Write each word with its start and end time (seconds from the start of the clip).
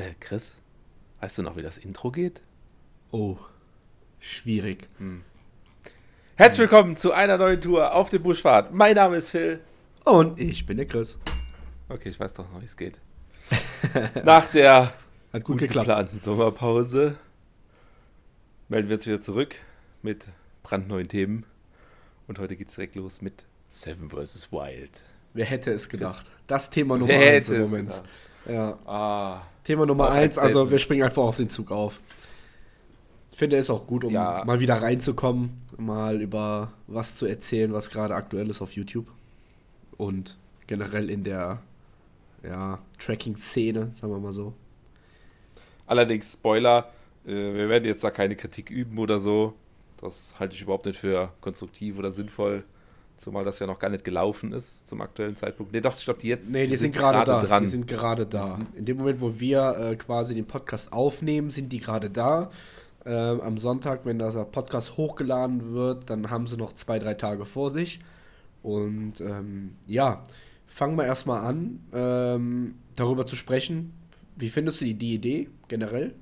Äh, 0.00 0.14
Chris, 0.18 0.62
weißt 1.20 1.36
du 1.36 1.42
noch, 1.42 1.56
wie 1.58 1.62
das 1.62 1.76
Intro 1.76 2.10
geht? 2.10 2.40
Oh, 3.10 3.36
schwierig. 4.18 4.88
Hm. 4.96 5.22
Herzlich 6.36 6.60
willkommen 6.60 6.96
zu 6.96 7.12
einer 7.12 7.36
neuen 7.36 7.60
Tour 7.60 7.94
auf 7.94 8.08
dem 8.08 8.22
Buschfahrt. 8.22 8.72
Mein 8.72 8.94
Name 8.94 9.16
ist 9.16 9.28
Phil. 9.28 9.60
Und 10.06 10.40
ich 10.40 10.64
bin 10.64 10.78
der 10.78 10.86
Chris. 10.86 11.18
Okay, 11.90 12.08
ich 12.08 12.18
weiß 12.18 12.32
doch 12.32 12.50
noch, 12.50 12.62
wie 12.62 12.64
es 12.64 12.78
geht. 12.78 12.98
Nach 14.24 14.48
der 14.48 14.94
Hat 15.34 15.44
gut, 15.44 15.58
geplanten 15.58 16.18
Sommerpause 16.18 17.18
melden 18.70 18.88
wir 18.88 18.96
uns 18.96 19.06
wieder 19.06 19.20
zurück 19.20 19.54
mit 20.00 20.28
brandneuen 20.62 21.08
Themen. 21.08 21.44
Und 22.26 22.38
heute 22.38 22.56
geht 22.56 22.70
es 22.70 22.76
direkt 22.76 22.96
los 22.96 23.20
mit 23.20 23.44
Seven 23.68 24.08
vs. 24.08 24.50
Wild. 24.50 25.04
Wer 25.34 25.44
hätte 25.44 25.72
es 25.72 25.90
gedacht? 25.90 26.24
Das 26.46 26.70
Thema 26.70 26.96
Nummer 26.96 27.12
Wer 27.12 27.34
1 27.34 27.48
hätte 27.48 27.56
im 27.56 27.62
es 27.64 27.70
Moment. 27.70 27.88
gedacht? 27.90 28.08
Ja. 28.46 28.78
Ah, 28.86 29.42
Thema 29.70 29.86
Nummer 29.86 30.08
Auch 30.08 30.14
1, 30.14 30.36
ein 30.36 30.44
also 30.44 30.68
wir 30.68 30.78
springen 30.78 31.04
einfach 31.04 31.22
auf 31.22 31.36
den 31.36 31.48
Zug 31.48 31.70
auf. 31.70 32.00
Ich 33.30 33.38
finde 33.38 33.56
es 33.56 33.70
auch 33.70 33.86
gut, 33.86 34.02
um 34.02 34.12
Ja. 34.12 34.42
mal 34.44 34.58
wieder 34.58 34.74
reinzukommen, 34.82 35.60
mal 35.78 36.20
über 36.20 36.72
was 36.88 37.14
zu 37.14 37.24
erzählen, 37.24 37.72
was 37.72 37.88
gerade 37.88 38.16
aktuell 38.16 38.50
ist 38.50 38.60
auf 38.62 38.72
YouTube. 38.72 39.06
Und 39.96 40.36
generell 40.66 41.08
in 41.08 41.22
der 41.22 41.62
ja, 42.42 42.80
Tracking-Szene, 42.98 43.90
sagen 43.92 44.12
wir 44.12 44.18
mal 44.18 44.32
so. 44.32 44.54
allerdings 45.86 46.32
Spoiler, 46.32 46.90
äh, 47.24 47.30
wir 47.30 47.68
werden 47.68 47.84
jetzt 47.84 48.02
da 48.02 48.10
keine 48.10 48.34
Kritik 48.34 48.70
üben 48.70 48.98
oder 48.98 49.20
so. 49.20 49.54
Das 50.00 50.34
halte 50.40 50.56
ich 50.56 50.62
überhaupt 50.62 50.86
nicht 50.86 50.98
für 50.98 51.32
konstruktiv 51.40 51.96
oder 51.96 52.10
sinnvoll. 52.10 52.64
Zumal 53.20 53.44
das 53.44 53.58
ja 53.58 53.66
noch 53.66 53.78
gar 53.78 53.90
nicht 53.90 54.02
gelaufen 54.02 54.54
ist 54.54 54.88
zum 54.88 55.02
aktuellen 55.02 55.36
Zeitpunkt. 55.36 55.72
Nee, 55.72 55.82
doch, 55.82 55.94
ich 55.94 56.04
glaube, 56.04 56.20
die 56.20 56.28
jetzt 56.28 56.50
Nee, 56.50 56.66
die, 56.66 56.76
sind 56.78 56.96
gerade 56.96 57.22
da. 57.22 57.40
dran. 57.40 57.62
Die 57.62 57.68
sind 57.68 57.86
gerade 57.86 58.24
da. 58.24 58.58
In 58.74 58.86
dem 58.86 58.96
Moment, 58.96 59.20
wo 59.20 59.38
wir 59.38 59.76
äh, 59.78 59.96
quasi 59.96 60.34
den 60.34 60.46
Podcast 60.46 60.90
aufnehmen, 60.90 61.50
sind 61.50 61.70
die 61.70 61.80
gerade 61.80 62.08
da. 62.08 62.48
Ähm, 63.04 63.42
am 63.42 63.58
Sonntag, 63.58 64.06
wenn 64.06 64.18
dieser 64.18 64.46
Podcast 64.46 64.96
hochgeladen 64.96 65.74
wird, 65.74 66.08
dann 66.08 66.30
haben 66.30 66.46
sie 66.46 66.56
noch 66.56 66.72
zwei, 66.72 66.98
drei 66.98 67.12
Tage 67.12 67.44
vor 67.44 67.68
sich. 67.68 68.00
Und 68.62 69.20
ähm, 69.20 69.76
ja, 69.86 70.24
fangen 70.66 70.96
wir 70.96 71.04
erstmal 71.04 71.44
an, 71.44 71.80
ähm, 71.92 72.76
darüber 72.96 73.26
zu 73.26 73.36
sprechen. 73.36 73.92
Wie 74.36 74.48
findest 74.48 74.80
du 74.80 74.86
die, 74.86 74.94
die 74.94 75.14
Idee 75.14 75.50
generell? 75.68 76.14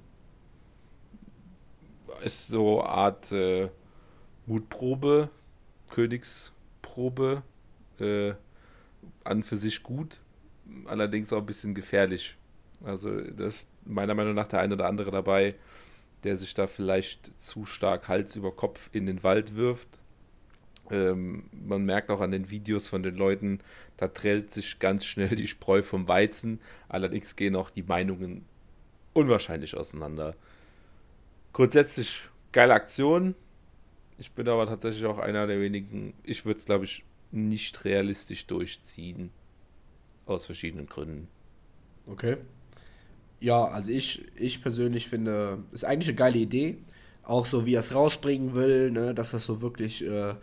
ist 2.23 2.49
so 2.49 2.81
eine 2.81 2.91
Art 2.91 3.31
äh, 3.31 3.69
Mutprobe, 4.47 5.31
Königsprobe, 6.89 7.43
äh, 8.01 8.35
an 9.25 9.43
für 9.43 9.57
sich 9.57 9.83
gut, 9.83 10.21
allerdings 10.87 11.33
auch 11.33 11.39
ein 11.39 11.47
bisschen 11.47 11.75
gefährlich. 11.75 12.37
Also 12.85 13.21
da 13.21 13.47
ist 13.47 13.69
meiner 13.85 14.15
Meinung 14.15 14.35
nach 14.35 14.49
der 14.49 14.61
ein 14.61 14.73
oder 14.73 14.87
andere 14.87 15.11
dabei, 15.11 15.55
der 16.25 16.37
sich 16.37 16.55
da 16.55 16.67
vielleicht 16.67 17.31
zu 17.41 17.65
stark 17.67 18.09
Hals 18.09 18.37
über 18.37 18.53
Kopf 18.53 18.91
in 18.93 19.07
den 19.07 19.23
Wald 19.23 19.57
wirft. 19.57 19.89
Ähm, 20.91 21.45
man 21.53 21.85
merkt 21.85 22.11
auch 22.11 22.21
an 22.21 22.31
den 22.31 22.51
Videos 22.51 22.89
von 22.89 23.03
den 23.03 23.17
Leuten, 23.17 23.61
da 23.99 24.09
trennt 24.09 24.53
sich 24.53 24.79
ganz 24.79 25.05
schnell 25.05 25.37
die 25.37 25.49
Spreu 25.49 25.83
vom 25.83 26.09
Weizen. 26.09 26.61
Allerdings 26.89 27.37
gehen 27.37 27.57
auch 27.57 27.71
die 27.71 27.83
Meinungen 27.83 28.45
unwahrscheinlich 29.13 29.77
auseinander. 29.77 30.35
Grundsätzlich 31.53 32.23
geile 32.53 32.75
Aktion. 32.75 33.35
Ich 34.19 34.33
bin 34.33 34.47
aber 34.49 34.67
tatsächlich 34.67 35.07
auch 35.07 35.19
einer 35.19 35.47
der 35.47 35.61
wenigen, 35.63 36.13
ich 36.23 36.45
würde 36.45 36.59
es 36.59 36.67
glaube 36.67 36.85
ich 36.85 37.05
nicht 37.31 37.85
realistisch 37.87 38.47
durchziehen. 38.47 39.33
Aus 40.27 40.47
verschiedenen 40.47 40.87
Gründen. 40.87 41.29
Okay. 42.07 42.37
Ja, 43.41 43.67
also 43.67 43.93
ich, 43.93 44.25
ich 44.37 44.63
persönlich 44.63 45.09
finde, 45.09 45.59
ist 45.73 45.85
eigentlich 45.85 46.09
eine 46.09 46.17
geile 46.17 46.39
Idee. 46.39 46.79
Auch 47.23 47.47
so, 47.47 47.67
wie 47.67 47.75
er 47.75 47.81
es 47.81 47.95
rausbringen 47.95 48.55
will, 48.55 48.91
ne, 48.91 49.15
dass 49.15 49.31
das 49.33 49.45
so 49.45 49.61
wirklich 49.63 50.05
äh, 50.05 50.35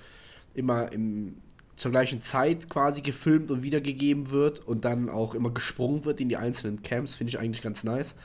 immer 0.54 0.92
im, 0.94 1.38
zur 1.76 1.92
gleichen 1.92 2.22
Zeit 2.22 2.70
quasi 2.70 3.02
gefilmt 3.02 3.52
und 3.52 3.64
wiedergegeben 3.64 4.32
wird 4.32 4.60
und 4.62 4.86
dann 4.86 5.10
auch 5.10 5.36
immer 5.36 5.52
gesprungen 5.52 6.06
wird 6.06 6.22
in 6.22 6.30
die 6.30 6.38
einzelnen 6.38 6.84
Camps, 6.84 7.16
finde 7.16 7.30
ich 7.32 7.40
eigentlich 7.40 7.62
ganz 7.64 7.84
nice. 7.84 8.16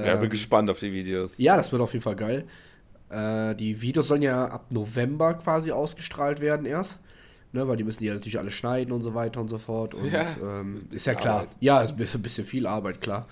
ja, 0.00 0.16
bin 0.16 0.30
Ähm, 0.30 0.30
gespannt 0.30 0.70
auf 0.70 0.78
die 0.80 0.92
Videos. 0.92 1.44
ja, 1.44 1.56
das 1.56 1.72
wird 1.72 1.82
auf 1.82 1.92
jeden 1.92 2.02
Fall 2.02 2.16
geil. 2.16 2.46
Äh, 3.10 3.54
die 3.54 3.80
Videos 3.80 4.08
sollen 4.08 4.22
ja 4.22 4.46
ab 4.46 4.66
November 4.72 5.34
quasi 5.34 5.70
ausgestrahlt 5.72 6.40
werden 6.40 6.66
erst. 6.66 7.00
Ne, 7.52 7.68
weil 7.68 7.76
die 7.76 7.84
müssen 7.84 8.00
die 8.00 8.06
ja 8.06 8.14
natürlich 8.14 8.38
alle 8.40 8.50
schneiden 8.50 8.90
und 8.92 9.02
so 9.02 9.14
weiter 9.14 9.40
und 9.40 9.46
so 9.48 9.58
fort. 9.58 9.94
Und 9.94 10.10
Ja, 10.12 10.26
ähm, 10.42 10.88
ist 10.90 11.06
ja 11.06 11.14
klar. 11.14 11.34
Arbeit. 11.42 11.48
Ja, 11.60 11.82
ist 11.82 11.92
ein 11.92 12.22
bisschen- 12.22 12.44
viel 12.44 12.66
Arbeit, 12.66 13.00
klar. 13.00 13.28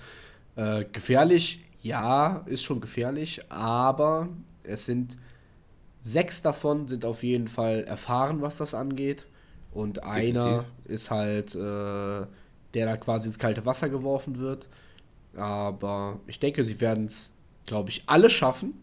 Äh, 0.55 0.85
gefährlich, 0.93 1.65
ja, 1.81 2.41
ist 2.45 2.63
schon 2.63 2.79
gefährlich, 2.79 3.41
aber 3.51 4.29
es 4.63 4.85
sind 4.85 5.17
sechs 6.01 6.41
davon 6.41 6.87
sind 6.87 7.03
auf 7.03 7.21
jeden 7.23 7.49
Fall 7.49 7.83
erfahren, 7.83 8.41
was 8.41 8.55
das 8.55 8.73
angeht. 8.73 9.25
Und 9.73 10.03
einer 10.03 10.59
Definitiv. 10.59 10.71
ist 10.85 11.11
halt, 11.11 11.55
äh, 11.55 12.25
der 12.73 12.85
da 12.85 12.95
quasi 12.97 13.27
ins 13.27 13.39
kalte 13.39 13.65
Wasser 13.65 13.89
geworfen 13.89 14.37
wird. 14.39 14.69
Aber 15.35 16.19
ich 16.27 16.39
denke, 16.39 16.63
sie 16.63 16.79
werden 16.79 17.05
es, 17.05 17.33
glaube 17.65 17.89
ich, 17.89 18.03
alle 18.05 18.29
schaffen. 18.29 18.73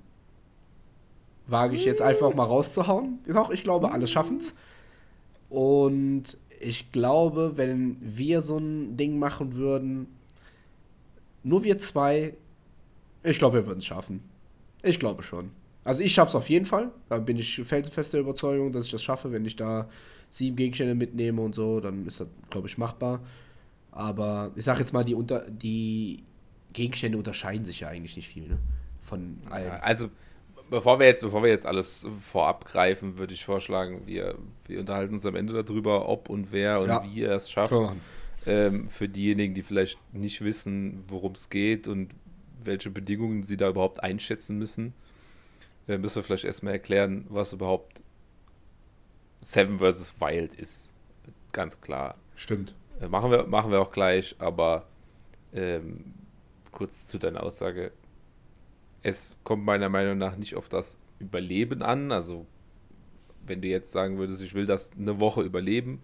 Wage 1.50 1.74
ich 1.74 1.84
jetzt 1.84 2.02
einfach 2.02 2.34
mal 2.34 2.44
rauszuhauen. 2.44 3.18
Doch, 3.26 3.50
ich 3.50 3.62
glaube, 3.62 3.92
alle 3.92 4.06
schaffen 4.06 4.38
es. 4.38 4.56
Und 5.48 6.38
ich 6.60 6.92
glaube, 6.92 7.52
wenn 7.56 7.96
wir 8.00 8.42
so 8.42 8.58
ein 8.58 8.96
Ding 8.96 9.18
machen 9.18 9.54
würden, 9.54 10.06
nur 11.42 11.64
wir 11.64 11.78
zwei, 11.78 12.34
ich 13.22 13.38
glaube, 13.38 13.58
wir 13.58 13.66
würden 13.66 13.78
es 13.78 13.86
schaffen. 13.86 14.22
Ich 14.82 14.98
glaube 14.98 15.22
schon. 15.22 15.50
Also 15.84 16.02
ich 16.02 16.12
schaffe 16.12 16.30
es 16.30 16.34
auf 16.34 16.50
jeden 16.50 16.66
Fall. 16.66 16.90
Da 17.08 17.18
bin 17.18 17.38
ich 17.38 17.60
felsenfester 17.64 18.18
Überzeugung, 18.18 18.72
dass 18.72 18.86
ich 18.86 18.92
das 18.92 19.02
schaffe. 19.02 19.32
Wenn 19.32 19.44
ich 19.44 19.56
da 19.56 19.88
sieben 20.28 20.56
Gegenstände 20.56 20.94
mitnehme 20.94 21.40
und 21.40 21.54
so, 21.54 21.80
dann 21.80 22.06
ist 22.06 22.20
das, 22.20 22.28
glaube 22.50 22.68
ich, 22.68 22.78
machbar. 22.78 23.20
Aber 23.90 24.52
ich 24.54 24.64
sage 24.64 24.80
jetzt 24.80 24.92
mal, 24.92 25.04
die, 25.04 25.14
unter, 25.14 25.50
die 25.50 26.22
Gegenstände 26.72 27.18
unterscheiden 27.18 27.64
sich 27.64 27.80
ja 27.80 27.88
eigentlich 27.88 28.16
nicht 28.16 28.28
viel, 28.28 28.46
ne? 28.46 28.58
Von 29.02 29.38
allen. 29.48 29.72
Also, 29.80 30.08
bevor 30.70 30.98
wir 30.98 31.06
jetzt, 31.06 31.22
bevor 31.22 31.42
wir 31.42 31.50
jetzt 31.50 31.66
alles 31.66 32.08
vorab 32.20 32.64
greifen, 32.64 33.18
würde 33.18 33.34
ich 33.34 33.44
vorschlagen, 33.44 34.02
wir, 34.06 34.36
wir 34.66 34.80
unterhalten 34.80 35.14
uns 35.14 35.26
am 35.26 35.34
Ende 35.36 35.62
darüber, 35.62 36.08
ob 36.08 36.28
und 36.30 36.52
wer 36.52 36.80
und 36.80 36.88
Ja. 36.88 37.04
wie 37.04 37.22
er 37.22 37.36
es 37.36 37.50
schafft. 37.50 37.74
Ähm, 38.46 38.88
für 38.88 39.08
diejenigen, 39.08 39.52
die 39.54 39.62
vielleicht 39.62 39.98
nicht 40.14 40.40
wissen, 40.42 41.04
worum 41.08 41.32
es 41.32 41.50
geht 41.50 41.86
und 41.88 42.12
welche 42.64 42.90
Bedingungen 42.90 43.42
sie 43.42 43.56
da 43.58 43.68
überhaupt 43.68 44.02
einschätzen 44.02 44.56
müssen, 44.56 44.94
äh, 45.88 45.98
müssen 45.98 46.16
wir 46.16 46.22
vielleicht 46.22 46.44
erstmal 46.44 46.72
erklären, 46.74 47.26
was 47.28 47.52
überhaupt 47.52 48.02
Seven 49.42 49.78
vs. 49.78 50.14
Wild 50.20 50.54
ist. 50.54 50.92
Ganz 51.52 51.80
klar. 51.80 52.14
Stimmt. 52.34 52.74
Äh, 53.00 53.08
machen, 53.08 53.30
wir, 53.30 53.46
machen 53.46 53.70
wir 53.70 53.80
auch 53.80 53.92
gleich, 53.92 54.36
aber 54.38 54.86
ähm, 55.54 56.14
kurz 56.72 57.08
zu 57.08 57.18
deiner 57.18 57.42
Aussage. 57.42 57.92
Es 59.02 59.34
kommt 59.44 59.64
meiner 59.64 59.88
Meinung 59.88 60.18
nach 60.18 60.36
nicht 60.36 60.56
auf 60.56 60.68
das 60.68 60.98
Überleben 61.18 61.82
an. 61.82 62.12
Also, 62.12 62.46
wenn 63.46 63.62
du 63.62 63.68
jetzt 63.68 63.92
sagen 63.92 64.18
würdest, 64.18 64.42
ich 64.42 64.54
will 64.54 64.66
das 64.66 64.90
eine 64.98 65.20
Woche 65.20 65.42
überleben, 65.42 66.02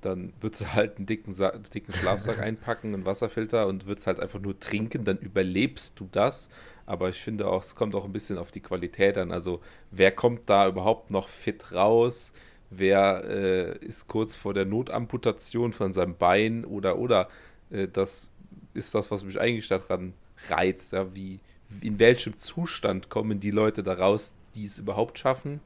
dann 0.00 0.32
würdest 0.40 0.62
du 0.62 0.74
halt 0.74 0.96
einen 0.96 1.06
dicken, 1.06 1.32
Sa 1.32 1.50
dicken 1.50 1.92
Schlafsack 1.92 2.38
einpacken, 2.40 2.94
einen 2.94 3.06
Wasserfilter 3.06 3.66
und 3.66 3.86
würdest 3.86 4.06
halt 4.06 4.20
einfach 4.20 4.40
nur 4.40 4.58
trinken, 4.58 5.04
dann 5.04 5.18
überlebst 5.18 5.98
du 5.98 6.08
das. 6.10 6.48
Aber 6.86 7.08
ich 7.08 7.20
finde 7.20 7.48
auch, 7.48 7.62
es 7.62 7.74
kommt 7.74 7.94
auch 7.94 8.04
ein 8.04 8.12
bisschen 8.12 8.36
auf 8.36 8.50
die 8.50 8.60
Qualität 8.60 9.16
an. 9.16 9.32
Also, 9.32 9.60
wer 9.90 10.12
kommt 10.12 10.42
da 10.46 10.68
überhaupt 10.68 11.10
noch 11.10 11.28
fit 11.28 11.72
raus? 11.72 12.32
Wer 12.70 13.24
äh, 13.24 13.78
ist 13.78 14.08
kurz 14.08 14.36
vor 14.36 14.52
der 14.52 14.66
Notamputation 14.66 15.72
von 15.72 15.92
seinem 15.92 16.16
Bein 16.16 16.64
oder 16.64 16.98
oder 16.98 17.28
äh, 17.70 17.88
das 17.88 18.28
ist 18.74 18.94
das, 18.94 19.10
was 19.10 19.24
mich 19.24 19.40
eigentlich 19.40 19.68
daran 19.68 20.12
reizt. 20.48 20.92
Ja? 20.92 21.14
Wie, 21.14 21.40
in 21.80 21.98
welchem 21.98 22.36
Zustand 22.36 23.08
kommen 23.08 23.40
die 23.40 23.50
Leute 23.50 23.82
da 23.82 23.94
raus, 23.94 24.34
die 24.54 24.64
es 24.64 24.78
überhaupt 24.78 25.18
schaffen? 25.18 25.60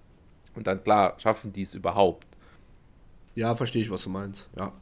Und 0.54 0.66
dann 0.66 0.82
klar, 0.82 1.14
schaffen 1.18 1.52
die 1.52 1.62
es 1.62 1.74
überhaupt. 1.74 2.26
Ja, 3.34 3.54
verstehe 3.54 3.82
ich, 3.82 3.90
was 3.90 4.02
du 4.02 4.10
meinst. 4.10 4.48
Ja. 4.56 4.72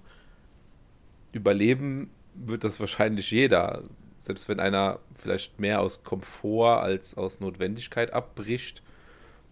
Überleben 1.32 2.10
wird 2.34 2.64
das 2.64 2.80
wahrscheinlich 2.80 3.30
jeder. 3.30 3.82
Selbst 4.20 4.48
wenn 4.48 4.60
einer 4.60 5.00
vielleicht 5.18 5.60
mehr 5.60 5.80
aus 5.80 6.02
Komfort 6.02 6.80
als 6.80 7.16
aus 7.16 7.40
Notwendigkeit 7.40 8.12
abbricht, 8.12 8.82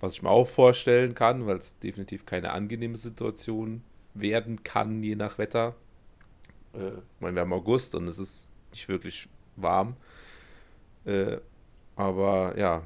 was 0.00 0.14
ich 0.14 0.22
mir 0.22 0.30
auch 0.30 0.48
vorstellen 0.48 1.14
kann, 1.14 1.46
weil 1.46 1.56
es 1.56 1.78
definitiv 1.78 2.26
keine 2.26 2.52
angenehme 2.52 2.96
Situation 2.96 3.82
werden 4.14 4.62
kann, 4.62 5.02
je 5.02 5.16
nach 5.16 5.38
Wetter. 5.38 5.74
Äh, 6.72 6.88
ich 6.88 7.20
meine, 7.20 7.36
wir 7.36 7.42
haben 7.42 7.52
August 7.52 7.94
und 7.94 8.08
es 8.08 8.18
ist 8.18 8.48
nicht 8.72 8.88
wirklich 8.88 9.28
warm. 9.56 9.96
Äh, 11.04 11.38
aber 11.96 12.58
ja, 12.58 12.82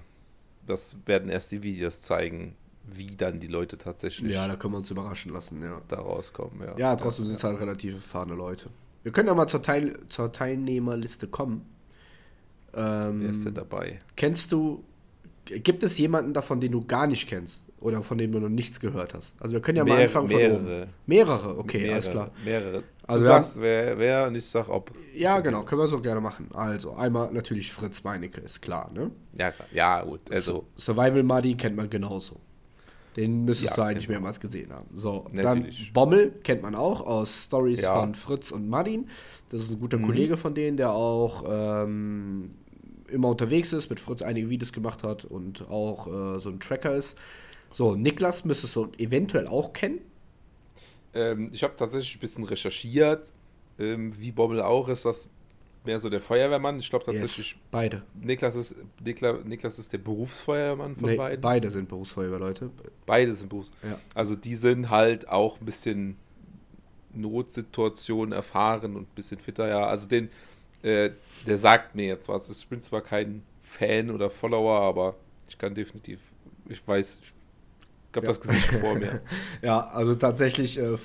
das 0.67 0.97
werden 1.07 1.31
erst 1.31 1.53
die 1.53 1.63
Videos 1.63 2.03
zeigen, 2.03 2.55
wie 2.85 3.07
dann 3.07 3.41
die 3.41 3.47
Leute 3.47 3.79
tatsächlich 3.79 4.33
Ja, 4.33 4.47
da 4.49 4.57
können 4.57 4.75
wir 4.75 4.79
uns 4.79 4.91
überraschen 4.91 5.33
lassen, 5.33 5.63
ja. 5.63 5.81
da 5.89 5.97
rauskommen. 6.01 6.61
Ja, 6.67 6.77
Ja, 6.79 6.97
trotzdem 6.97 7.25
sind 7.27 7.37
es 7.37 7.45
halt 7.45 7.61
relativ 7.61 7.95
erfahrene 7.95 8.35
Leute. 8.35 8.71
Wir 9.03 9.13
können 9.13 9.29
ja 9.29 9.35
mal 9.35 9.47
zur, 9.47 9.63
Teil 9.63 9.99
zur 10.07 10.33
Teilnehmerliste 10.33 11.29
kommen. 11.29 11.67
Äh, 12.75 12.81
Ähm, 12.81 13.23
Wer 13.23 13.31
ist 13.31 13.45
denn 13.45 13.55
dabei? 13.55 13.99
Kennst 14.17 14.53
du, 14.53 14.85
gibt 15.47 15.83
es 15.83 15.97
jemanden 15.99 16.35
davon, 16.35 16.61
den 16.61 16.73
du 16.73 16.85
gar 16.85 17.07
nicht 17.07 17.27
kennst? 17.29 17.63
Oder 17.81 18.03
von 18.03 18.19
dem 18.19 18.33
du 18.33 18.41
noch 18.41 18.49
nichts 18.49 18.81
gehört 18.81 19.15
hast? 19.15 19.41
Also 19.41 19.55
wir 19.55 19.61
können 19.61 19.79
ja 19.79 19.85
mal 19.85 19.95
Mehr- 19.95 20.05
anfangen 20.05 20.29
von 20.29 20.37
mehrere. 20.37 20.83
oben. 20.83 20.91
Mehrere, 21.07 21.59
okay, 21.59 21.79
mehrere, 21.79 21.93
alles 21.93 22.11
klar. 22.11 22.31
Mehrere. 22.45 22.83
Also 23.07 23.21
du 23.21 23.27
sagst, 23.27 23.61
wer, 23.61 23.99
wer 23.99 24.27
und 24.27 24.35
ich 24.35 24.45
sag, 24.47 24.69
ob. 24.69 24.91
Ja, 25.15 25.39
genau, 25.41 25.63
können 25.63 25.81
wir 25.81 25.89
so 25.89 26.01
gerne 26.01 26.21
machen. 26.21 26.49
Also, 26.55 26.95
einmal 26.95 27.33
natürlich 27.33 27.73
Fritz 27.73 28.03
Meinecke, 28.05 28.41
ist 28.41 28.61
klar, 28.61 28.91
ne? 28.93 29.11
Ja, 29.35 29.51
klar. 29.53 29.69
ja 29.73 30.03
gut. 30.03 30.21
Also, 30.33 30.65
Survival 30.77 31.23
Muddy 31.23 31.55
kennt 31.55 31.77
man 31.77 31.89
genauso. 31.89 32.37
Den 33.17 33.45
müsstest 33.45 33.71
Ja, 33.71 33.77
du 33.77 33.83
eigentlich 33.89 34.09
man. 34.09 34.17
mehrmals 34.17 34.39
gesehen 34.41 34.73
haben. 34.73 34.87
So, 34.93 35.25
Natürlich. 35.33 35.87
dann 35.87 35.93
Bommel 35.95 36.31
kennt 36.45 36.63
man 36.63 36.75
auch 36.75 37.01
aus 37.01 37.45
Stories 37.45 37.81
Ja. 37.83 37.99
von 37.99 38.15
Fritz 38.15 38.51
und 38.51 38.69
Martin. 38.69 39.09
Das 39.51 39.63
ist 39.63 39.71
ein 39.71 39.81
guter 39.81 39.99
Mhm. 39.99 40.07
Kollege 40.07 40.37
von 40.37 40.55
denen, 40.55 40.77
der 40.77 40.93
auch 40.93 41.45
ähm, 41.49 42.51
immer 43.09 43.29
unterwegs 43.29 43.73
ist, 43.73 43.89
mit 43.89 43.99
Fritz 44.01 44.21
einige 44.23 44.51
Videos 44.51 44.73
gemacht 44.73 45.03
hat 45.03 45.25
und 45.25 45.69
auch 45.71 46.07
äh, 46.07 46.41
so 46.41 46.51
ein 46.51 46.61
Tracker 46.61 46.95
ist. 46.95 47.17
So, 47.71 47.95
Niklas 47.95 48.45
müsstest 48.45 48.77
du 48.77 48.91
eventuell 48.99 49.47
auch 49.49 49.73
kennen. 49.73 50.01
ähm, 51.15 51.51
ich 51.53 51.63
habe 51.63 51.75
tatsächlich 51.77 52.17
ein 52.17 52.21
bisschen 52.21 52.45
recherchiert. 52.45 53.33
Ähm, 53.79 54.13
wie 54.21 54.33
Bommel 54.33 54.61
auch 54.63 54.89
ist 54.89 55.05
das 55.05 55.29
mehr 55.85 56.01
so 56.01 56.11
der 56.11 56.21
Feuerwehrmann. 56.21 56.81
Ich 56.81 56.91
glaube 56.91 57.05
tatsächlich, 57.05 57.53
Yes, 57.53 57.59
beide. 57.71 58.03
Niklas, 58.21 58.57
ist, 58.57 58.75
Nikla, 59.05 59.35
Niklas 59.45 59.79
ist 59.79 59.93
der 59.93 59.99
Berufsfeuerwehrmann 59.99 60.97
von 60.97 61.11
Nee, 61.11 61.17
beiden. 61.17 61.41
beide 61.41 61.71
sind 61.71 61.89
Berufsfeuerwehrleute. 61.89 62.71
Beide 63.07 63.33
sind 63.35 63.49
Berufs. 63.49 63.71
Ja. 63.83 63.99
Also 64.15 64.35
die 64.35 64.57
sind 64.57 64.91
halt 64.91 65.29
auch 65.29 65.61
ein 65.61 65.65
bisschen 65.65 66.17
Notsituationen 67.15 68.33
erfahren 68.33 68.97
und 68.97 69.03
ein 69.03 69.15
bisschen 69.15 69.39
fitter, 69.39 69.69
ja. 69.69 69.87
Also 69.87 70.09
den, 70.09 70.29
äh, 70.83 71.11
der 71.47 71.59
sagt 71.59 71.95
mir 71.95 72.07
jetzt 72.07 72.29
was. 72.29 72.49
Ich 72.51 72.67
bin 72.69 72.81
zwar 72.81 73.01
kein 73.01 73.43
Fan 73.63 74.11
oder 74.11 74.31
Follower, 74.31 74.81
aber 74.81 75.15
ich 75.49 75.57
kann 75.59 75.75
definitiv, 75.75 76.21
ich 76.69 76.87
weiß, 76.87 77.21
ich 77.23 77.33
habe 78.17 78.27
Ja. 78.27 78.29
das 78.29 78.41
Gesicht 78.41 78.73
vor 78.73 78.95
mir. 78.97 79.21
Ja, 79.63 79.87
also 79.89 80.15
tatsächlich 80.15 80.79
äh, 80.79 80.95
äh, 80.95 80.97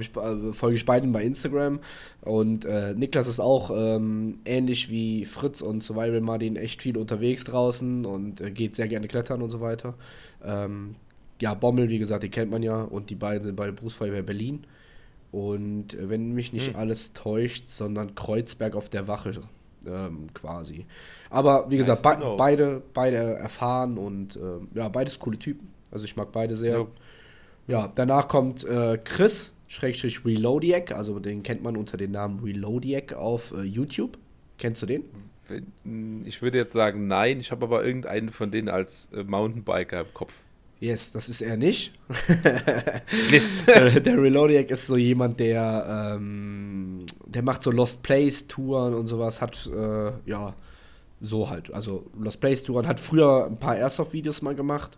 ich, 0.00 0.16
äh, 0.16 0.52
folge 0.52 0.76
ich 0.76 0.84
beiden 0.84 1.12
bei 1.12 1.22
Instagram 1.24 1.80
und 2.22 2.64
äh, 2.64 2.94
Niklas 2.94 3.26
ist 3.26 3.40
auch 3.40 3.70
ähm, 3.74 4.38
ähnlich 4.44 4.88
wie 4.90 5.24
Fritz 5.24 5.60
und 5.60 5.82
Survival 5.82 6.20
Martin 6.20 6.56
echt 6.56 6.82
viel 6.82 6.96
unterwegs 6.98 7.44
draußen 7.44 8.04
und 8.06 8.40
äh, 8.40 8.50
geht 8.50 8.74
sehr 8.74 8.88
gerne 8.88 9.08
klettern 9.08 9.42
und 9.42 9.50
so 9.50 9.60
weiter. 9.60 9.94
Ähm, 10.44 10.94
ja, 11.40 11.54
Bommel, 11.54 11.90
wie 11.90 11.98
gesagt, 11.98 12.22
die 12.22 12.30
kennt 12.30 12.50
man 12.50 12.62
ja 12.62 12.80
und 12.82 13.10
die 13.10 13.14
beiden 13.16 13.44
sind 13.44 13.56
bei 13.56 13.66
der 13.66 13.72
Berufsfeuerwehr 13.72 14.22
Berlin 14.22 14.66
und 15.32 15.94
äh, 15.94 16.08
wenn 16.08 16.32
mich 16.32 16.52
nicht 16.52 16.68
Hm. 16.68 16.76
alles 16.76 17.12
täuscht, 17.12 17.68
sondern 17.68 18.14
Kreuzberg 18.14 18.74
auf 18.76 18.88
der 18.88 19.08
Wache 19.08 19.32
ähm, 19.86 20.32
quasi. 20.34 20.86
Aber 21.30 21.70
wie 21.70 21.76
gesagt, 21.76 22.02
be 22.02 22.34
beide, 22.36 22.82
beide 22.94 23.16
erfahren 23.16 23.98
und 23.98 24.36
ähm, 24.36 24.68
ja, 24.74 24.88
beides 24.88 25.18
coole 25.18 25.38
Typen. 25.38 25.68
Also 25.90 26.04
ich 26.04 26.16
mag 26.16 26.32
beide 26.32 26.56
sehr. 26.56 26.78
Ja. 26.78 26.86
Ja, 27.68 27.92
danach 27.92 28.28
kommt 28.28 28.64
äh, 28.64 28.98
Chris, 29.02 29.52
Schrägstrich 29.66 30.24
Reloadiac, 30.24 30.92
also 30.92 31.18
den 31.18 31.42
kennt 31.42 31.62
man 31.62 31.76
unter 31.76 31.96
dem 31.96 32.12
Namen 32.12 32.40
Reloadiac 32.40 33.14
auf 33.14 33.52
äh, 33.52 33.62
YouTube. 33.62 34.18
Kennst 34.58 34.82
du 34.82 34.86
den? 34.86 35.04
Ich 36.24 36.42
würde 36.42 36.58
jetzt 36.58 36.72
sagen, 36.72 37.06
nein, 37.06 37.40
ich 37.40 37.50
habe 37.50 37.66
aber 37.66 37.84
irgendeinen 37.84 38.30
von 38.30 38.50
denen 38.50 38.68
als 38.68 39.08
äh, 39.12 39.22
Mountainbiker 39.24 40.00
im 40.00 40.14
Kopf. 40.14 40.32
Yes, 40.78 41.12
das 41.12 41.28
ist 41.28 41.40
er 41.40 41.56
nicht. 41.56 41.92
Mist. 43.30 43.66
der, 43.66 44.00
der 44.00 44.22
Reloadiac 44.22 44.70
ist 44.70 44.86
so 44.86 44.96
jemand, 44.96 45.40
der, 45.40 46.16
ähm, 46.16 47.06
der 47.26 47.42
macht 47.42 47.62
so 47.62 47.70
Lost 47.70 48.02
Place 48.02 48.46
Touren 48.46 48.94
und 48.94 49.06
sowas, 49.06 49.40
hat, 49.40 49.68
äh, 49.74 50.12
ja, 50.26 50.54
so 51.20 51.48
halt. 51.48 51.72
Also 51.72 52.06
Lost 52.18 52.40
Place 52.40 52.62
Touren, 52.62 52.86
hat 52.86 53.00
früher 53.00 53.46
ein 53.46 53.58
paar 53.58 53.76
Airsoft-Videos 53.76 54.42
mal 54.42 54.54
gemacht 54.54 54.96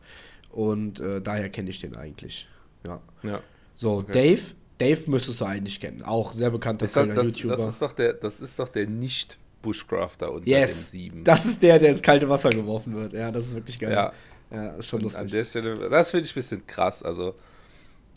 und 0.50 1.00
äh, 1.00 1.20
daher 1.20 1.48
kenne 1.50 1.70
ich 1.70 1.80
den 1.80 1.96
eigentlich. 1.96 2.48
Ja. 2.86 3.00
ja. 3.22 3.40
So, 3.74 3.98
Okay. 3.98 4.12
Dave, 4.12 4.42
Dave 4.78 5.10
müsstest 5.10 5.40
du 5.40 5.44
eigentlich 5.44 5.80
kennen. 5.80 6.02
Auch 6.02 6.32
sehr 6.32 6.50
bekannter 6.50 6.84
Das, 6.86 6.92
das, 6.92 7.04
Kölner 7.06 7.14
das, 7.22 7.26
YouTuber. 7.26 7.56
das, 7.56 7.72
ist 7.74 7.82
doch 7.82 7.92
der, 7.92 8.12
das 8.14 8.40
ist 8.40 8.58
doch 8.58 8.68
der 8.68 8.86
Nicht-Bushcrafter 8.86 10.32
unter 10.32 10.48
Yes, 10.48 10.90
den 10.90 11.00
sieben. 11.00 11.24
das 11.24 11.46
ist 11.46 11.62
der, 11.62 11.78
der 11.78 11.90
ins 11.90 12.02
kalte 12.02 12.28
Wasser 12.28 12.50
geworfen 12.50 12.94
wird. 12.94 13.12
Ja, 13.12 13.30
das 13.30 13.46
ist 13.46 13.54
wirklich 13.54 13.78
geil. 13.78 13.92
Ja. 13.92 14.12
ja 14.50 14.68
ist 14.76 14.88
schon 14.88 15.00
Und 15.02 15.14
an 15.16 15.22
lustig. 15.22 15.32
der 15.32 15.44
Stelle, 15.44 15.88
das 15.90 16.10
finde 16.10 16.26
ich 16.26 16.32
ein 16.32 16.34
bisschen 16.34 16.66
krass. 16.66 17.02
Also 17.02 17.34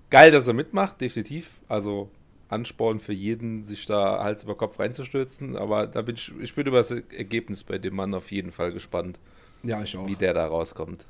geil, 0.10 0.32
dass 0.32 0.48
er 0.48 0.54
mitmacht, 0.54 1.02
definitiv. 1.02 1.60
Also 1.68 2.10
Ansporn 2.50 3.00
für 3.00 3.14
jeden, 3.14 3.64
sich 3.64 3.86
da 3.86 4.24
Hals 4.24 4.44
über 4.44 4.56
Kopf 4.56 4.78
reinzustürzen. 4.80 5.56
Aber 5.56 5.88
da 5.88 6.02
bin 6.02 6.16
ich, 6.16 6.32
ich 6.42 6.54
bin 6.54 6.68
über 6.68 6.78
das 6.78 6.92
Ergebnis 6.92 7.64
bei 7.64 7.78
dem 7.78 7.96
Mann 7.96 8.14
auf 8.14 8.32
jeden 8.32 8.52
Fall 8.52 8.72
gespannt, 8.72 9.20
Ja, 9.64 9.82
ich 9.82 9.96
auch. 9.98 10.08
wie 10.08 10.16
der 10.16 10.34
da 10.34 10.46
rauskommt. 10.48 11.06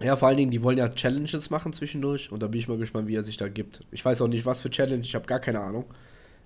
Ja, 0.00 0.14
vor 0.16 0.28
allen 0.28 0.36
Dingen, 0.36 0.50
die 0.50 0.62
wollen 0.62 0.76
ja 0.78 0.88
Challenges 0.88 1.48
machen 1.48 1.72
zwischendurch 1.72 2.30
und 2.30 2.42
da 2.42 2.48
bin 2.48 2.60
ich 2.60 2.68
mal 2.68 2.76
gespannt, 2.76 3.08
wie 3.08 3.14
er 3.16 3.22
sich 3.22 3.38
da 3.38 3.48
gibt. 3.48 3.80
Ich 3.90 4.04
weiß 4.04 4.20
auch 4.20 4.28
nicht, 4.28 4.44
was 4.44 4.60
für 4.60 4.68
Challenge, 4.68 5.02
ich 5.02 5.14
habe 5.14 5.26
gar 5.26 5.40
keine 5.40 5.60
Ahnung. 5.60 5.86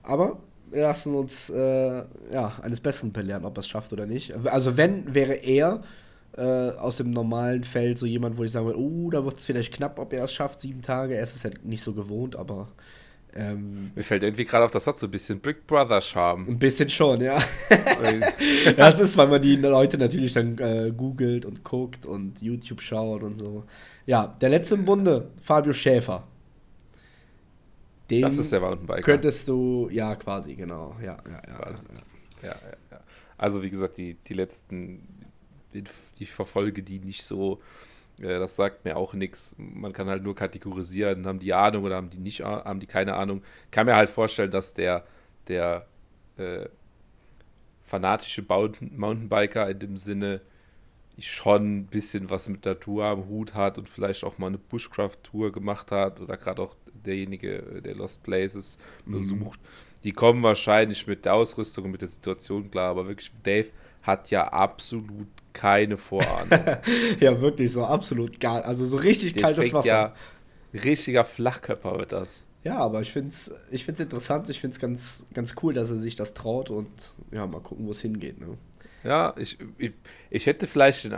Aber 0.02 0.38
wir 0.70 0.82
lassen 0.82 1.14
uns 1.14 1.50
äh, 1.50 2.04
ja, 2.32 2.52
eines 2.62 2.80
Besseren 2.80 3.12
belehren, 3.12 3.44
ob 3.44 3.58
er 3.58 3.60
es 3.60 3.68
schafft 3.68 3.92
oder 3.92 4.06
nicht. 4.06 4.34
Also 4.46 4.76
wenn, 4.76 5.14
wäre 5.14 5.34
er 5.34 5.82
äh, 6.36 6.42
aus 6.42 6.98
dem 6.98 7.10
normalen 7.10 7.64
Feld 7.64 7.98
so 7.98 8.06
jemand, 8.06 8.38
wo 8.38 8.44
ich 8.44 8.52
sagen 8.52 8.66
würde, 8.66 8.78
oh, 8.78 9.10
da 9.10 9.24
wird 9.24 9.38
es 9.38 9.46
vielleicht 9.46 9.74
knapp, 9.74 9.98
ob 9.98 10.12
er 10.12 10.24
es 10.24 10.32
schafft, 10.32 10.60
sieben 10.60 10.82
Tage. 10.82 11.16
Er 11.16 11.22
ist 11.22 11.34
es 11.34 11.44
halt 11.44 11.64
nicht 11.64 11.82
so 11.82 11.92
gewohnt, 11.92 12.36
aber 12.36 12.68
ähm, 13.34 13.92
Mir 13.94 14.02
fällt 14.02 14.22
irgendwie 14.22 14.44
gerade 14.44 14.64
auf, 14.64 14.70
das 14.70 14.86
hat 14.86 14.98
so 14.98 15.06
ein 15.06 15.10
bisschen 15.10 15.40
Brick 15.40 15.66
Brother 15.66 16.00
Charme. 16.00 16.46
ein 16.48 16.58
bisschen 16.58 16.88
schon, 16.88 17.22
ja. 17.22 17.38
Das 18.76 18.98
ist, 18.98 19.16
weil 19.16 19.28
man 19.28 19.40
die 19.40 19.56
Leute 19.56 19.98
natürlich 19.98 20.32
dann 20.32 20.58
äh, 20.58 20.92
googelt 20.96 21.44
und 21.46 21.62
guckt 21.62 22.06
und 22.06 22.42
YouTube 22.42 22.80
schaut 22.80 23.22
und 23.22 23.36
so. 23.36 23.64
Ja, 24.06 24.26
der 24.40 24.48
letzte 24.48 24.74
im 24.74 24.84
Bunde, 24.84 25.30
Fabio 25.42 25.72
Schäfer. 25.72 26.26
Den 28.10 28.22
das 28.22 28.38
ist 28.38 28.50
der 28.50 28.60
Mountainbiker. 28.60 29.02
könntest 29.02 29.46
du, 29.48 29.88
ja, 29.92 30.16
quasi, 30.16 30.56
genau. 30.56 30.96
Ja, 31.00 31.16
ja, 31.26 31.42
ja. 31.46 31.58
Quasi. 31.58 31.84
ja. 32.42 32.48
Ja, 32.48 32.56
ja. 32.90 33.00
Also 33.36 33.62
wie 33.62 33.70
gesagt, 33.70 33.96
die, 33.96 34.16
die 34.26 34.34
letzten, 34.34 35.06
die, 35.72 35.84
die 36.18 36.26
verfolge 36.26 36.82
die 36.82 36.98
nicht 36.98 37.22
so. 37.22 37.60
Das 38.20 38.56
sagt 38.56 38.84
mir 38.84 38.96
auch 38.96 39.14
nichts. 39.14 39.54
Man 39.58 39.92
kann 39.92 40.08
halt 40.08 40.22
nur 40.22 40.34
kategorisieren, 40.34 41.26
haben 41.26 41.38
die 41.38 41.54
Ahnung 41.54 41.84
oder 41.84 41.96
haben 41.96 42.10
die 42.10 42.18
nicht, 42.18 42.42
A- 42.44 42.64
haben 42.64 42.80
die 42.80 42.86
keine 42.86 43.14
Ahnung. 43.14 43.42
Kann 43.70 43.86
mir 43.86 43.96
halt 43.96 44.10
vorstellen, 44.10 44.50
dass 44.50 44.74
der, 44.74 45.04
der 45.48 45.86
äh, 46.36 46.66
fanatische 47.82 48.42
Mountain- 48.42 48.96
Mountainbiker 48.96 49.68
in 49.70 49.78
dem 49.78 49.96
Sinne 49.96 50.40
schon 51.18 51.78
ein 51.80 51.86
bisschen 51.86 52.30
was 52.30 52.48
mit 52.48 52.64
Natur 52.64 53.04
am 53.06 53.28
Hut 53.28 53.54
hat 53.54 53.78
und 53.78 53.88
vielleicht 53.88 54.24
auch 54.24 54.38
mal 54.38 54.48
eine 54.48 54.58
Bushcraft-Tour 54.58 55.52
gemacht 55.52 55.90
hat 55.92 56.20
oder 56.20 56.36
gerade 56.38 56.62
auch 56.62 56.76
derjenige, 57.06 57.58
äh, 57.58 57.82
der 57.82 57.96
Lost 57.96 58.22
Places 58.22 58.78
besucht. 59.10 59.60
Die 60.04 60.12
kommen 60.12 60.42
wahrscheinlich 60.42 61.06
mit 61.06 61.26
der 61.26 61.34
Ausrüstung 61.34 61.86
und 61.86 61.92
mit 61.92 62.02
der 62.02 62.08
Situation 62.08 62.70
klar, 62.70 62.90
aber 62.90 63.06
wirklich, 63.08 63.32
Dave 63.42 63.68
hat 64.02 64.30
ja 64.30 64.48
absolut 64.48 65.28
keine 65.52 65.96
Vorahnung. 65.96 66.50
ja, 67.20 67.40
wirklich 67.40 67.72
so, 67.72 67.84
absolut 67.84 68.40
gar, 68.40 68.64
also 68.64 68.86
so 68.86 68.96
richtig 68.96 69.34
Der 69.34 69.42
kaltes 69.42 69.72
Wasser. 69.72 69.88
ja 69.88 70.14
richtiger 70.72 71.24
Flachkörper 71.24 71.98
wird 71.98 72.12
das. 72.12 72.46
Ja, 72.62 72.78
aber 72.78 73.00
ich 73.00 73.12
finde 73.12 73.28
es 73.28 73.54
ich 73.70 73.84
find's 73.84 74.00
interessant, 74.00 74.48
ich 74.50 74.60
finde 74.60 74.74
es 74.74 74.80
ganz, 74.80 75.26
ganz 75.32 75.54
cool, 75.62 75.72
dass 75.72 75.90
er 75.90 75.96
sich 75.96 76.14
das 76.14 76.34
traut 76.34 76.70
und 76.70 77.14
ja, 77.30 77.46
mal 77.46 77.60
gucken, 77.60 77.86
wo 77.86 77.90
es 77.90 78.00
hingeht. 78.02 78.38
Ne? 78.38 78.58
Ja, 79.02 79.34
ich, 79.38 79.58
ich, 79.78 79.92
ich 80.28 80.46
hätte 80.46 80.66
vielleicht 80.66 81.08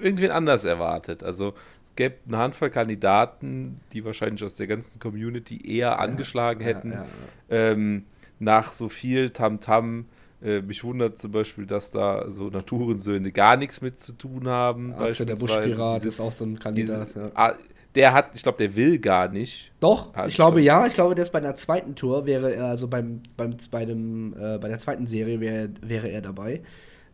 irgendwen 0.00 0.30
anders 0.30 0.64
erwartet. 0.64 1.24
Also 1.24 1.54
es 1.82 1.94
gäbe 1.96 2.16
eine 2.28 2.38
Handvoll 2.38 2.70
Kandidaten, 2.70 3.80
die 3.92 4.04
wahrscheinlich 4.04 4.44
aus 4.44 4.54
der 4.54 4.68
ganzen 4.68 5.00
Community 5.00 5.76
eher 5.76 5.98
angeschlagen 5.98 6.62
hätten. 6.62 6.92
Ja, 6.92 6.98
ja, 6.98 7.56
Ähm, 7.72 8.04
nach 8.38 8.72
so 8.72 8.88
viel 8.88 9.30
Tamtam. 9.30 10.06
Äh, 10.46 10.62
mich 10.62 10.84
wundert 10.84 11.18
zum 11.18 11.32
Beispiel, 11.32 11.66
dass 11.66 11.90
da 11.90 12.30
so 12.30 12.48
Naturensöhne 12.50 13.32
gar 13.32 13.56
nichts 13.56 13.80
mit 13.80 14.00
zu 14.00 14.12
tun 14.12 14.46
haben. 14.46 14.90
ja. 14.90 14.98
Arze, 14.98 15.26
der. 15.26 15.34
Buschpirat 15.36 16.04
ist 16.04 16.20
auch 16.20 16.30
so 16.32 16.44
ein 16.44 16.58
Kandidat. 16.58 17.08
diese, 17.08 17.20
ja. 17.20 17.30
ah, 17.34 17.54
der 17.96 18.12
hat, 18.12 18.30
ich 18.34 18.42
glaube, 18.42 18.58
der 18.58 18.76
will 18.76 18.98
gar 18.98 19.28
nicht. 19.28 19.72
Doch, 19.80 20.14
Ah, 20.14 20.26
ich 20.26 20.34
glaube 20.36 20.56
stimmt. 20.58 20.66
ja. 20.66 20.86
Ich 20.86 20.94
glaube, 20.94 21.14
der 21.16 21.22
ist 21.22 21.32
bei 21.32 21.38
einer 21.38 21.56
zweiten 21.56 21.94
Tour, 21.96 22.26
wäre 22.26 22.54
er, 22.54 22.66
also 22.66 22.86
beim, 22.86 23.22
beim, 23.36 23.56
bei, 23.70 23.84
dem, 23.86 24.34
äh, 24.38 24.58
bei 24.58 24.68
der 24.68 24.78
zweiten 24.78 25.06
Serie 25.06 25.40
wäre, 25.40 25.70
wäre 25.82 26.08
er 26.08 26.20
dabei. 26.20 26.62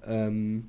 Ähm, 0.06 0.68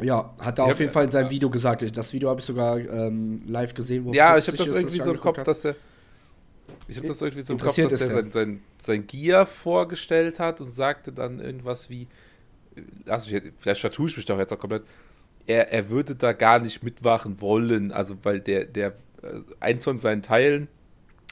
ja, 0.00 0.30
hat 0.38 0.58
er 0.58 0.66
Ja, 0.66 0.72
auf 0.72 0.80
jeden 0.80 0.92
Fall 0.92 1.04
in 1.04 1.10
seinem 1.10 1.30
Video 1.30 1.50
gesagt. 1.50 1.96
Das 1.96 2.12
Video 2.12 2.30
habe 2.30 2.40
ich 2.40 2.46
sogar 2.46 2.78
ähm, 2.78 3.42
live 3.46 3.74
gesehen. 3.74 4.04
Wo 4.04 4.12
Ja, 4.12 4.36
ich 4.36 4.46
habe 4.46 4.56
das 4.56 4.68
irgendwie 4.68 5.00
so 5.00 5.12
im 5.12 5.20
Kopf, 5.20 5.38
hat. 5.38 5.48
dass 5.48 5.64
er. 5.64 5.76
Ich 6.88 6.96
habe 6.96 7.08
das 7.08 7.22
irgendwie 7.22 7.42
so 7.42 7.54
im 7.54 7.58
Kopf, 7.58 7.76
dass 7.76 8.00
er 8.02 8.10
sein, 8.10 8.30
sein, 8.30 8.60
sein 8.78 9.06
Gear 9.06 9.46
vorgestellt 9.46 10.40
hat 10.40 10.60
und 10.60 10.70
sagte 10.70 11.12
dann 11.12 11.40
irgendwas 11.40 11.90
wie. 11.90 12.06
Also, 13.06 13.34
ich, 13.34 13.42
vielleicht 13.58 13.80
vertue 13.80 14.08
ich 14.08 14.16
mich 14.16 14.26
doch 14.26 14.38
jetzt 14.38 14.52
auch 14.52 14.58
komplett. 14.58 14.84
Er, 15.46 15.72
er 15.72 15.90
würde 15.90 16.14
da 16.14 16.32
gar 16.32 16.58
nicht 16.58 16.82
mitmachen 16.82 17.40
wollen. 17.40 17.92
Also, 17.92 18.16
weil 18.22 18.40
der, 18.40 18.64
der, 18.64 18.88
äh, 19.22 19.40
eins 19.60 19.84
von 19.84 19.98
seinen 19.98 20.22
Teilen 20.22 20.68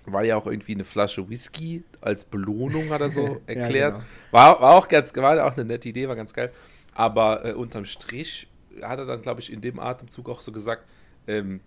war 0.04 0.24
ja 0.24 0.36
auch 0.36 0.46
irgendwie 0.46 0.74
eine 0.74 0.84
Flasche 0.84 1.28
Whisky 1.28 1.84
als 2.00 2.24
Belohnung, 2.24 2.90
hat 2.90 3.00
er 3.00 3.10
so 3.10 3.40
Ja, 3.48 3.54
erklärt. 3.54 3.94
genau. 3.94 4.06
War, 4.32 4.60
war 4.60 4.74
auch 4.74 4.88
ganz, 4.88 5.14
war 5.16 5.44
auch 5.46 5.54
eine 5.54 5.64
nette 5.64 5.88
Idee, 5.88 6.08
war 6.08 6.16
ganz 6.16 6.32
geil. 6.32 6.52
Aber 6.94 7.44
äh, 7.44 7.52
unterm 7.52 7.84
Strich 7.84 8.48
hat 8.82 8.98
er 8.98 9.06
dann, 9.06 9.22
glaube 9.22 9.40
ich, 9.40 9.52
in 9.52 9.60
dem 9.60 9.78
Atemzug 9.78 10.28
auch 10.28 10.42
so 10.42 10.52
gesagt, 10.52 10.84
ähm, 11.26 11.60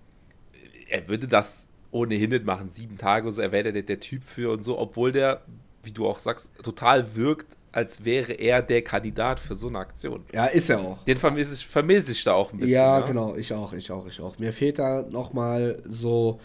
er 0.90 1.08
würde 1.08 1.28
das 1.28 1.68
ohnehin 1.96 2.30
nicht 2.30 2.46
machen, 2.46 2.70
sieben 2.70 2.98
Tage 2.98 3.32
so, 3.32 3.42
er 3.42 3.52
wäre 3.52 3.72
der, 3.72 3.82
der 3.82 4.00
Typ 4.00 4.24
für 4.24 4.52
und 4.52 4.64
so, 4.64 4.78
obwohl 4.78 5.12
der, 5.12 5.42
wie 5.84 5.92
du 5.92 6.06
auch 6.06 6.20
sagst, 6.20 6.52
total 6.62 7.16
wirkt, 7.16 7.56
als 7.72 8.04
wäre 8.06 8.34
er 8.34 8.62
der 8.62 8.82
Kandidat 8.82 9.40
für 9.40 9.56
so 9.56 9.68
eine 9.68 9.80
Aktion. 9.80 10.24
Ja, 10.34 10.46
ist 10.46 10.70
er 10.70 10.80
auch. 10.80 11.04
Den 11.06 11.18
vermisse 11.18 11.54
ich, 11.56 11.66
vermiss 11.66 12.10
ich 12.10 12.24
da 12.24 12.34
auch 12.34 12.52
ein 12.54 12.60
bisschen. 12.60 12.76
Ja, 12.76 13.00
ja, 13.00 13.06
genau, 13.06 13.36
ich 13.36 13.54
auch, 13.54 13.74
ich 13.74 13.92
auch, 13.92 14.08
ich 14.08 14.20
auch. 14.20 14.38
Mir 14.40 14.54
fehlt 14.54 14.80
da 14.80 15.04
nochmal 15.10 15.82
so 15.88 16.40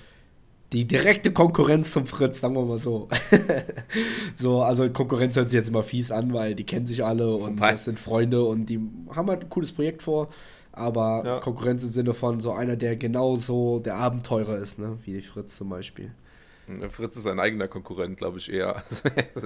die 0.73 0.87
direkte 0.87 1.33
Konkurrenz 1.33 1.92
zum 1.92 2.07
Fritz, 2.07 2.40
sagen 2.40 2.54
wir 2.54 2.64
mal 2.64 2.78
so. 2.78 3.09
so, 4.37 4.62
also 4.62 4.88
Konkurrenz 4.90 5.35
hört 5.37 5.50
sich 5.50 5.59
jetzt 5.59 5.69
immer 5.69 5.83
fies 5.83 6.12
an, 6.12 6.33
weil 6.33 6.54
die 6.54 6.64
kennen 6.64 6.87
sich 6.87 7.04
alle 7.04 7.35
und 7.35 7.59
Wobei. 7.59 7.73
das 7.73 7.85
sind 7.85 7.99
Freunde 7.99 8.45
und 8.45 8.66
die 8.66 8.80
haben 9.14 9.28
halt 9.28 9.42
ein 9.42 9.50
cooles 9.50 9.73
Projekt 9.73 10.02
vor. 10.02 10.28
Aber 10.81 11.23
ja. 11.25 11.41
Konkurrenz 11.41 11.85
im 11.85 11.91
Sinne 11.91 12.15
von 12.15 12.41
so 12.41 12.53
einer, 12.53 12.77
der 12.77 12.97
genauso 12.97 13.79
der 13.79 13.97
Abenteurer 13.97 14.59
ist, 14.59 14.79
ne? 14.79 14.99
wie 15.05 15.21
Fritz 15.21 15.57
zum 15.57 15.69
Beispiel. 15.69 16.13
Fritz 16.91 17.17
ist 17.17 17.27
ein 17.27 17.41
eigener 17.41 17.67
Konkurrent, 17.67 18.17
glaube 18.17 18.39
ich, 18.39 18.51
eher, 18.53 18.83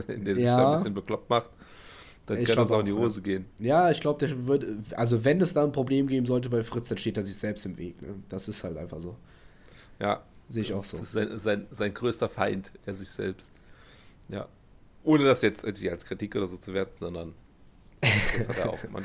in 0.09 0.25
der 0.27 0.35
sich 0.35 0.45
ja. 0.45 0.57
da 0.59 0.69
ein 0.69 0.77
bisschen 0.77 0.95
bekloppt 0.95 1.31
macht. 1.31 1.51
Dann 2.27 2.39
ich 2.39 2.49
kann 2.49 2.57
das 2.57 2.71
auch 2.71 2.81
in 2.81 2.87
die 2.87 2.93
Hose 2.93 3.23
gehen. 3.23 3.47
Ja, 3.59 3.91
ich 3.91 4.01
glaube, 4.01 4.27
der 4.27 4.47
wird, 4.47 4.65
also 4.95 5.25
wenn 5.25 5.41
es 5.41 5.55
da 5.55 5.65
ein 5.65 5.73
Problem 5.73 6.07
geben 6.07 6.27
sollte 6.27 6.51
bei 6.51 6.63
Fritz, 6.63 6.89
dann 6.89 6.99
steht 6.99 7.17
er 7.17 7.23
sich 7.23 7.37
selbst 7.37 7.65
im 7.67 7.77
Weg. 7.79 8.01
Ne? 8.01 8.15
Das 8.29 8.49
ist 8.49 8.63
halt 8.65 8.77
einfach 8.77 9.01
so. 9.01 9.17
Ja, 10.01 10.23
Sehe 10.49 10.63
ich 10.63 10.73
auch 10.73 10.85
so. 10.85 10.99
Sein, 10.99 11.39
sein, 11.41 11.67
sein 11.71 11.95
größter 11.95 12.29
Feind, 12.29 12.73
er 12.85 12.95
sich 12.95 13.09
selbst. 13.09 13.53
Ja. 14.29 14.47
Ohne 15.03 15.25
das 15.25 15.43
jetzt 15.43 15.65
als 15.65 16.05
Kritik 16.05 16.37
oder 16.37 16.47
so 16.47 16.57
zu 16.57 16.75
werten, 16.75 16.95
sondern 16.97 17.35
das 18.39 18.49
hat 18.49 18.59
er 18.59 18.71
auch 18.71 18.83
manchmal. 18.85 19.05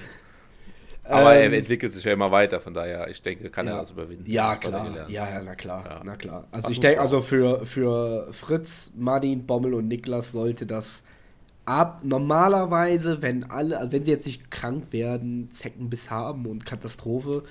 Aber 1.10 1.36
ähm, 1.36 1.52
er 1.52 1.58
entwickelt 1.60 1.92
sich 1.92 2.04
ja 2.04 2.14
immer 2.14 2.30
weiter, 2.30 2.60
von 2.60 2.74
daher, 2.74 3.10
ich 3.10 3.22
denke, 3.22 3.50
kann 3.50 3.66
ja, 3.66 3.74
er 3.74 3.80
das 3.80 3.92
überwinden. 3.92 4.30
Ja, 4.30 4.56
klar. 4.56 5.10
Ja, 5.10 5.30
ja, 5.30 5.42
na 5.44 5.56
klar. 5.56 5.84
Ja. 5.84 6.02
Na 6.04 6.16
klar. 6.16 6.48
Also 6.52 6.68
Ach, 6.68 6.72
ich 6.72 6.80
denke, 6.80 7.02
also 7.02 7.22
für, 7.22 7.66
für 7.66 8.32
Fritz, 8.32 8.92
Martin, 8.96 9.46
Bommel 9.46 9.74
und 9.74 9.88
Niklas 9.88 10.32
sollte 10.32 10.68
das 10.68 11.04
ab 11.66 12.02
normalerweise, 12.04 13.22
wenn 13.22 13.44
alle, 13.44 13.88
wenn 13.92 14.04
sie 14.04 14.12
jetzt 14.12 14.28
nicht 14.28 14.52
krank 14.52 14.86
werden, 14.92 15.50
Zeckenbiss 15.52 16.12
haben 16.12 16.46
und 16.46 16.66
Katastrophe, 16.66 17.44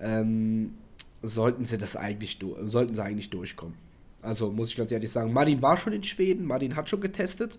ähm, 0.00 0.74
sollten 1.22 1.64
sie 1.64 1.78
das 1.78 1.96
eigentlich 1.96 2.38
sollten 2.66 2.94
sie 2.94 3.02
eigentlich 3.02 3.30
durchkommen. 3.30 3.76
Also 4.22 4.50
muss 4.50 4.70
ich 4.70 4.76
ganz 4.76 4.90
ehrlich 4.90 5.10
sagen, 5.10 5.32
Martin 5.32 5.62
war 5.62 5.76
schon 5.76 5.92
in 5.92 6.02
Schweden, 6.02 6.46
Martin 6.46 6.76
hat 6.76 6.88
schon 6.88 7.00
getestet, 7.00 7.58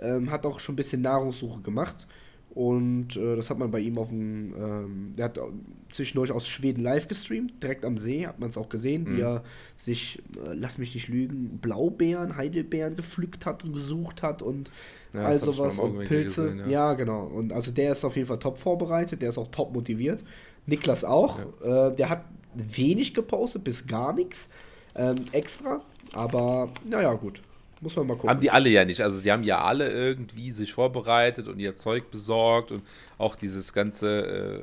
ähm, 0.00 0.30
hat 0.30 0.46
auch 0.46 0.60
schon 0.60 0.74
ein 0.74 0.76
bisschen 0.76 1.02
Nahrungssuche 1.02 1.60
gemacht. 1.60 2.06
Und 2.54 3.16
äh, 3.16 3.34
das 3.34 3.50
hat 3.50 3.58
man 3.58 3.72
bei 3.72 3.80
ihm 3.80 3.98
auf 3.98 4.10
dem, 4.10 4.54
ähm, 4.54 5.12
er 5.16 5.24
hat 5.24 5.40
zwischendurch 5.90 6.30
aus 6.30 6.46
Schweden 6.46 6.84
live 6.84 7.08
gestreamt, 7.08 7.60
direkt 7.60 7.84
am 7.84 7.98
See, 7.98 8.26
hat 8.28 8.38
man 8.38 8.48
es 8.48 8.56
auch 8.56 8.68
gesehen, 8.68 9.04
mhm. 9.04 9.16
wie 9.16 9.20
er 9.22 9.42
sich, 9.74 10.22
äh, 10.36 10.54
lass 10.54 10.78
mich 10.78 10.94
nicht 10.94 11.08
lügen, 11.08 11.58
Blaubeeren, 11.58 12.36
Heidelbeeren 12.36 12.94
gepflückt 12.94 13.44
hat 13.44 13.64
und 13.64 13.72
gesucht 13.72 14.22
hat 14.22 14.40
und 14.40 14.70
ja, 15.12 15.22
all 15.22 15.40
sowas 15.40 15.80
und 15.80 16.04
Pilze. 16.04 16.44
Gesehen, 16.44 16.58
ja. 16.60 16.90
ja. 16.90 16.94
genau. 16.94 17.24
Und 17.24 17.52
also 17.52 17.72
der 17.72 17.90
ist 17.90 18.04
auf 18.04 18.14
jeden 18.14 18.28
Fall 18.28 18.38
top 18.38 18.58
vorbereitet, 18.58 19.20
der 19.20 19.30
ist 19.30 19.38
auch 19.38 19.48
top 19.48 19.74
motiviert. 19.74 20.22
Niklas 20.66 21.02
auch. 21.04 21.40
Ja. 21.64 21.88
Äh, 21.88 21.96
der 21.96 22.08
hat 22.08 22.24
wenig 22.54 23.14
gepostet, 23.14 23.64
bis 23.64 23.88
gar 23.88 24.12
nichts 24.12 24.48
ähm, 24.94 25.24
extra. 25.32 25.82
Aber 26.12 26.70
naja, 26.88 27.14
gut. 27.14 27.42
Muss 27.84 27.96
man 27.96 28.06
mal 28.06 28.14
gucken. 28.14 28.30
Haben 28.30 28.40
die 28.40 28.50
alle 28.50 28.70
ja 28.70 28.86
nicht. 28.86 29.02
Also 29.02 29.20
die 29.20 29.30
haben 29.30 29.42
ja 29.42 29.60
alle 29.60 29.92
irgendwie 29.92 30.52
sich 30.52 30.72
vorbereitet 30.72 31.48
und 31.48 31.58
ihr 31.58 31.76
Zeug 31.76 32.10
besorgt 32.10 32.70
und 32.70 32.82
auch 33.18 33.36
dieses 33.36 33.74
ganze 33.74 34.26
äh, 34.26 34.60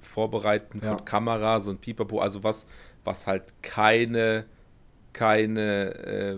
Vorbereiten 0.00 0.80
von 0.80 0.96
ja. 0.96 1.04
Kameras 1.04 1.68
und 1.68 1.82
Pipapo, 1.82 2.20
also 2.20 2.42
was, 2.42 2.66
was 3.04 3.26
halt 3.26 3.52
keine, 3.60 4.46
keine 5.12 5.94
äh, 5.94 6.36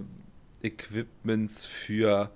Equipments 0.66 1.64
für 1.64 2.33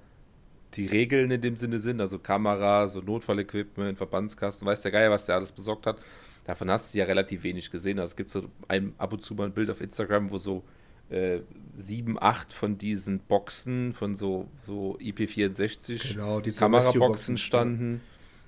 die 0.75 0.87
Regeln 0.87 1.33
in 1.33 1.41
dem 1.41 1.57
Sinne 1.57 1.81
sind, 1.81 2.01
also 2.01 2.21
Kameras, 2.21 2.93
so 2.93 3.01
Notfallequipment, 3.01 3.99
Verbandskasten, 3.99 4.69
weiß 4.69 4.83
der 4.83 4.93
Geier, 4.93 5.11
was 5.11 5.27
der 5.27 5.35
alles 5.35 5.51
besorgt 5.51 5.87
hat. 5.87 5.99
Davon 6.45 6.71
hast 6.71 6.95
du 6.95 6.99
ja 6.99 7.07
relativ 7.07 7.43
wenig 7.43 7.73
gesehen. 7.73 7.99
Also 7.99 8.13
es 8.13 8.17
gibt 8.17 8.31
so 8.31 8.45
ein, 8.69 8.95
ab 8.99 9.13
und 9.13 9.25
zu 9.25 9.35
mal 9.35 9.47
ein 9.47 9.53
Bild 9.53 9.69
auf 9.69 9.81
Instagram, 9.81 10.31
wo 10.31 10.39
so 10.39 10.63
äh, 11.11 11.41
sieben, 11.77 12.21
acht 12.21 12.53
von 12.53 12.79
diesen 12.79 13.21
Boxen, 13.21 13.93
von 13.93 14.15
so, 14.15 14.49
so 14.67 14.97
IP64 14.99 16.15
genau, 16.15 16.41
Kameraboxen 16.41 17.39
standen. 17.39 18.01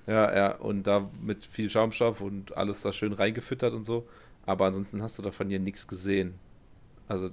Ja, 0.05 0.35
ja, 0.35 0.55
und 0.55 0.85
da 0.85 1.09
mit 1.21 1.45
viel 1.45 1.69
Schaumstoff 1.69 2.21
und 2.21 2.57
alles 2.57 2.81
da 2.81 2.91
schön 2.91 3.13
reingefüttert 3.13 3.73
und 3.73 3.85
so. 3.85 4.07
Aber 4.45 4.65
ansonsten 4.65 5.01
hast 5.01 5.17
du 5.17 5.21
davon 5.21 5.49
ja 5.49 5.59
nichts 5.59 5.87
gesehen. 5.87 6.33
Also 7.07 7.29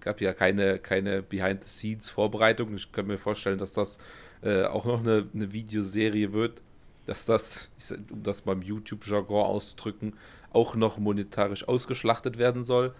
gab 0.00 0.20
ja 0.20 0.34
keine, 0.34 0.78
keine 0.78 1.22
Behind-the-Scenes-Vorbereitung. 1.22 2.74
Ich 2.74 2.92
kann 2.92 3.06
mir 3.06 3.18
vorstellen, 3.18 3.58
dass 3.58 3.72
das 3.72 3.98
äh, 4.42 4.64
auch 4.64 4.84
noch 4.84 5.00
eine, 5.00 5.26
eine 5.32 5.52
Videoserie 5.52 6.32
wird 6.32 6.60
dass 7.06 7.26
das, 7.26 7.68
um 8.10 8.22
das 8.22 8.44
mal 8.44 8.52
im 8.52 8.62
YouTube-Jargon 8.62 9.44
auszudrücken, 9.44 10.14
auch 10.52 10.74
noch 10.74 10.98
monetarisch 10.98 11.66
ausgeschlachtet 11.66 12.38
werden 12.38 12.62
soll. 12.62 12.94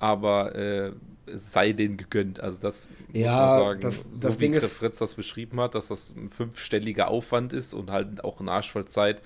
Aber 0.00 0.54
äh, 0.56 0.92
es 1.26 1.52
sei 1.52 1.72
denen 1.72 1.96
gegönnt. 1.96 2.40
Also 2.40 2.60
das 2.60 2.88
ja, 3.12 3.30
muss 3.30 3.54
man 3.54 3.64
sagen, 3.64 3.80
das, 3.80 4.06
das 4.20 4.34
so 4.34 4.40
wie 4.40 4.50
Chris 4.50 4.78
Fritz 4.78 4.98
das 4.98 5.14
beschrieben 5.14 5.60
hat, 5.60 5.74
dass 5.74 5.88
das 5.88 6.12
ein 6.16 6.30
fünfstelliger 6.30 7.08
Aufwand 7.08 7.52
ist 7.52 7.72
und 7.74 7.90
halt 7.90 8.24
auch 8.24 8.40
ein 8.40 8.48
Arsch 8.48 8.72
voll 8.72 8.86
Zeit. 8.86 9.22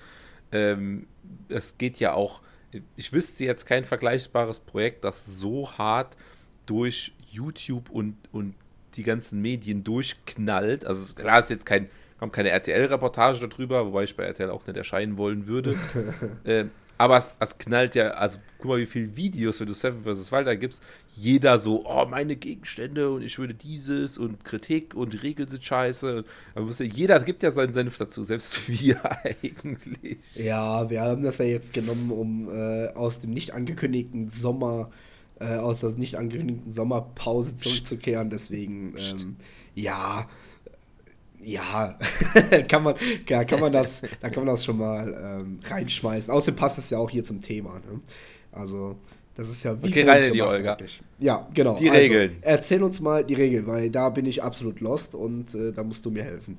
Ähm, 0.51 1.07
es 1.49 1.77
geht 1.77 1.99
ja 1.99 2.13
auch, 2.13 2.41
ich 2.95 3.11
wüsste 3.11 3.45
jetzt 3.45 3.65
kein 3.65 3.83
vergleichbares 3.83 4.59
Projekt, 4.59 5.03
das 5.03 5.25
so 5.25 5.71
hart 5.77 6.15
durch 6.67 7.13
YouTube 7.31 7.89
und, 7.89 8.15
und 8.31 8.53
die 8.95 9.03
ganzen 9.03 9.41
Medien 9.41 9.83
durchknallt. 9.83 10.85
Also 10.85 11.15
klar 11.15 11.39
ist 11.39 11.49
jetzt 11.49 11.65
kein 11.65 11.89
kommt 12.17 12.33
keine 12.33 12.49
RTL-Reportage 12.49 13.47
darüber, 13.47 13.85
wobei 13.85 14.03
ich 14.03 14.15
bei 14.15 14.23
RTL 14.23 14.49
auch 14.49 14.65
nicht 14.65 14.77
erscheinen 14.77 15.17
wollen 15.17 15.47
würde. 15.47 15.75
äh, 16.45 16.65
aber 16.97 17.17
es, 17.17 17.35
es, 17.39 17.57
knallt 17.57 17.95
ja, 17.95 18.11
also 18.11 18.39
guck 18.57 18.67
mal, 18.69 18.79
wie 18.79 18.85
viele 18.85 19.15
Videos, 19.15 19.59
wenn 19.59 19.67
du 19.67 19.73
Seven 19.73 20.03
vs. 20.03 20.31
Walter 20.31 20.55
gibst, 20.55 20.81
jeder 21.15 21.59
so, 21.59 21.85
oh, 21.85 22.05
meine 22.05 22.35
Gegenstände 22.35 23.09
und 23.11 23.21
ich 23.21 23.37
würde 23.37 23.53
dieses 23.53 24.17
und 24.17 24.45
Kritik 24.45 24.93
und 24.95 25.13
die 25.13 25.17
Regeln 25.17 25.49
sind 25.49 25.63
scheiße. 25.63 26.23
Aber 26.53 26.71
jeder 26.83 27.19
gibt 27.19 27.43
ja 27.43 27.51
seinen 27.51 27.73
Senf 27.73 27.97
dazu, 27.97 28.23
selbst 28.23 28.67
wir 28.69 28.99
eigentlich. 29.25 30.19
Ja, 30.35 30.89
wir 30.89 31.01
haben 31.01 31.23
das 31.23 31.37
ja 31.39 31.45
jetzt 31.45 31.73
genommen, 31.73 32.11
um 32.11 32.49
äh, 32.49 32.87
aus 32.89 33.21
dem 33.21 33.31
nicht 33.31 33.53
angekündigten 33.53 34.29
Sommer, 34.29 34.91
äh, 35.39 35.57
aus 35.57 35.81
der 35.81 35.91
nicht 35.97 36.15
angekündigten 36.15 36.71
Sommerpause 36.71 37.55
zurückzukehren. 37.55 38.29
Deswegen, 38.29 38.95
ähm, 38.97 39.35
ja, 39.73 40.27
ja, 41.41 41.97
kann 42.69 42.83
man, 42.83 42.95
ja, 43.27 43.43
kann 43.43 43.59
man 43.59 43.71
das, 43.71 44.01
da 44.21 44.29
kann 44.29 44.45
man 44.45 44.53
das 44.53 44.65
schon 44.65 44.77
mal 44.77 45.41
ähm, 45.41 45.59
reinschmeißen. 45.63 46.33
Außerdem 46.33 46.55
passt 46.55 46.77
es 46.77 46.89
ja 46.89 46.97
auch 46.97 47.09
hier 47.09 47.23
zum 47.23 47.41
Thema. 47.41 47.75
Ne? 47.75 48.01
Also, 48.51 48.97
das 49.35 49.49
ist 49.49 49.63
ja 49.63 49.81
wie 49.81 49.87
okay, 49.87 50.03
rein 50.03 50.23
in 50.23 50.33
die 50.33 50.41
Olga. 50.41 50.73
Eigentlich. 50.73 51.01
Ja, 51.19 51.47
genau. 51.53 51.75
Die 51.75 51.89
also, 51.89 52.01
Regeln. 52.01 52.37
Erzähl 52.41 52.81
uns 52.83 53.01
mal 53.01 53.23
die 53.23 53.33
Regeln, 53.33 53.67
weil 53.67 53.89
da 53.89 54.09
bin 54.09 54.25
ich 54.25 54.41
absolut 54.41 54.79
lost 54.79 55.13
und 55.13 55.53
äh, 55.53 55.71
da 55.71 55.83
musst 55.83 56.05
du 56.05 56.11
mir 56.11 56.23
helfen. 56.23 56.57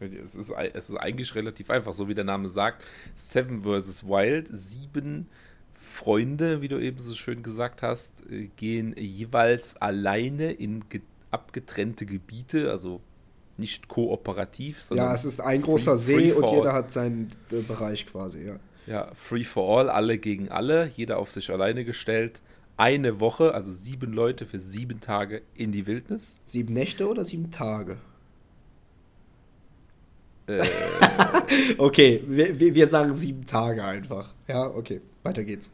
Es 0.00 0.36
ist, 0.36 0.52
es 0.52 0.90
ist 0.90 0.96
eigentlich 0.96 1.34
relativ 1.34 1.70
einfach, 1.70 1.92
so 1.92 2.08
wie 2.08 2.14
der 2.14 2.24
Name 2.24 2.48
sagt. 2.48 2.84
Seven 3.14 3.62
vs. 3.62 4.04
Wild, 4.06 4.48
sieben 4.52 5.26
Freunde, 5.74 6.60
wie 6.60 6.68
du 6.68 6.78
eben 6.78 7.00
so 7.00 7.14
schön 7.14 7.42
gesagt 7.42 7.82
hast, 7.82 8.22
äh, 8.30 8.48
gehen 8.56 8.94
jeweils 8.96 9.76
alleine 9.76 10.52
in 10.52 10.84
abgetrennte 11.30 12.06
Gebiete, 12.06 12.70
also 12.70 13.00
nicht 13.58 13.88
kooperativ, 13.88 14.82
sondern. 14.82 15.06
Ja, 15.06 15.14
es 15.14 15.24
ist 15.24 15.40
ein 15.40 15.62
großer 15.62 15.96
See 15.96 16.32
und 16.32 16.50
jeder 16.50 16.72
hat 16.72 16.92
seinen 16.92 17.30
äh, 17.50 17.60
Bereich 17.60 18.06
quasi, 18.06 18.46
ja. 18.46 18.56
Ja, 18.86 19.10
free 19.14 19.44
for 19.44 19.78
all, 19.78 19.90
alle 19.90 20.18
gegen 20.18 20.48
alle, 20.48 20.90
jeder 20.96 21.18
auf 21.18 21.30
sich 21.30 21.50
alleine 21.50 21.84
gestellt. 21.84 22.40
Eine 22.78 23.20
Woche, 23.20 23.52
also 23.52 23.70
sieben 23.70 24.12
Leute 24.12 24.46
für 24.46 24.60
sieben 24.60 25.00
Tage 25.00 25.42
in 25.54 25.72
die 25.72 25.86
Wildnis. 25.86 26.40
Sieben 26.44 26.72
Nächte 26.72 27.08
oder 27.08 27.24
sieben 27.24 27.50
Tage? 27.50 27.98
Äh, 30.46 30.64
okay, 31.78 32.22
wir, 32.26 32.74
wir 32.74 32.86
sagen 32.86 33.14
sieben 33.14 33.44
Tage 33.44 33.84
einfach. 33.84 34.32
Ja, 34.46 34.66
okay, 34.66 35.02
weiter 35.22 35.44
geht's 35.44 35.70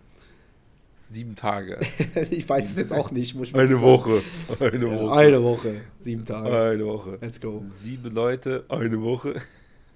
sieben 1.11 1.37
Tage. 1.37 1.81
ich 2.31 2.49
weiß 2.49 2.71
es 2.71 2.77
jetzt 2.77 2.93
auch 2.93 3.11
nicht. 3.11 3.35
Muss 3.35 3.49
ich 3.49 3.55
eine 3.55 3.81
Woche. 3.81 4.23
Eine 4.61 4.91
Woche. 4.91 5.13
Eine 5.13 5.43
Woche. 5.43 5.81
Sieben 6.01 6.25
Tage. 6.25 6.59
Eine 6.59 6.87
Woche. 6.87 7.19
Let's 7.21 7.41
go. 7.41 7.65
Sieben 7.69 8.13
Leute, 8.13 8.65
eine 8.69 9.01
Woche. 9.01 9.41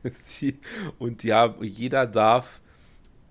Und 0.98 1.24
ja, 1.24 1.54
jeder 1.60 2.06
darf 2.06 2.60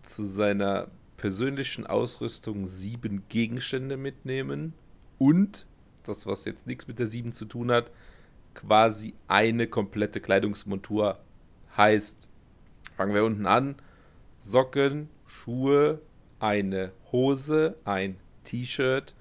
zu 0.03 0.25
seiner 0.25 0.89
persönlichen 1.17 1.87
Ausrüstung 1.87 2.67
sieben 2.67 3.23
Gegenstände 3.29 3.97
mitnehmen 3.97 4.73
und 5.17 5.65
das, 6.03 6.25
was 6.25 6.45
jetzt 6.45 6.67
nichts 6.67 6.87
mit 6.87 6.99
der 6.99 7.07
sieben 7.07 7.31
zu 7.31 7.45
tun 7.45 7.71
hat, 7.71 7.91
quasi 8.53 9.13
eine 9.27 9.67
komplette 9.67 10.21
Kleidungsmontur 10.21 11.19
heißt, 11.75 12.27
fangen 12.95 13.13
wir 13.13 13.23
unten 13.23 13.45
an, 13.45 13.75
Socken, 14.39 15.09
Schuhe, 15.25 16.01
eine 16.39 16.91
Hose, 17.11 17.77
ein 17.85 18.17
T-Shirt, 18.43 19.13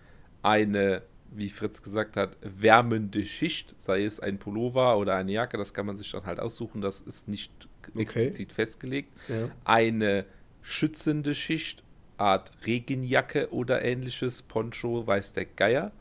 eine, 0.43 1.03
wie 1.33 1.51
Fritz 1.51 1.83
gesagt 1.83 2.17
hat, 2.17 2.37
wärmende 2.41 3.25
Schicht, 3.25 3.75
sei 3.79 4.05
es 4.05 4.21
ein 4.21 4.39
Pullover 4.39 4.97
oder 4.99 5.17
eine 5.17 5.33
Jacke, 5.33 5.57
das 5.57 5.75
kann 5.75 5.87
man 5.87 5.97
sich 5.97 6.11
dann 6.11 6.25
halt 6.27 6.41
aussuchen, 6.41 6.81
das 6.81 7.01
ist 7.01 7.29
nicht 7.29 7.53
Okay. 7.91 8.03
explizit 8.03 8.53
festgelegt. 8.53 9.13
Ja. 9.29 9.49
Eine 9.65 10.25
schützende 10.63 11.35
Schicht, 11.35 11.83
Art 12.19 12.53
Regenjacke 12.67 13.53
oder 13.53 13.83
ähnliches, 13.85 14.43
Poncho, 14.43 15.07
weiß 15.07 15.35
der 15.35 15.45
Geier. 15.45 15.93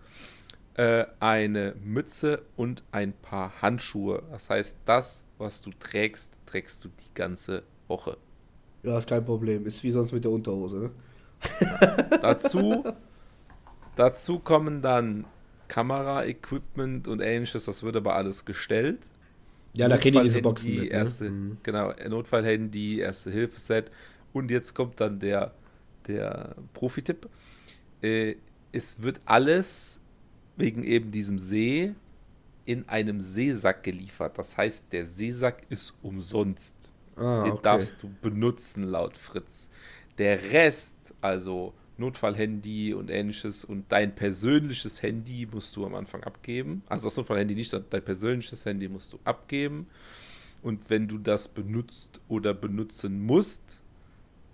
Äh, 0.75 1.05
eine 1.19 1.75
Mütze 1.83 2.41
und 2.55 2.83
ein 2.91 3.13
paar 3.13 3.61
Handschuhe. 3.61 4.23
Das 4.31 4.49
heißt, 4.49 4.77
das, 4.85 5.23
was 5.37 5.61
du 5.61 5.71
trägst, 5.79 6.31
trägst 6.45 6.83
du 6.83 6.89
die 6.89 7.13
ganze 7.13 7.63
Woche. 7.87 8.17
Ja, 8.85 8.97
ist 8.97 9.09
kein 9.09 9.25
Problem. 9.25 9.65
Ist 9.65 9.83
wie 9.83 9.91
sonst 9.91 10.11
mit 10.11 10.23
der 10.23 10.31
Unterhose, 10.31 10.77
ne? 10.77 10.91
Dazu, 12.21 12.83
dazu 13.95 14.39
kommen 14.39 14.81
dann 14.81 15.25
Kamera-Equipment 15.67 17.07
und 17.07 17.19
ähnliches, 17.21 17.65
das 17.65 17.83
wird 17.83 17.95
aber 17.95 18.15
alles 18.15 18.45
gestellt. 18.45 18.99
Ja, 19.75 19.89
da 19.89 19.97
kriegen 19.97 20.17
die 20.17 20.23
diese 20.23 20.41
Boxen 20.41 20.71
mit, 20.71 20.83
ne? 20.83 20.87
erste, 20.87 21.29
Mhm. 21.29 21.57
Genau, 21.63 21.91
Notfallhandy, 22.07 22.99
erste 22.99 23.31
Hilfeset. 23.31 23.91
Und 24.31 24.51
jetzt 24.51 24.73
kommt 24.73 25.01
dann 25.01 25.19
der, 25.19 25.53
der 26.07 26.55
Profi-Tipp. 26.73 27.27
Äh, 28.01 28.35
es 28.71 29.01
wird 29.01 29.19
alles 29.25 29.99
wegen 30.57 30.83
eben 30.83 31.11
diesem 31.11 31.39
See 31.39 31.93
in 32.65 32.87
einem 32.87 33.19
Seesack 33.19 33.83
geliefert. 33.83 34.37
Das 34.37 34.57
heißt, 34.57 34.91
der 34.91 35.05
Seesack 35.05 35.63
ist 35.69 35.93
umsonst. 36.01 36.91
Ah, 37.17 37.45
Den 37.45 37.53
okay. 37.53 37.61
darfst 37.61 38.03
du 38.03 38.09
benutzen, 38.21 38.83
laut 38.83 39.17
Fritz. 39.17 39.69
Der 40.17 40.51
Rest, 40.51 41.13
also 41.21 41.73
Notfallhandy 41.97 42.93
und 42.93 43.09
ähnliches 43.09 43.63
und 43.65 43.91
dein 43.91 44.15
persönliches 44.15 45.01
Handy 45.01 45.47
musst 45.51 45.75
du 45.75 45.85
am 45.85 45.95
Anfang 45.95 46.23
abgeben. 46.23 46.83
Also 46.87 47.07
das 47.07 47.17
Notfallhandy 47.17 47.55
nicht, 47.55 47.69
sondern 47.69 47.89
dein 47.89 48.03
persönliches 48.03 48.65
Handy 48.65 48.87
musst 48.89 49.13
du 49.13 49.19
abgeben. 49.23 49.87
Und 50.61 50.89
wenn 50.89 51.07
du 51.07 51.17
das 51.19 51.47
benutzt 51.47 52.21
oder 52.27 52.53
benutzen 52.53 53.21
musst, 53.25 53.81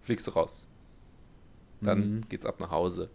fliegst 0.01 0.27
du 0.27 0.31
raus. 0.31 0.67
Dann 1.83 2.11
Mhm. 2.11 2.21
geht's 2.29 2.45
ab 2.45 2.59
nach 2.59 2.71
Hause. 2.71 3.09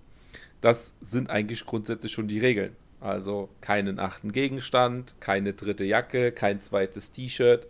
Das 0.60 0.96
sind 1.00 1.30
eigentlich 1.30 1.66
grundsätzlich 1.66 2.12
schon 2.12 2.28
die 2.28 2.38
Regeln. 2.40 2.76
Also 3.00 3.50
keinen 3.60 3.98
achten 4.00 4.32
Gegenstand, 4.32 5.16
keine 5.20 5.54
dritte 5.54 5.84
Jacke, 5.84 6.32
kein 6.32 6.60
zweites 6.60 7.12
T-Shirt 7.12 7.66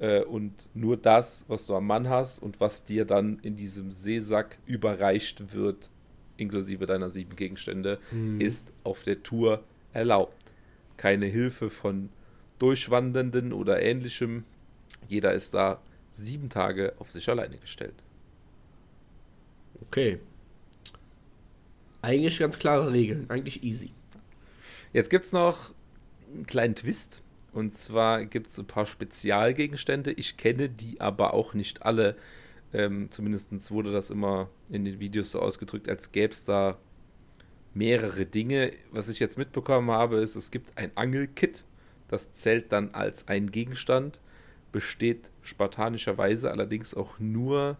äh, 0.00 0.22
und 0.22 0.68
nur 0.74 0.96
das, 0.96 1.44
was 1.48 1.66
du 1.66 1.76
am 1.76 1.86
Mann 1.86 2.08
hast 2.08 2.40
und 2.40 2.58
was 2.60 2.84
dir 2.84 3.04
dann 3.04 3.38
in 3.42 3.54
diesem 3.54 3.90
Seesack 3.92 4.58
überreicht 4.66 5.52
wird, 5.54 5.88
inklusive 6.36 6.86
deiner 6.86 7.08
sieben 7.10 7.36
Gegenstände, 7.36 7.98
Mhm. 8.10 8.40
ist 8.40 8.72
auf 8.82 9.02
der 9.04 9.22
Tour 9.22 9.62
erlaubt. 9.92 10.34
Keine 10.96 11.26
Hilfe 11.26 11.70
von 11.70 12.08
Durchwandernden 12.58 13.52
oder 13.52 13.80
ähnlichem. 13.82 14.44
Jeder 15.08 15.32
ist 15.32 15.54
da 15.54 15.80
sieben 16.10 16.48
Tage 16.50 16.94
auf 16.98 17.10
sich 17.10 17.28
alleine 17.28 17.56
gestellt. 17.58 17.94
Okay. 19.82 20.18
Eigentlich 22.02 22.38
ganz 22.38 22.58
klare 22.58 22.92
Regeln. 22.92 23.26
Eigentlich 23.28 23.62
easy. 23.62 23.92
Jetzt 24.92 25.10
gibt 25.10 25.24
es 25.24 25.32
noch 25.32 25.72
einen 26.34 26.46
kleinen 26.46 26.74
Twist. 26.74 27.22
Und 27.52 27.74
zwar 27.74 28.24
gibt 28.24 28.48
es 28.48 28.58
ein 28.58 28.66
paar 28.66 28.86
Spezialgegenstände. 28.86 30.12
Ich 30.12 30.36
kenne 30.36 30.68
die 30.68 31.00
aber 31.00 31.34
auch 31.34 31.54
nicht 31.54 31.82
alle. 31.82 32.16
Ähm, 32.72 33.10
Zumindest 33.10 33.70
wurde 33.70 33.92
das 33.92 34.10
immer 34.10 34.48
in 34.68 34.84
den 34.84 35.00
Videos 35.00 35.32
so 35.32 35.40
ausgedrückt, 35.40 35.88
als 35.88 36.12
gäbe 36.12 36.32
es 36.32 36.44
da 36.44 36.78
mehrere 37.74 38.26
Dinge. 38.26 38.72
Was 38.90 39.08
ich 39.08 39.18
jetzt 39.18 39.38
mitbekommen 39.38 39.90
habe, 39.90 40.18
ist, 40.18 40.36
es 40.36 40.50
gibt 40.50 40.76
ein 40.78 40.92
Angelkit. 40.96 41.64
Das 42.08 42.32
zählt 42.32 42.72
dann 42.72 42.90
als 42.94 43.28
ein 43.28 43.50
Gegenstand. 43.50 44.20
Besteht 44.72 45.30
spartanischerweise 45.42 46.50
allerdings 46.50 46.94
auch 46.94 47.18
nur 47.18 47.76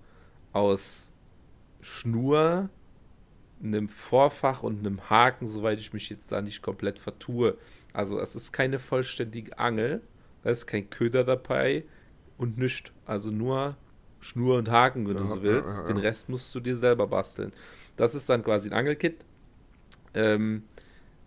aus 0.52 1.12
Schnur, 1.80 2.68
einem 3.62 3.88
Vorfach 3.88 4.62
und 4.62 4.80
einem 4.80 5.10
Haken, 5.10 5.46
soweit 5.46 5.78
ich 5.78 5.92
mich 5.92 6.10
jetzt 6.10 6.32
da 6.32 6.42
nicht 6.42 6.62
komplett 6.62 6.98
vertue. 6.98 7.56
Also 7.92 8.20
es 8.20 8.36
ist 8.36 8.52
keine 8.52 8.78
vollständige 8.78 9.58
Angel, 9.58 10.00
da 10.42 10.50
ist 10.50 10.66
kein 10.66 10.88
Köder 10.90 11.24
dabei 11.24 11.84
und 12.38 12.58
nichts. 12.58 12.90
Also 13.06 13.30
nur 13.30 13.76
Schnur 14.20 14.58
und 14.58 14.70
Haken, 14.70 15.08
wenn 15.08 15.16
du 15.16 15.24
Ja, 15.24 15.28
so 15.28 15.36
ja, 15.36 15.42
willst. 15.42 15.82
ja, 15.82 15.82
ja. 15.82 15.86
Den 15.88 15.96
Rest 15.98 16.28
musst 16.28 16.54
du 16.54 16.60
dir 16.60 16.76
selber 16.76 17.06
basteln. 17.06 17.52
Das 17.96 18.14
ist 18.14 18.28
dann 18.28 18.42
quasi 18.44 18.68
ein 18.68 18.74
Angelkit. 18.74 19.24
Ähm, 20.14 20.64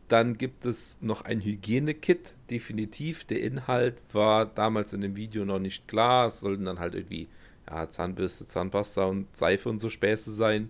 dann 0.08 0.38
gibt 0.38 0.66
es 0.66 0.98
noch 1.02 1.24
ein 1.24 1.42
Hygienekit, 1.42 2.36
definitiv. 2.50 3.24
Der 3.26 3.42
Inhalt 3.42 3.96
war 4.12 4.46
damals 4.46 4.94
in 4.94 5.02
dem 5.02 5.16
Video 5.16 5.46
noch 5.46 5.60
nicht 5.60 5.88
klar. 5.88 6.28
Es 6.28 6.40
sollten 6.42 6.66
dann 6.66 6.80
halt 6.80 6.94
irgendwie 6.96 7.28
ja, 7.70 7.90
Zahnbürste, 7.90 8.46
Zahnpasta 8.46 9.06
und 9.06 9.36
Seife 9.36 9.70
und 9.70 9.80
so 9.80 9.90
Späße 9.90 10.32
sein. 10.32 10.70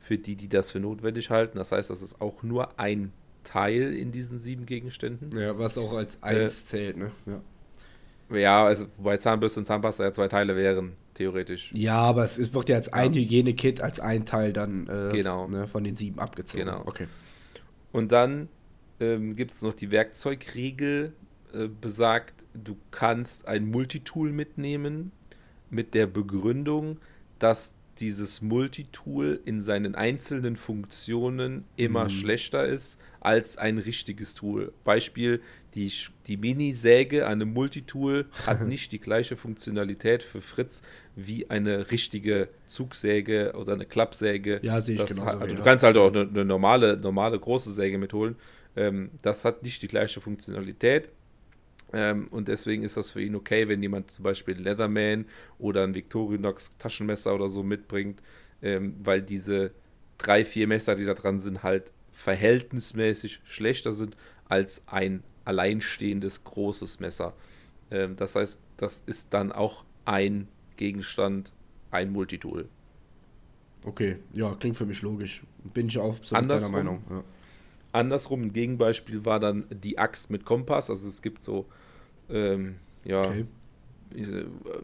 Für 0.00 0.18
die, 0.18 0.36
die 0.36 0.48
das 0.48 0.70
für 0.70 0.78
notwendig 0.80 1.30
halten. 1.30 1.58
Das 1.58 1.72
heißt, 1.72 1.90
das 1.90 2.02
ist 2.02 2.20
auch 2.20 2.42
nur 2.44 2.78
ein 2.78 3.12
Teil 3.46 3.94
in 3.94 4.12
diesen 4.12 4.38
sieben 4.38 4.66
Gegenständen. 4.66 5.30
Ja, 5.38 5.58
was 5.58 5.78
auch 5.78 5.92
als 5.94 6.22
eins 6.22 6.66
zählt, 6.66 6.96
ne? 6.96 7.10
Ja. 7.26 7.40
Ja, 8.36 8.66
also 8.66 8.86
wobei 8.96 9.16
Zahnbürste 9.18 9.60
und 9.60 9.66
Zahnpasta 9.66 10.02
ja 10.02 10.12
zwei 10.12 10.26
Teile 10.26 10.56
wären, 10.56 10.94
theoretisch. 11.14 11.70
Ja, 11.72 11.98
aber 11.98 12.24
es 12.24 12.52
wird 12.52 12.68
ja 12.68 12.74
als 12.74 12.92
ein 12.92 13.12
Hygienekit, 13.12 13.80
als 13.80 14.00
ein 14.00 14.26
Teil 14.26 14.52
dann 14.52 14.88
äh, 14.88 15.12
Genau. 15.14 15.46
ne, 15.46 15.68
von 15.68 15.84
den 15.84 15.94
sieben 15.94 16.18
abgezogen. 16.18 16.64
Genau. 16.64 16.82
Okay. 16.86 17.06
Und 17.92 18.10
dann 18.10 18.48
ähm, 18.98 19.36
gibt 19.36 19.52
es 19.52 19.62
noch 19.62 19.74
die 19.74 19.92
Werkzeugregel, 19.92 21.12
äh, 21.54 21.68
besagt, 21.68 22.34
du 22.52 22.76
kannst 22.90 23.46
ein 23.46 23.70
Multitool 23.70 24.32
mitnehmen 24.32 25.12
mit 25.70 25.94
der 25.94 26.08
Begründung, 26.08 26.98
dass 27.38 27.74
dieses 28.00 28.42
Multitool 28.42 29.40
in 29.44 29.60
seinen 29.60 29.94
einzelnen 29.94 30.56
Funktionen 30.56 31.64
immer 31.76 32.04
Mhm. 32.04 32.10
schlechter 32.10 32.66
ist 32.66 32.98
als 33.20 33.56
ein 33.56 33.78
richtiges 33.78 34.34
Tool. 34.34 34.72
Beispiel, 34.84 35.40
die, 35.74 35.90
die 36.26 36.36
Mini-Säge, 36.36 37.26
eine 37.26 37.44
Multitool, 37.44 38.26
hat 38.46 38.60
nicht 38.68 38.92
die 38.92 39.00
gleiche 39.00 39.36
Funktionalität 39.36 40.22
für 40.22 40.40
Fritz 40.40 40.82
wie 41.16 41.50
eine 41.50 41.90
richtige 41.90 42.48
Zugsäge 42.66 43.54
oder 43.56 43.72
eine 43.74 43.86
Klappsäge. 43.86 44.60
Ja, 44.62 44.80
sehe 44.80 44.94
ich 44.96 45.00
Das 45.00 45.10
genauso, 45.10 45.26
hat- 45.32 45.40
also 45.42 45.52
ja. 45.54 45.58
Du 45.58 45.64
kannst 45.64 45.84
halt 45.84 45.96
auch 45.96 46.08
eine, 46.12 46.20
eine 46.22 46.44
normale, 46.44 46.96
normale 46.98 47.38
große 47.38 47.72
Säge 47.72 47.98
mitholen. 47.98 48.36
Ähm, 48.76 49.10
das 49.22 49.44
hat 49.44 49.62
nicht 49.62 49.80
die 49.82 49.88
gleiche 49.88 50.20
Funktionalität. 50.20 51.08
Ähm, 51.92 52.26
und 52.30 52.48
deswegen 52.48 52.82
ist 52.82 52.96
das 52.96 53.12
für 53.12 53.22
ihn 53.22 53.34
okay, 53.34 53.68
wenn 53.68 53.82
jemand 53.82 54.10
zum 54.10 54.24
Beispiel 54.24 54.56
Leatherman 54.56 55.26
oder 55.58 55.84
ein 55.84 55.94
Victorinox 55.94 56.76
Taschenmesser 56.78 57.34
oder 57.34 57.48
so 57.48 57.62
mitbringt, 57.62 58.22
ähm, 58.62 58.96
weil 59.02 59.22
diese 59.22 59.72
drei, 60.18 60.44
vier 60.44 60.66
Messer, 60.66 60.96
die 60.96 61.04
da 61.04 61.14
dran 61.14 61.40
sind, 61.40 61.62
halt 61.62 61.92
verhältnismäßig 62.10 63.40
schlechter 63.44 63.92
sind 63.92 64.16
als 64.48 64.82
ein 64.86 65.22
alleinstehendes 65.44 66.44
großes 66.44 66.98
Messer. 67.00 67.34
Ähm, 67.90 68.16
das 68.16 68.34
heißt, 68.34 68.60
das 68.76 69.02
ist 69.06 69.32
dann 69.32 69.52
auch 69.52 69.84
ein 70.04 70.48
Gegenstand, 70.76 71.52
ein 71.90 72.10
Multitool. 72.12 72.68
Okay, 73.84 74.16
ja, 74.34 74.54
klingt 74.54 74.76
für 74.76 74.86
mich 74.86 75.02
logisch. 75.02 75.44
Bin 75.72 75.86
ich 75.86 75.98
auch 75.98 76.14
so 76.14 76.18
mit 76.18 76.28
seiner 76.28 76.38
Andersrum? 76.38 76.72
Meinung. 76.72 77.04
Ja. 77.08 77.24
Andersrum, 77.96 78.42
ein 78.42 78.52
Gegenbeispiel 78.52 79.24
war 79.24 79.40
dann 79.40 79.64
die 79.70 79.98
Axt 79.98 80.30
mit 80.30 80.44
Kompass. 80.44 80.90
Also 80.90 81.08
es 81.08 81.22
gibt 81.22 81.42
so, 81.42 81.66
ähm, 82.30 82.76
ja, 83.04 83.20
Okay. 83.22 83.46
ich 84.14 84.28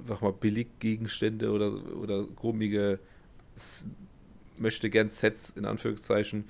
sag 0.07 0.21
mal, 0.23 0.33
Billiggegenstände 0.33 1.51
oder, 1.51 1.73
oder 1.97 2.25
komische, 2.35 2.99
möchte 4.59 4.91
gern 4.91 5.11
Sets 5.11 5.51
in 5.51 5.65
Anführungszeichen. 5.65 6.45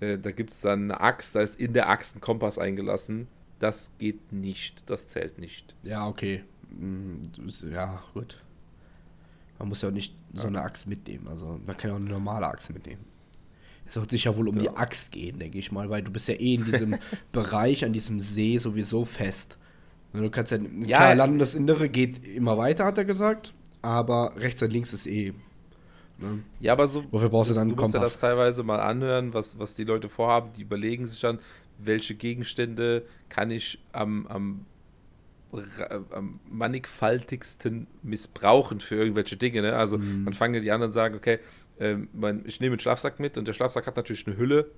Äh, 0.00 0.18
da 0.18 0.30
gibt 0.30 0.52
es 0.52 0.60
dann 0.60 0.84
eine 0.84 1.00
Axt, 1.00 1.34
da 1.34 1.40
ist 1.40 1.58
in 1.60 1.72
der 1.72 1.88
Axt 1.88 2.16
ein 2.16 2.20
Kompass 2.20 2.58
eingelassen. 2.58 3.28
Das 3.58 3.90
geht 3.98 4.32
nicht, 4.32 4.82
das 4.86 5.08
zählt 5.08 5.38
nicht. 5.38 5.74
Ja, 5.84 6.06
okay. 6.08 6.42
Mm, 6.70 7.22
Ja, 7.72 8.02
gut. 8.12 8.40
Man 9.58 9.68
muss 9.68 9.82
ja 9.82 9.88
auch 9.88 9.92
nicht 9.92 10.14
so 10.34 10.48
eine 10.48 10.60
Axt 10.62 10.88
mitnehmen. 10.88 11.28
Also 11.28 11.60
man 11.64 11.76
kann 11.76 11.90
ja 11.90 11.94
auch 11.94 12.00
eine 12.00 12.10
normale 12.10 12.46
Axt 12.46 12.72
mitnehmen. 12.74 13.04
Es 13.86 13.96
wird 13.96 14.10
sich 14.10 14.24
ja 14.24 14.36
wohl 14.36 14.48
um 14.48 14.58
die 14.58 14.64
Ja. 14.66 14.76
Axt 14.76 15.12
gehen, 15.12 15.38
denke 15.38 15.58
ich 15.58 15.70
mal, 15.72 15.90
weil 15.90 16.02
du 16.02 16.10
bist 16.10 16.28
ja 16.28 16.34
eh 16.34 16.54
in 16.54 16.64
diesem 16.64 16.96
Bereich, 17.32 17.84
an 17.84 17.92
diesem 17.92 18.18
See 18.20 18.56
sowieso 18.58 19.04
fest. 19.04 19.58
Und 20.12 20.22
Du 20.22 20.30
kannst 20.30 20.52
ja, 20.52 20.58
Ja. 20.58 20.96
klar, 20.98 21.14
Landesinnere 21.16 21.88
geht 21.88 22.24
immer 22.24 22.56
weiter, 22.56 22.84
hat 22.84 22.98
er 22.98 23.04
gesagt, 23.04 23.52
aber 23.82 24.32
rechts 24.36 24.62
und 24.62 24.70
links 24.72 24.92
ist 24.92 25.06
eh. 25.06 25.32
Ne? 26.18 26.38
Ja, 26.60 26.72
aber 26.72 26.86
so. 26.86 27.04
Wofür 27.10 27.28
brauchst 27.28 27.50
du 27.50 27.54
das- 27.54 27.60
dann 27.60 27.68
einen 27.68 27.76
Du 27.76 27.82
musst 27.82 27.92
ja 27.94 27.98
Kompass? 27.98 28.12
das 28.14 28.20
teilweise 28.20 28.62
mal 28.62 28.80
anhören, 28.80 29.34
was, 29.34 29.58
was 29.58 29.74
die 29.74 29.84
Leute 29.84 30.08
vorhaben. 30.08 30.50
Die 30.56 30.62
überlegen 30.62 31.06
sich 31.06 31.20
dann, 31.20 31.38
welche 31.78 32.14
Gegenstände 32.14 33.02
kann 33.28 33.50
ich 33.50 33.80
am, 33.92 34.26
am 34.28 34.66
am 36.10 36.40
mannigfaltigsten 36.50 37.86
missbrauchen 38.02 38.80
für 38.80 38.96
irgendwelche 38.96 39.36
Dinge. 39.36 39.62
Ne? 39.62 39.74
Also 39.76 39.98
mhm. 39.98 40.24
dann 40.24 40.34
fangen 40.34 40.60
die 40.62 40.70
anderen 40.72 40.90
sagen, 40.92 41.14
okay, 41.14 41.38
ähm, 41.78 42.08
ich 42.44 42.60
nehme 42.60 42.74
einen 42.74 42.80
Schlafsack 42.80 43.20
mit 43.20 43.38
und 43.38 43.46
der 43.48 43.52
Schlafsack 43.52 43.86
hat 43.86 43.96
natürlich 43.96 44.26
eine 44.26 44.36
Hülle 44.36 44.70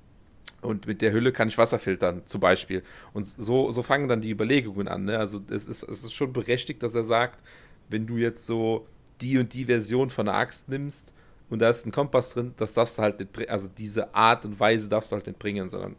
und 0.63 0.87
mit 0.87 1.03
der 1.03 1.13
Hülle 1.13 1.33
kann 1.33 1.49
ich 1.49 1.59
Wasser 1.59 1.79
filtern, 1.79 2.23
zum 2.25 2.41
Beispiel. 2.41 2.83
Und 3.13 3.27
so, 3.27 3.71
so 3.71 3.83
fangen 3.83 4.09
dann 4.09 4.21
die 4.21 4.31
Überlegungen 4.31 4.89
an. 4.89 5.05
Ne? 5.05 5.19
Also 5.19 5.41
es 5.51 5.69
ist, 5.69 5.83
es 5.83 6.05
ist 6.05 6.15
schon 6.15 6.33
berechtigt, 6.33 6.83
dass 6.83 6.95
er 6.95 7.05
sagt, 7.05 7.41
wenn 7.89 8.07
du 8.07 8.17
jetzt 8.17 8.47
so 8.47 8.87
die 9.21 9.39
und 9.39 9.53
die 9.55 9.65
Version 9.65 10.11
von 10.11 10.27
der 10.27 10.35
Axt 10.35 10.69
nimmst 10.69 11.13
und 11.49 11.61
da 11.61 11.71
ist 11.71 11.87
ein 11.87 11.93
Kompass 11.93 12.35
drin, 12.35 12.55
das 12.57 12.75
darfst 12.75 12.99
du 12.99 13.03
halt 13.03 13.21
nicht, 13.21 13.51
also 13.51 13.69
diese 13.69 14.15
Art 14.15 14.45
und 14.45 14.59
Weise 14.59 14.89
darfst 14.89 15.13
du 15.13 15.17
halt 15.17 15.27
nicht 15.27 15.39
bringen, 15.39 15.69
sondern 15.69 15.97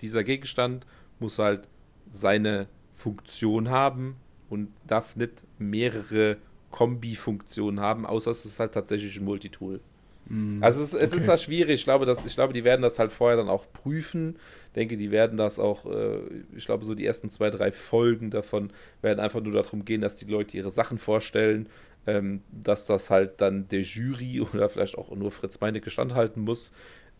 dieser 0.00 0.24
Gegenstand 0.24 0.86
muss 1.18 1.38
halt 1.38 1.68
seine 2.10 2.68
Funktion 2.94 3.68
haben 3.68 4.16
und 4.48 4.70
darf 4.86 5.16
nicht 5.16 5.44
mehrere 5.58 6.38
Kombi-Funktionen 6.70 7.80
haben, 7.80 8.06
außer 8.06 8.30
es 8.30 8.44
ist 8.44 8.60
halt 8.60 8.72
tatsächlich 8.72 9.16
ein 9.16 9.24
Multitool. 9.24 9.80
Mm, 10.30 10.62
also 10.62 10.80
es, 10.82 10.94
es 10.94 11.10
okay. 11.10 11.20
ist 11.20 11.28
da 11.28 11.36
schwierig. 11.36 11.80
Ich 11.80 11.84
glaube, 11.84 12.06
dass, 12.06 12.24
ich 12.24 12.34
glaube, 12.34 12.52
die 12.52 12.64
werden 12.64 12.82
das 12.82 12.98
halt 12.98 13.12
vorher 13.12 13.36
dann 13.36 13.48
auch 13.48 13.70
prüfen. 13.72 14.36
Ich 14.68 14.74
denke, 14.74 14.96
die 14.96 15.10
werden 15.10 15.36
das 15.36 15.58
auch, 15.58 15.84
äh, 15.86 16.20
ich 16.56 16.64
glaube, 16.64 16.84
so 16.84 16.94
die 16.94 17.04
ersten 17.04 17.30
zwei, 17.30 17.50
drei 17.50 17.72
Folgen 17.72 18.30
davon 18.30 18.72
werden 19.02 19.18
einfach 19.18 19.40
nur 19.40 19.52
darum 19.52 19.84
gehen, 19.84 20.00
dass 20.00 20.16
die 20.16 20.26
Leute 20.26 20.56
ihre 20.56 20.70
Sachen 20.70 20.98
vorstellen, 20.98 21.68
ähm, 22.06 22.42
dass 22.52 22.86
das 22.86 23.10
halt 23.10 23.40
dann 23.40 23.66
der 23.68 23.82
Jury 23.82 24.40
oder 24.54 24.68
vielleicht 24.68 24.96
auch 24.96 25.14
nur 25.14 25.32
Fritz 25.32 25.60
Meinecke 25.60 25.90
standhalten 25.90 26.44
muss. 26.44 26.72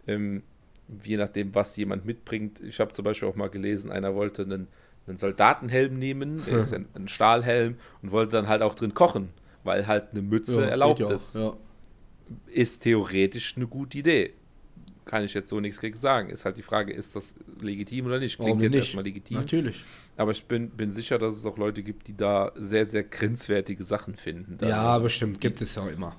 Ähm, 0.07 0.45
je 1.05 1.17
nachdem, 1.17 1.55
was 1.55 1.77
jemand 1.77 2.05
mitbringt. 2.05 2.61
Ich 2.61 2.79
habe 2.79 2.93
zum 2.93 3.05
Beispiel 3.05 3.29
auch 3.29 3.37
mal 3.37 3.51
gelesen, 3.51 3.91
einer 3.91 4.15
wollte 4.15 4.43
einen, 4.43 4.69
einen 5.09 5.17
Soldatenhelm 5.17 5.99
nehmen, 5.99 6.43
der 6.47 6.59
ist 6.59 6.73
ein, 6.75 6.87
ein, 6.95 7.09
Stahlhelm, 7.09 7.77
und 8.03 8.13
wollte 8.13 8.33
dann 8.33 8.49
halt 8.49 8.63
auch 8.63 8.77
drin 8.77 8.95
kochen, 8.95 9.31
weil 9.65 9.89
halt 9.89 10.13
eine 10.13 10.23
Mütze 10.23 10.63
ja, 10.63 10.69
erlaubt 10.69 11.01
ist. 11.01 11.35
Ja. 11.35 11.57
Ist 12.47 12.83
theoretisch 12.83 13.57
eine 13.57 13.67
gute 13.67 13.99
Idee. 13.99 14.33
Kann 15.05 15.25
ich 15.25 15.35
jetzt 15.35 15.49
so 15.49 15.59
nichts 15.59 15.81
gegen 15.81 15.99
sagen. 15.99 16.31
Ist 16.31 16.45
halt 16.45 16.57
die 16.57 16.63
Frage, 16.63 16.93
ist 16.93 17.17
das 17.17 17.35
legitim 17.61 18.07
oder 18.07 18.19
nicht? 18.19 18.37
Klingt 18.37 18.51
Warum 18.51 18.63
jetzt 18.63 18.71
nicht? 18.71 18.81
erstmal 18.81 19.05
legitim. 19.05 19.39
Natürlich. 19.39 19.83
Aber 20.17 20.31
ich 20.31 20.45
bin, 20.45 20.71
bin 20.71 20.91
sicher, 20.91 21.19
dass 21.19 21.35
es 21.37 21.47
auch 21.47 21.57
Leute 21.57 21.83
gibt, 21.83 22.07
die 22.07 22.17
da 22.17 22.53
sehr, 22.55 22.87
sehr 22.87 23.03
grenzwertige 23.03 23.83
Sachen 23.83 24.15
finden. 24.15 24.59
Ja, 24.65 24.99
bestimmt. 24.99 25.41
Gibt 25.41 25.61
es 25.61 25.75
ja 25.75 25.89
immer. 25.89 26.15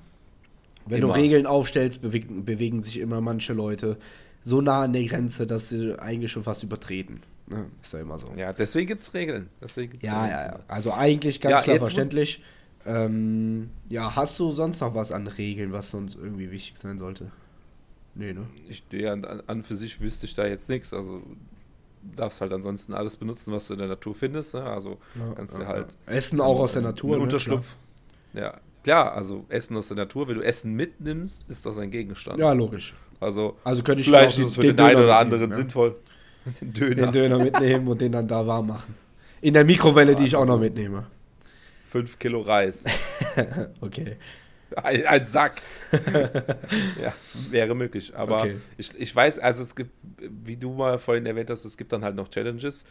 Wenn 0.86 1.04
immer. 1.04 1.13
du 1.13 1.19
Regeln 1.19 1.45
aufstellst, 1.45 2.02
bewegen, 2.02 2.43
bewegen 2.43 2.82
sich 2.84 3.00
immer 3.00 3.21
manche 3.21 3.54
Leute 3.54 3.97
so 4.41 4.62
nah 4.62 4.84
an 4.84 4.93
der 4.93 5.06
Grenze, 5.06 5.45
dass 5.45 5.69
sie 5.69 5.97
eigentlich 6.00 6.32
schon 6.32 6.43
fast 6.43 6.63
übertreten. 6.63 7.21
Ne? 7.47 7.67
Ist 7.82 7.93
ja 7.93 8.00
immer 8.00 8.17
so. 8.17 8.34
Ja, 8.36 8.54
deswegen 8.54 8.88
gibt 8.88 9.02
es 9.02 9.13
Regeln. 9.13 9.50
Deswegen 9.62 9.91
gibt's 9.91 10.06
ja, 10.06 10.24
Regeln. 10.24 10.39
ja, 10.39 10.45
ja. 10.47 10.60
Also 10.67 10.93
eigentlich 10.93 11.39
ganz 11.39 11.60
ja, 11.60 11.62
klar 11.62 11.78
verständlich. 11.78 12.41
Ähm, 12.86 13.70
ja, 13.89 14.15
hast 14.15 14.39
du 14.39 14.52
sonst 14.52 14.82
noch 14.82 14.96
was 14.96 15.12
an 15.12 15.28
Regeln, 15.28 15.72
was 15.72 15.89
sonst 15.89 16.15
irgendwie 16.15 16.52
wichtig 16.52 16.78
sein 16.78 16.98
sollte? 16.98 17.32
Nee, 18.15 18.34
ne? 18.34 18.48
Ich, 18.67 18.84
ja, 18.91 19.13
an, 19.13 19.26
an 19.48 19.63
für 19.63 19.76
sich 19.76 20.00
wüsste 20.02 20.26
ich 20.26 20.34
da 20.34 20.46
jetzt 20.46 20.70
nichts. 20.70 20.94
Also 20.94 21.22
darfst 22.15 22.41
halt 22.41 22.52
ansonsten 22.54 22.94
alles 22.94 23.15
benutzen, 23.15 23.54
was 23.54 23.67
du 23.67 23.74
in 23.74 23.80
der 23.80 23.88
Natur 23.88 24.15
findest. 24.15 24.54
Ne? 24.54 24.63
Also 24.63 24.98
ja, 25.15 25.34
kannst 25.36 25.58
du 25.58 25.62
ja, 25.62 25.67
halt. 25.67 25.88
Essen 26.06 26.41
auch 26.41 26.60
aus 26.60 26.74
der 26.74 26.82
Natur. 26.82 27.17
Ne? 27.17 27.24
Unterschlupf. 27.24 27.65
Ja, 28.34 28.60
klar, 28.84 29.13
also 29.13 29.46
Essen 29.50 29.78
aus 29.78 29.88
der 29.88 29.98
Natur. 29.98 30.28
Wenn 30.28 30.36
du 30.36 30.41
Essen 30.41 30.74
mitnimmst, 30.74 31.50
ist 31.50 31.65
das 31.65 31.78
ein 31.78 31.91
Gegenstand. 31.91 32.39
Ja, 32.39 32.54
logisch. 32.54 32.96
Also, 33.20 33.58
also 33.63 33.84
könnte 33.84 34.02
ich 34.02 34.08
vielleicht 34.08 34.39
ist 34.39 34.48
es 34.48 34.56
für 34.56 34.62
den, 34.62 34.78
den 34.78 34.86
einen 34.86 35.04
oder 35.04 35.17
anderen 35.17 35.54
sinnvoll. 35.54 35.94
Den 36.60 36.74
Döner. 36.74 36.96
Den 36.96 37.12
Döner 37.12 37.38
mitnehmen 37.38 37.88
und 37.88 38.02
den 38.02 38.12
dann 38.12 38.28
da 38.28 38.48
warm 38.48 38.70
machen. 38.70 38.96
In 39.41 39.54
der 39.54 39.63
Mikrowelle, 39.63 40.15
die 40.15 40.26
ich 40.26 40.36
auch 40.36 40.48
noch 40.48 40.60
mitnehme. 40.60 41.06
5 41.91 42.19
Kilo 42.19 42.39
Reis. 42.39 42.86
okay. 43.82 44.15
Ein, 44.77 45.06
ein 45.06 45.25
Sack. 45.25 45.62
ja, 47.01 47.13
wäre 47.49 47.75
möglich. 47.75 48.15
Aber 48.15 48.39
okay. 48.39 48.56
ich, 48.77 48.97
ich 48.97 49.13
weiß, 49.13 49.39
also 49.39 49.62
es 49.62 49.75
gibt, 49.75 49.91
wie 50.17 50.56
du 50.56 50.71
mal 50.71 50.97
vorhin 50.97 51.25
erwähnt 51.25 51.49
hast, 51.49 51.65
es 51.65 51.75
gibt 51.75 51.91
dann 51.91 52.06
halt 52.06 52.15
noch 52.15 52.30
Challenges. 52.30 52.86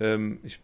Ähm, 0.00 0.40
ich, 0.42 0.58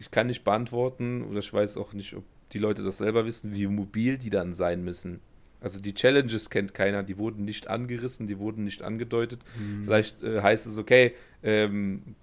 ich 0.00 0.10
kann 0.10 0.26
nicht 0.26 0.42
beantworten 0.42 1.22
oder 1.22 1.38
ich 1.38 1.52
weiß 1.52 1.76
auch 1.76 1.92
nicht, 1.92 2.14
ob 2.14 2.24
die 2.50 2.58
Leute 2.58 2.82
das 2.82 2.98
selber 2.98 3.24
wissen, 3.24 3.54
wie 3.54 3.68
mobil 3.68 4.18
die 4.18 4.30
dann 4.30 4.52
sein 4.52 4.82
müssen. 4.82 5.20
Also 5.60 5.78
die 5.78 5.94
Challenges 5.94 6.50
kennt 6.50 6.74
keiner, 6.74 7.04
die 7.04 7.16
wurden 7.16 7.44
nicht 7.44 7.68
angerissen, 7.68 8.26
die 8.26 8.40
wurden 8.40 8.64
nicht 8.64 8.82
angedeutet. 8.82 9.40
Mhm. 9.56 9.84
Vielleicht 9.84 10.20
äh, 10.24 10.42
heißt 10.42 10.66
es, 10.66 10.78
okay, 10.78 11.14
ähm, 11.44 12.16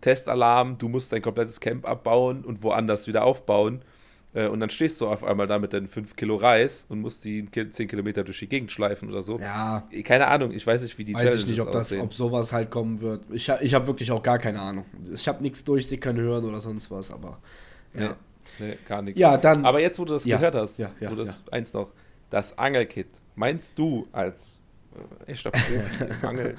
Testalarm, 0.00 0.78
du 0.78 0.88
musst 0.88 1.12
dein 1.12 1.20
komplettes 1.20 1.60
Camp 1.60 1.86
abbauen 1.86 2.42
und 2.42 2.62
woanders 2.62 3.06
wieder 3.06 3.24
aufbauen. 3.24 3.82
Äh, 4.32 4.46
und 4.46 4.60
dann 4.60 4.70
stehst 4.70 5.00
du 5.00 5.08
auf 5.08 5.24
einmal 5.24 5.46
da 5.46 5.58
mit 5.58 5.72
deinen 5.72 5.88
5 5.88 6.14
Kilo 6.14 6.36
Reis 6.36 6.86
und 6.88 7.00
musst 7.00 7.24
die 7.24 7.48
10 7.50 7.88
Kilometer 7.88 8.22
durch 8.22 8.38
die 8.38 8.48
Gegend 8.48 8.70
schleifen 8.70 9.08
oder 9.08 9.22
so. 9.22 9.40
Ja. 9.40 9.88
Keine 10.04 10.28
Ahnung, 10.28 10.52
ich 10.52 10.66
weiß 10.66 10.82
nicht, 10.82 10.96
wie 10.98 11.04
die 11.04 11.14
weiß 11.14 11.22
Challenges 11.22 11.42
ich 11.42 11.50
nicht, 11.50 11.60
ob, 11.60 11.72
das, 11.72 11.98
ob 11.98 12.14
sowas 12.14 12.52
halt 12.52 12.70
kommen 12.70 13.00
wird. 13.00 13.24
Ich, 13.30 13.48
ich 13.48 13.74
habe 13.74 13.86
wirklich 13.86 14.12
auch 14.12 14.22
gar 14.22 14.38
keine 14.38 14.60
Ahnung. 14.60 14.84
Ich 15.12 15.26
habe 15.26 15.42
nichts 15.42 15.64
durchsickern 15.64 16.16
hören 16.16 16.44
oder 16.44 16.60
sonst 16.60 16.90
was, 16.90 17.10
aber. 17.10 17.38
Ja. 17.98 18.16
Nee, 18.58 18.66
nee 18.66 18.78
gar 18.86 19.02
nichts. 19.02 19.20
Ja, 19.20 19.36
dann. 19.36 19.64
Aber 19.64 19.80
jetzt, 19.80 19.98
wo 19.98 20.04
du 20.04 20.12
das 20.12 20.24
ja, 20.24 20.36
gehört 20.36 20.54
hast, 20.54 20.78
ja, 20.78 20.90
ja, 21.00 21.10
wo 21.10 21.16
das 21.16 21.42
eins 21.50 21.72
noch, 21.72 21.92
das 22.30 22.56
Angelkit, 22.56 23.08
meinst 23.34 23.78
du 23.78 24.06
als 24.12 24.60
äh, 25.26 25.32
echter 25.32 25.50
Profi 25.50 25.74
im 26.10 26.56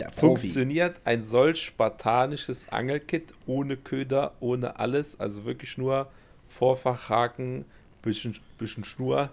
Angeln? 0.00 0.18
Funktioniert 0.18 1.00
ein 1.04 1.24
solch 1.24 1.62
spartanisches 1.62 2.68
Angelkit 2.68 3.32
ohne 3.46 3.76
Köder, 3.76 4.34
ohne 4.40 4.78
alles, 4.78 5.18
also 5.20 5.44
wirklich 5.44 5.78
nur 5.78 6.10
Vorfachhaken, 6.48 7.64
bisschen, 8.02 8.36
bisschen 8.58 8.84
Schnur. 8.84 9.30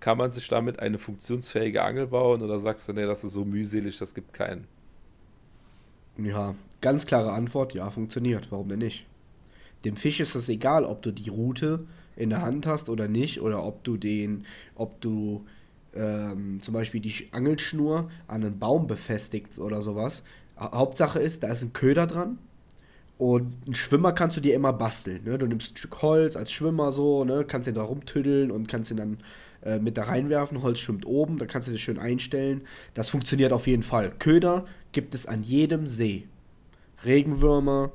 Kann 0.00 0.18
man 0.18 0.32
sich 0.32 0.48
damit 0.48 0.80
eine 0.80 0.98
funktionsfähige 0.98 1.82
Angel 1.82 2.08
bauen 2.08 2.42
oder 2.42 2.58
sagst 2.58 2.88
du, 2.88 2.92
nee, 2.92 3.06
das 3.06 3.24
ist 3.24 3.32
so 3.32 3.44
mühselig, 3.44 3.98
das 3.98 4.14
gibt 4.14 4.34
keinen? 4.34 4.66
Ja, 6.18 6.54
ganz 6.80 7.06
klare 7.06 7.32
Antwort, 7.32 7.74
ja, 7.74 7.90
funktioniert. 7.90 8.52
Warum 8.52 8.68
denn 8.68 8.80
nicht? 8.80 9.06
Dem 9.84 9.96
Fisch 9.96 10.20
ist 10.20 10.34
es 10.34 10.48
egal, 10.48 10.84
ob 10.84 11.02
du 11.02 11.12
die 11.12 11.28
Route 11.28 11.86
in 12.16 12.30
der 12.30 12.42
Hand 12.42 12.66
hast 12.66 12.88
oder 12.88 13.08
nicht, 13.08 13.40
oder 13.40 13.64
ob 13.64 13.82
du 13.84 13.96
den, 13.96 14.44
ob 14.74 15.00
du 15.00 15.44
ähm, 15.94 16.60
zum 16.60 16.74
Beispiel 16.74 17.00
die 17.00 17.28
Angelschnur 17.32 18.10
an 18.26 18.44
einen 18.44 18.58
Baum 18.58 18.86
befestigt 18.86 19.58
oder 19.58 19.82
sowas. 19.82 20.22
Hauptsache 20.58 21.18
ist, 21.18 21.42
da 21.42 21.48
ist 21.48 21.62
ein 21.62 21.72
Köder 21.72 22.06
dran. 22.06 22.38
Und 23.16 23.54
einen 23.64 23.74
Schwimmer 23.74 24.12
kannst 24.12 24.36
du 24.36 24.40
dir 24.40 24.54
immer 24.54 24.72
basteln. 24.72 25.22
Ne? 25.24 25.38
Du 25.38 25.46
nimmst 25.46 25.74
ein 25.74 25.76
Stück 25.76 26.02
Holz 26.02 26.36
als 26.36 26.50
Schwimmer 26.52 26.90
so, 26.90 27.24
ne? 27.24 27.44
kannst 27.46 27.68
ihn 27.68 27.74
da 27.74 27.82
rumtüddeln 27.82 28.50
und 28.50 28.66
kannst 28.66 28.90
ihn 28.90 28.96
dann 28.96 29.18
äh, 29.62 29.78
mit 29.78 29.96
da 29.96 30.04
reinwerfen. 30.04 30.62
Holz 30.62 30.80
schwimmt 30.80 31.06
oben, 31.06 31.38
da 31.38 31.46
kannst 31.46 31.68
du 31.68 31.72
dich 31.72 31.82
schön 31.82 31.98
einstellen. 31.98 32.62
Das 32.94 33.08
funktioniert 33.08 33.52
auf 33.52 33.66
jeden 33.66 33.84
Fall. 33.84 34.12
Köder 34.18 34.66
gibt 34.92 35.14
es 35.14 35.26
an 35.26 35.42
jedem 35.42 35.86
See. 35.86 36.26
Regenwürmer, 37.04 37.92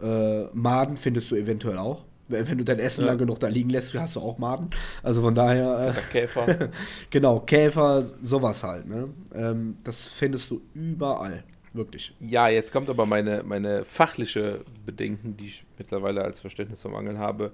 äh, 0.00 0.44
Maden 0.52 0.96
findest 0.96 1.30
du 1.30 1.36
eventuell 1.36 1.78
auch. 1.78 2.04
Wenn 2.28 2.58
du 2.58 2.64
dein 2.64 2.78
Essen 2.78 3.02
ja. 3.02 3.08
lang 3.08 3.18
genug 3.18 3.38
da 3.40 3.48
liegen 3.48 3.70
lässt, 3.70 3.94
hast 3.94 4.16
du 4.16 4.20
auch 4.20 4.38
Maden. 4.38 4.70
Also 5.02 5.20
von 5.22 5.34
daher. 5.34 5.94
Äh, 5.94 6.12
Käfer. 6.12 6.70
genau, 7.10 7.40
Käfer, 7.40 8.02
sowas 8.02 8.62
halt. 8.62 8.86
Ne? 8.86 9.08
Ähm, 9.34 9.76
das 9.84 10.06
findest 10.06 10.50
du 10.50 10.62
überall. 10.72 11.44
Wirklich. 11.74 12.14
Ja, 12.20 12.48
jetzt 12.48 12.72
kommt 12.72 12.88
aber 12.88 13.04
meine, 13.04 13.42
meine 13.42 13.84
fachliche 13.84 14.60
Bedenken, 14.86 15.36
die 15.36 15.46
ich 15.46 15.66
mittlerweile 15.76 16.22
als 16.22 16.40
Verständnis 16.40 16.80
vom 16.82 16.94
Angeln 16.94 17.18
habe. 17.18 17.52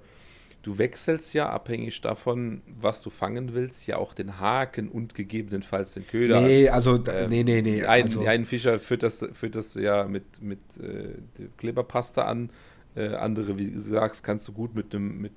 Du 0.61 0.77
wechselst 0.77 1.33
ja 1.33 1.49
abhängig 1.49 2.01
davon, 2.01 2.61
was 2.79 3.01
du 3.01 3.09
fangen 3.09 3.55
willst, 3.55 3.87
ja 3.87 3.97
auch 3.97 4.13
den 4.13 4.39
Haken 4.39 4.89
und 4.89 5.15
gegebenenfalls 5.15 5.95
den 5.95 6.05
Köder. 6.05 6.39
Nee, 6.41 6.69
also, 6.69 7.03
ähm, 7.07 7.29
nee, 7.31 7.43
nee, 7.43 7.63
nee. 7.63 7.83
Ein, 7.83 8.03
also, 8.03 8.23
einen 8.23 8.45
Fischer 8.45 8.79
führt 8.79 9.01
das, 9.01 9.27
führt 9.33 9.55
das 9.55 9.73
ja 9.73 10.03
mit, 10.03 10.39
mit 10.39 10.59
äh, 10.77 11.47
Kleberpaste 11.57 12.23
an 12.23 12.51
äh, 12.95 13.15
andere, 13.15 13.57
wie 13.57 13.71
du 13.71 13.79
sagst, 13.79 14.23
kannst 14.23 14.47
du 14.47 14.53
gut 14.53 14.75
mit 14.75 14.93
einem 14.93 15.21
mit 15.21 15.33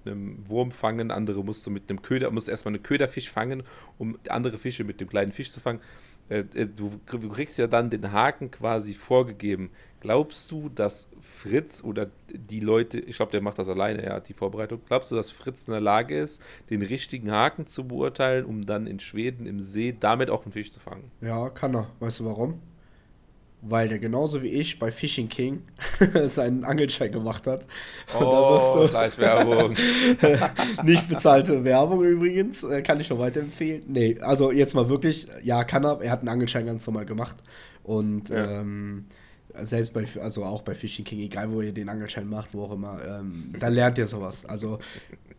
Wurm 0.49 0.71
fangen, 0.71 1.11
andere 1.11 1.45
musst 1.45 1.67
du 1.67 1.71
mit 1.71 1.89
einem 1.89 2.03
Köder, 2.03 2.31
musst 2.31 2.49
erstmal 2.49 2.75
einen 2.75 2.83
Köderfisch 2.83 3.31
fangen, 3.31 3.63
um 3.99 4.19
andere 4.29 4.59
Fische 4.59 4.85
mit 4.85 5.01
dem 5.01 5.09
kleinen 5.09 5.33
Fisch 5.33 5.51
zu 5.51 5.61
fangen. 5.61 5.81
Äh, 6.29 6.45
äh, 6.55 6.67
du, 6.67 7.01
du, 7.07 7.29
kriegst 7.29 7.59
ja 7.59 7.67
dann 7.67 7.91
den 7.91 8.13
Haken 8.13 8.51
quasi 8.51 8.95
vorgegeben. 8.95 9.71
Glaubst 10.01 10.51
du, 10.51 10.69
dass 10.69 11.11
Fritz 11.21 11.83
oder 11.85 12.11
die 12.29 12.61
Leute, 12.61 12.99
ich 12.99 13.17
glaube, 13.17 13.33
der 13.33 13.41
macht 13.41 13.59
das 13.59 13.69
alleine, 13.69 14.03
er 14.03 14.15
hat 14.15 14.29
die 14.29 14.35
Vorbereitung, 14.35 14.81
glaubst 14.87 15.11
du, 15.13 15.17
dass 15.17 15.31
Fritz 15.31 15.67
in 15.67 15.73
der 15.73 15.81
Lage 15.81 16.19
ist, 16.19 16.43
den 16.71 16.83
richtigen 16.83 17.31
Haken 17.31 17.67
zu 17.67 17.87
beurteilen, 17.87 18.45
um 18.45 18.67
dann 18.67 18.87
in 18.87 19.01
Schweden 19.01 19.47
im 19.47 19.61
See 19.61 19.95
damit 19.99 20.31
auch 20.31 20.45
einen 20.45 20.53
Fisch 20.53 20.73
zu 20.73 20.81
fangen? 20.81 21.11
Ja, 21.21 21.51
kann 21.51 21.75
er. 21.75 21.89
Weißt 22.01 22.21
du 22.21 22.25
warum? 22.25 22.61
Weil 23.67 23.89
der 23.89 23.99
genauso 23.99 24.43
wie 24.43 24.49
ich 24.49 24.79
bei 24.79 24.91
Fishing 24.91 25.29
King 25.29 25.63
seinen 26.27 26.65
Angelschein 26.65 27.13
gemacht 27.13 27.47
hat. 27.47 27.67
oh, 28.19 28.87
gleich 28.89 29.19
Werbung. 29.19 29.75
nicht 30.85 31.09
bezahlte 31.09 31.65
Werbung 31.65 32.05
übrigens, 32.05 32.63
äh, 32.63 32.83
kann 32.83 33.01
ich 33.01 33.11
nur 33.11 33.19
weiterempfehlen. 33.19 33.83
Nee, 33.87 34.19
also 34.21 34.53
jetzt 34.53 34.75
mal 34.75 34.89
wirklich, 34.89 35.27
ja, 35.43 35.65
kann 35.65 35.85
er. 35.85 36.01
Er 36.03 36.11
hat 36.11 36.21
einen 36.21 36.29
Angelschein 36.29 36.67
ganz 36.67 36.87
normal 36.87 37.07
gemacht. 37.07 37.37
Und 37.83 38.29
ja. 38.29 38.61
ähm, 38.61 39.07
selbst 39.63 39.93
bei, 39.93 40.07
also 40.21 40.45
auch 40.45 40.63
bei 40.63 40.75
Fishing 40.75 41.05
King, 41.05 41.21
egal 41.21 41.51
wo 41.53 41.61
ihr 41.61 41.73
den 41.73 41.89
Angelschein 41.89 42.29
macht, 42.29 42.55
wo 42.55 42.65
auch 42.65 42.73
immer, 42.73 42.99
ähm, 43.07 43.53
da 43.59 43.69
lernt 43.69 43.99
ihr 43.99 44.07
sowas. 44.07 44.45
Also 44.47 44.79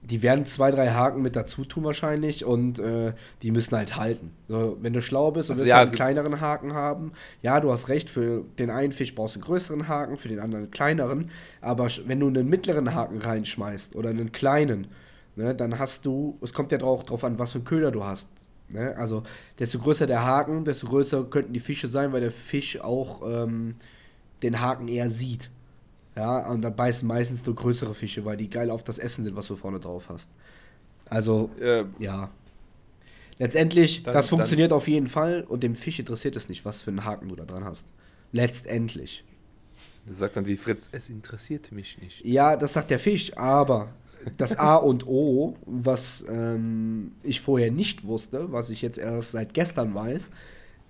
die 0.02 0.22
werden 0.22 0.46
zwei, 0.46 0.72
drei 0.72 0.90
Haken 0.92 1.22
mit 1.22 1.36
dazu 1.36 1.66
tun 1.66 1.84
wahrscheinlich 1.84 2.46
und 2.46 2.80
äh, 2.80 3.14
die 3.42 3.52
müssen 3.52 3.76
halt 3.76 3.96
halten. 3.98 4.32
So, 4.48 4.78
wenn 4.82 4.94
du 4.94 5.02
schlau 5.02 5.32
bist 5.32 5.50
und 5.50 5.54
Also 5.56 5.64
willst 5.64 5.70
ja, 5.72 5.78
halt 5.78 5.88
einen 5.88 5.92
also- 5.92 5.96
kleineren 5.96 6.42
Haken 6.42 6.74
haben, 6.74 7.12
ja, 7.42 7.60
du 7.60 7.72
hast 7.72 7.90
recht, 7.90 8.10
für 8.10 8.46
den 8.60 8.70
einen 8.70 8.92
Fisch 8.92 9.16
brauchst 9.16 9.36
du 9.36 9.40
einen 9.40 9.46
größeren 9.46 9.88
Haken, 9.88 10.18
für 10.18 10.28
den 10.30 10.40
anderen 10.40 10.66
einen 10.66 10.72
kleineren, 10.72 11.32
aber 11.62 11.88
wenn 12.06 12.20
du 12.20 12.28
einen 12.28 12.48
mittleren 12.48 12.94
Haken 12.94 13.18
reinschmeißt 13.18 13.96
oder 13.96 14.10
einen 14.10 14.32
kleinen, 14.32 14.88
ne, 15.36 15.56
dann 15.56 15.80
hast 15.80 16.06
du, 16.06 16.38
es 16.42 16.54
kommt 16.54 16.72
ja 16.72 16.82
auch 16.82 17.04
drauf 17.04 17.24
an, 17.24 17.40
was 17.40 17.52
für 17.52 17.58
einen 17.58 17.66
Köder 17.66 17.92
du 17.92 18.04
hast. 18.04 18.30
Ne? 18.70 18.96
Also, 18.98 19.24
desto 19.60 19.80
größer 19.80 20.08
der 20.08 20.24
Haken, 20.24 20.64
desto 20.64 20.88
größer 20.88 21.26
könnten 21.26 21.54
die 21.54 21.60
Fische 21.60 21.88
sein, 21.88 22.14
weil 22.14 22.22
der 22.22 22.32
Fisch 22.32 22.80
auch 22.80 23.22
ähm, 23.28 23.76
den 24.46 24.62
Haken 24.62 24.88
eher 24.88 25.10
sieht. 25.10 25.52
Ja, 26.16 26.48
und 26.50 26.62
da 26.62 26.70
beißen 26.70 27.06
meistens 27.08 27.46
nur 27.46 27.56
größere 27.56 27.94
Fische, 27.94 28.24
weil 28.24 28.38
die 28.38 28.50
geil 28.50 28.70
auf 28.72 28.84
das 28.84 29.00
Essen 29.00 29.24
sind, 29.24 29.36
was 29.36 29.48
du 29.48 29.56
vorne 29.56 29.80
drauf 29.80 30.08
hast. 30.10 30.32
Also, 31.10 31.50
Äh, 31.60 31.84
ja. 32.00 32.30
Letztendlich, 33.38 34.04
Dann- 34.04 34.14
das 34.14 34.28
dann- 34.28 34.38
funktioniert 34.38 34.72
auf 34.72 34.88
jeden 34.88 35.08
Fall 35.08 35.44
und 35.48 35.62
dem 35.62 35.76
Fisch 35.76 36.00
interessiert 36.00 36.36
es 36.38 36.48
nicht, 36.48 36.64
was 36.64 36.82
für 36.82 36.92
einen 36.92 37.04
Haken 37.04 37.28
du 37.28 37.36
da 37.36 37.46
dran 37.46 37.66
hast. 37.66 37.90
Letztendlich. 38.32 39.24
der 40.08 40.16
sagt 40.16 40.36
dann 40.38 40.46
wie 40.46 40.56
Fritz, 40.56 40.88
es 40.92 41.10
interessiert 41.10 41.72
mich 41.72 41.98
nicht. 42.00 42.24
Ja, 42.24 42.56
das 42.56 42.74
sagt 42.74 42.92
der 42.92 43.00
Fisch, 43.00 43.36
aber 43.38 43.90
das 44.38 44.56
A 44.58 44.76
und 44.92 45.06
O, 45.08 45.56
was 45.66 46.26
ähm, 46.30 47.12
ich 47.24 47.42
vorher 47.42 47.72
nicht 47.72 48.06
wusste, 48.06 48.52
was 48.52 48.70
ich 48.70 48.82
jetzt 48.84 48.98
erst 49.00 49.32
seit 49.32 49.54
gestern 49.54 49.94
weiß, 49.96 50.30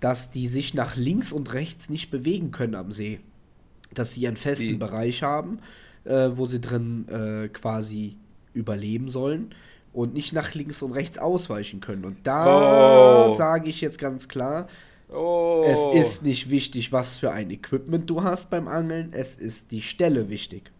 dass 0.00 0.30
die 0.30 0.46
sich 0.48 0.74
nach 0.74 0.96
links 0.96 1.32
und 1.32 1.52
rechts 1.54 1.88
nicht 1.88 2.10
bewegen 2.10 2.50
können 2.52 2.74
am 2.74 2.92
See. 2.92 3.18
Dass 3.96 4.12
sie 4.12 4.26
einen 4.28 4.36
festen 4.36 4.68
Die- 4.68 4.74
Bereich 4.74 5.22
haben, 5.24 5.58
äh, 6.04 6.28
wo 6.34 6.46
sie 6.46 6.60
drin 6.60 7.06
äh, 7.08 7.48
quasi 7.48 8.16
überleben 8.52 9.08
sollen 9.08 9.54
und 9.92 10.14
nicht 10.14 10.32
nach 10.32 10.54
links 10.54 10.80
und 10.82 10.92
rechts 10.92 11.18
ausweichen 11.18 11.80
können. 11.80 12.04
Und 12.04 12.18
da 12.24 13.26
Oh. 13.26 13.34
sage 13.34 13.68
ich 13.68 13.80
jetzt 13.80 13.98
ganz 13.98 14.28
klar, 14.28 14.68
Oh. 15.08 15.64
es 15.66 15.86
ist 15.94 16.22
nicht 16.22 16.50
wichtig, 16.50 16.92
was 16.92 17.18
für 17.18 17.32
ein 17.32 17.50
Equipment 17.50 18.08
du 18.10 18.22
hast 18.22 18.50
beim 18.50 18.66
Angeln, 18.68 19.10
es 19.12 19.34
ist 19.36 19.70
die 19.72 19.80
Stelle 19.82 20.28
wichtig. 20.28 20.70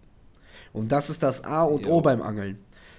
Und 0.73 0.93
das 0.93 1.11
ist 1.11 1.23
das 1.23 1.45
A 1.45 1.63
und 1.65 1.87
O 1.87 1.97
Jo. 1.97 2.01
beim 2.03 2.21
Angeln. 2.23 2.59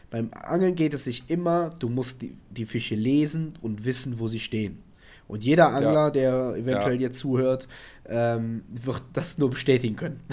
Beim 0.10 0.30
Angeln 0.34 0.73
geht 0.75 0.93
es 0.93 1.03
sich 1.03 1.23
immer, 1.27 1.69
du 1.80 1.89
musst 1.89 2.21
die, 2.21 2.34
die 2.49 2.65
Fische 2.65 2.95
lesen 2.95 3.53
und 3.62 3.84
wissen, 3.86 4.19
wo 4.19 4.27
sie 4.27 4.39
stehen. 4.39 4.80
Und 5.28 5.44
jeder 5.44 5.74
Angler, 5.74 6.10
der 6.12 6.56
eventuell 6.56 6.96
Ja. 6.96 7.02
jetzt 7.02 7.20
zuhört, 7.20 7.68
ähm, 8.08 8.63
wird 8.70 9.04
das 9.13 9.38
nur 9.38 9.50
bestätigen 9.50 9.96
können. 9.96 10.22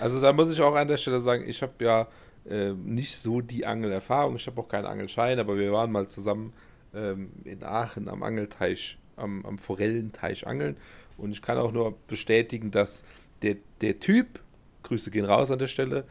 Also 0.00 0.20
da 0.20 0.32
muss 0.32 0.52
ich 0.52 0.60
auch 0.60 0.76
an 0.76 0.86
der 0.86 0.96
Stelle 0.96 1.18
sagen, 1.18 1.48
ich 1.48 1.60
habe 1.60 1.72
ja 1.84 2.06
äh, 2.48 2.72
nicht 2.72 3.16
so 3.16 3.40
die 3.40 3.66
Angelerfahrung, 3.66 4.36
ich 4.36 4.46
habe 4.46 4.60
auch 4.60 4.68
keinen 4.68 4.86
Angelschein, 4.86 5.40
aber 5.40 5.58
wir 5.58 5.72
waren 5.72 5.90
mal 5.90 6.06
zusammen 6.06 6.52
ähm, 6.94 7.30
in 7.44 7.64
Aachen 7.64 8.08
am 8.08 8.22
Angelteich, 8.22 8.96
am, 9.16 9.44
am 9.44 9.58
Forellenteich 9.58 10.46
angeln 10.46 10.76
und 11.16 11.32
ich 11.32 11.42
kann 11.42 11.58
auch 11.58 11.72
nur 11.72 11.96
bestätigen, 12.06 12.70
dass 12.70 13.04
der, 13.42 13.56
der 13.80 13.98
Typ, 13.98 14.40
Grüße 14.84 15.10
gehen 15.10 15.24
raus 15.24 15.50
an 15.50 15.58
der 15.58 15.66
Stelle, 15.66 16.04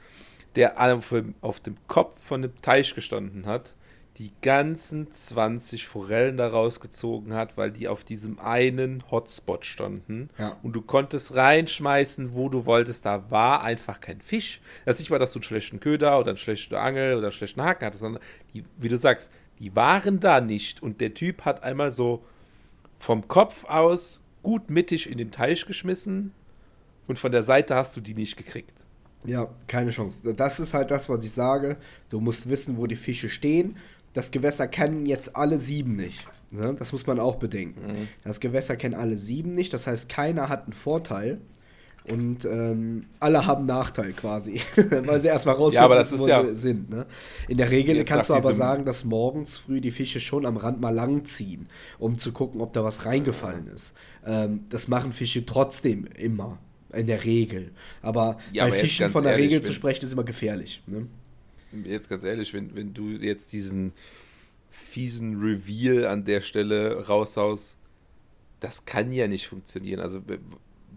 der 0.56 0.80
auf 0.80 1.10
dem, 1.10 1.34
auf 1.42 1.60
dem 1.62 1.78
Kopf 1.88 2.22
von 2.22 2.42
dem 2.42 2.56
Teich 2.62 2.94
gestanden 2.94 3.46
hat, 3.46 3.76
die 4.20 4.32
ganzen 4.42 5.12
20 5.14 5.86
Forellen 5.86 6.38
da 6.38 6.48
rausgezogen 6.48 7.36
hat, 7.36 7.56
weil 7.56 7.72
die 7.72 7.88
auf 7.88 8.04
diesem 8.04 8.40
einen 8.40 9.04
Hotspot 9.12 9.66
standen. 9.66 10.30
Ja. 10.40 10.58
Und 10.64 10.76
du 10.76 10.82
konntest 10.82 11.36
reinschmeißen, 11.36 12.34
wo 12.34 12.50
du 12.50 12.66
wolltest. 12.66 13.06
Da 13.06 13.30
war 13.30 13.64
einfach 13.64 14.02
kein 14.02 14.22
Fisch. 14.22 14.60
Das 14.86 14.96
ist 14.96 15.02
nicht 15.02 15.12
mal, 15.12 15.20
dass 15.20 15.34
du 15.34 15.40
einen 15.40 15.44
schlechten 15.44 15.80
Köder 15.80 16.20
oder 16.20 16.30
einen 16.30 16.38
schlechten 16.38 16.76
Angel 16.76 17.16
oder 17.18 17.28
einen 17.28 17.32
schlechten 17.34 17.62
Haken 17.62 17.86
hattest, 17.86 18.02
sondern 18.02 18.24
die, 18.54 18.64
wie 18.78 18.90
du 18.90 18.98
sagst, 18.98 19.30
die 19.60 19.76
waren 19.76 20.20
da 20.20 20.42
nicht. 20.42 20.82
Und 20.82 21.00
der 21.00 21.14
Typ 21.14 21.46
hat 21.46 21.64
einmal 21.64 21.92
so 21.92 22.24
vom 22.98 23.28
Kopf 23.28 23.66
aus 23.66 24.24
gut 24.42 24.70
mittig 24.70 25.10
in 25.10 25.18
den 25.18 25.32
Teich 25.32 25.66
geschmissen 25.66 26.32
und 27.06 27.20
von 27.20 27.32
der 27.32 27.44
Seite 27.44 27.76
hast 27.76 27.96
du 27.96 28.02
die 28.02 28.14
nicht 28.14 28.38
gekriegt. 28.38 28.74
Ja, 29.26 29.50
keine 29.68 29.92
Chance. 29.92 30.34
Das 30.34 30.60
ist 30.60 30.74
halt 30.74 30.92
das, 30.92 31.10
was 31.10 31.24
ich 31.24 31.32
sage. 31.32 31.78
Du 32.10 32.20
musst 32.20 32.50
wissen, 32.50 32.78
wo 32.78 32.86
die 32.88 32.96
Fische 32.96 33.30
stehen. 33.30 33.78
Das 34.18 34.32
Gewässer 34.32 34.68
kennen 34.68 35.06
jetzt 35.06 35.36
alle 35.36 35.60
sieben 35.60 35.94
nicht. 35.96 36.26
Ne? 36.50 36.74
Das 36.80 36.92
muss 36.92 37.06
man 37.06 37.20
auch 37.20 37.36
bedenken. 37.36 38.08
Das 38.24 38.40
Gewässer 38.40 38.76
kennen 38.76 38.96
alle 38.96 39.16
sieben 39.18 39.54
nicht. 39.54 39.74
Das 39.74 39.86
heißt, 39.86 40.10
keiner 40.10 40.50
hat 40.50 40.64
einen 40.64 40.74
Vorteil. 40.74 41.40
Und 42.10 42.46
ähm, 42.46 43.06
alle 43.20 43.46
haben 43.46 43.60
einen 43.60 43.68
Nachteil 43.68 44.14
quasi, 44.14 44.62
weil 45.06 45.20
sie 45.20 45.28
erstmal 45.28 45.56
rausfinden, 45.56 45.82
Ja, 45.82 45.86
aber 45.86 45.96
das 45.96 46.14
wo 46.14 46.16
ist 46.16 46.24
sie 46.24 46.30
ja- 46.30 46.54
sind. 46.54 46.90
Ne? 46.90 47.06
In 47.50 47.58
der 47.58 47.70
Regel 47.70 48.02
kannst 48.06 48.30
du 48.30 48.34
aber 48.34 48.54
sagen, 48.54 48.86
dass 48.86 49.04
morgens 49.04 49.58
früh 49.58 49.82
die 49.82 49.92
Fische 49.92 50.22
schon 50.22 50.46
am 50.46 50.56
Rand 50.56 50.80
mal 50.80 50.92
langziehen, 50.96 51.68
um 52.00 52.18
zu 52.18 52.32
gucken, 52.32 52.62
ob 52.62 52.72
da 52.72 52.82
was 52.84 53.06
reingefallen 53.06 53.68
ist. 53.68 53.94
Ähm, 54.26 54.62
das 54.70 54.88
machen 54.88 55.12
Fische 55.12 55.46
trotzdem 55.46 56.06
immer, 56.18 56.58
in 56.94 57.08
der 57.08 57.26
Regel. 57.26 57.72
Aber 58.02 58.38
Ja, 58.54 58.64
bei 58.64 58.70
aber 58.72 58.78
Fischen 58.78 59.10
von 59.10 59.24
der 59.24 59.34
ehrlich, 59.34 59.48
Regel 59.48 59.62
zu 59.62 59.74
sprechen 59.74 60.06
ist 60.06 60.14
immer 60.14 60.24
gefährlich. 60.24 60.82
Ne? 60.88 61.08
Jetzt 61.84 62.10
ganz 62.10 62.24
ehrlich, 62.24 62.54
wenn, 62.54 62.76
wenn 62.76 62.94
du 62.94 63.10
jetzt 63.10 63.52
diesen 63.54 63.94
fiesen 64.70 65.42
Reveal 65.42 66.06
an 66.08 66.24
der 66.26 66.42
Stelle 66.42 67.08
raushaust, 67.08 67.78
das 68.60 68.86
kann 68.86 69.12
ja 69.12 69.28
nicht 69.28 69.48
funktionieren. 69.48 70.00
Also 70.00 70.22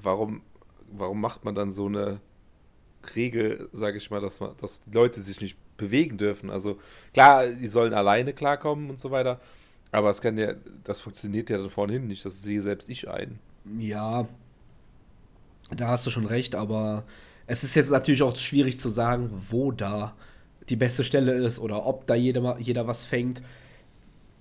warum, 0.00 0.42
warum 0.92 1.20
macht 1.20 1.44
man 1.44 1.54
dann 1.54 1.70
so 1.70 1.86
eine 1.86 2.20
Regel, 3.14 3.68
sage 3.72 3.98
ich 3.98 4.10
mal, 4.10 4.20
dass 4.20 4.40
man, 4.40 4.56
dass 4.60 4.82
die 4.82 4.92
Leute 4.92 5.22
sich 5.22 5.40
nicht 5.40 5.56
bewegen 5.76 6.18
dürfen? 6.18 6.50
Also 6.50 6.78
klar, 7.12 7.46
die 7.46 7.68
sollen 7.68 7.94
alleine 7.94 8.32
klarkommen 8.32 8.90
und 8.90 9.00
so 9.00 9.10
weiter, 9.10 9.40
aber 9.92 10.10
es 10.10 10.20
kann 10.20 10.36
ja, 10.36 10.54
das 10.84 11.00
funktioniert 11.00 11.50
ja 11.50 11.58
da 11.58 11.68
vorne 11.68 11.94
hin 11.94 12.06
nicht. 12.06 12.24
Das 12.24 12.42
sehe 12.42 12.60
selbst 12.60 12.88
ich 12.88 13.08
ein. 13.08 13.38
Ja, 13.78 14.28
da 15.76 15.88
hast 15.88 16.06
du 16.06 16.10
schon 16.10 16.26
recht, 16.26 16.54
aber 16.54 17.04
es 17.46 17.64
ist 17.64 17.74
jetzt 17.74 17.90
natürlich 17.90 18.22
auch 18.22 18.36
schwierig 18.36 18.78
zu 18.78 18.88
sagen, 18.88 19.30
wo 19.50 19.72
da 19.72 20.14
die 20.70 20.76
beste 20.76 21.04
Stelle 21.04 21.34
ist 21.34 21.58
oder 21.58 21.84
ob 21.86 22.06
da 22.06 22.14
jeder, 22.14 22.56
jeder 22.58 22.86
was 22.86 23.04
fängt. 23.04 23.42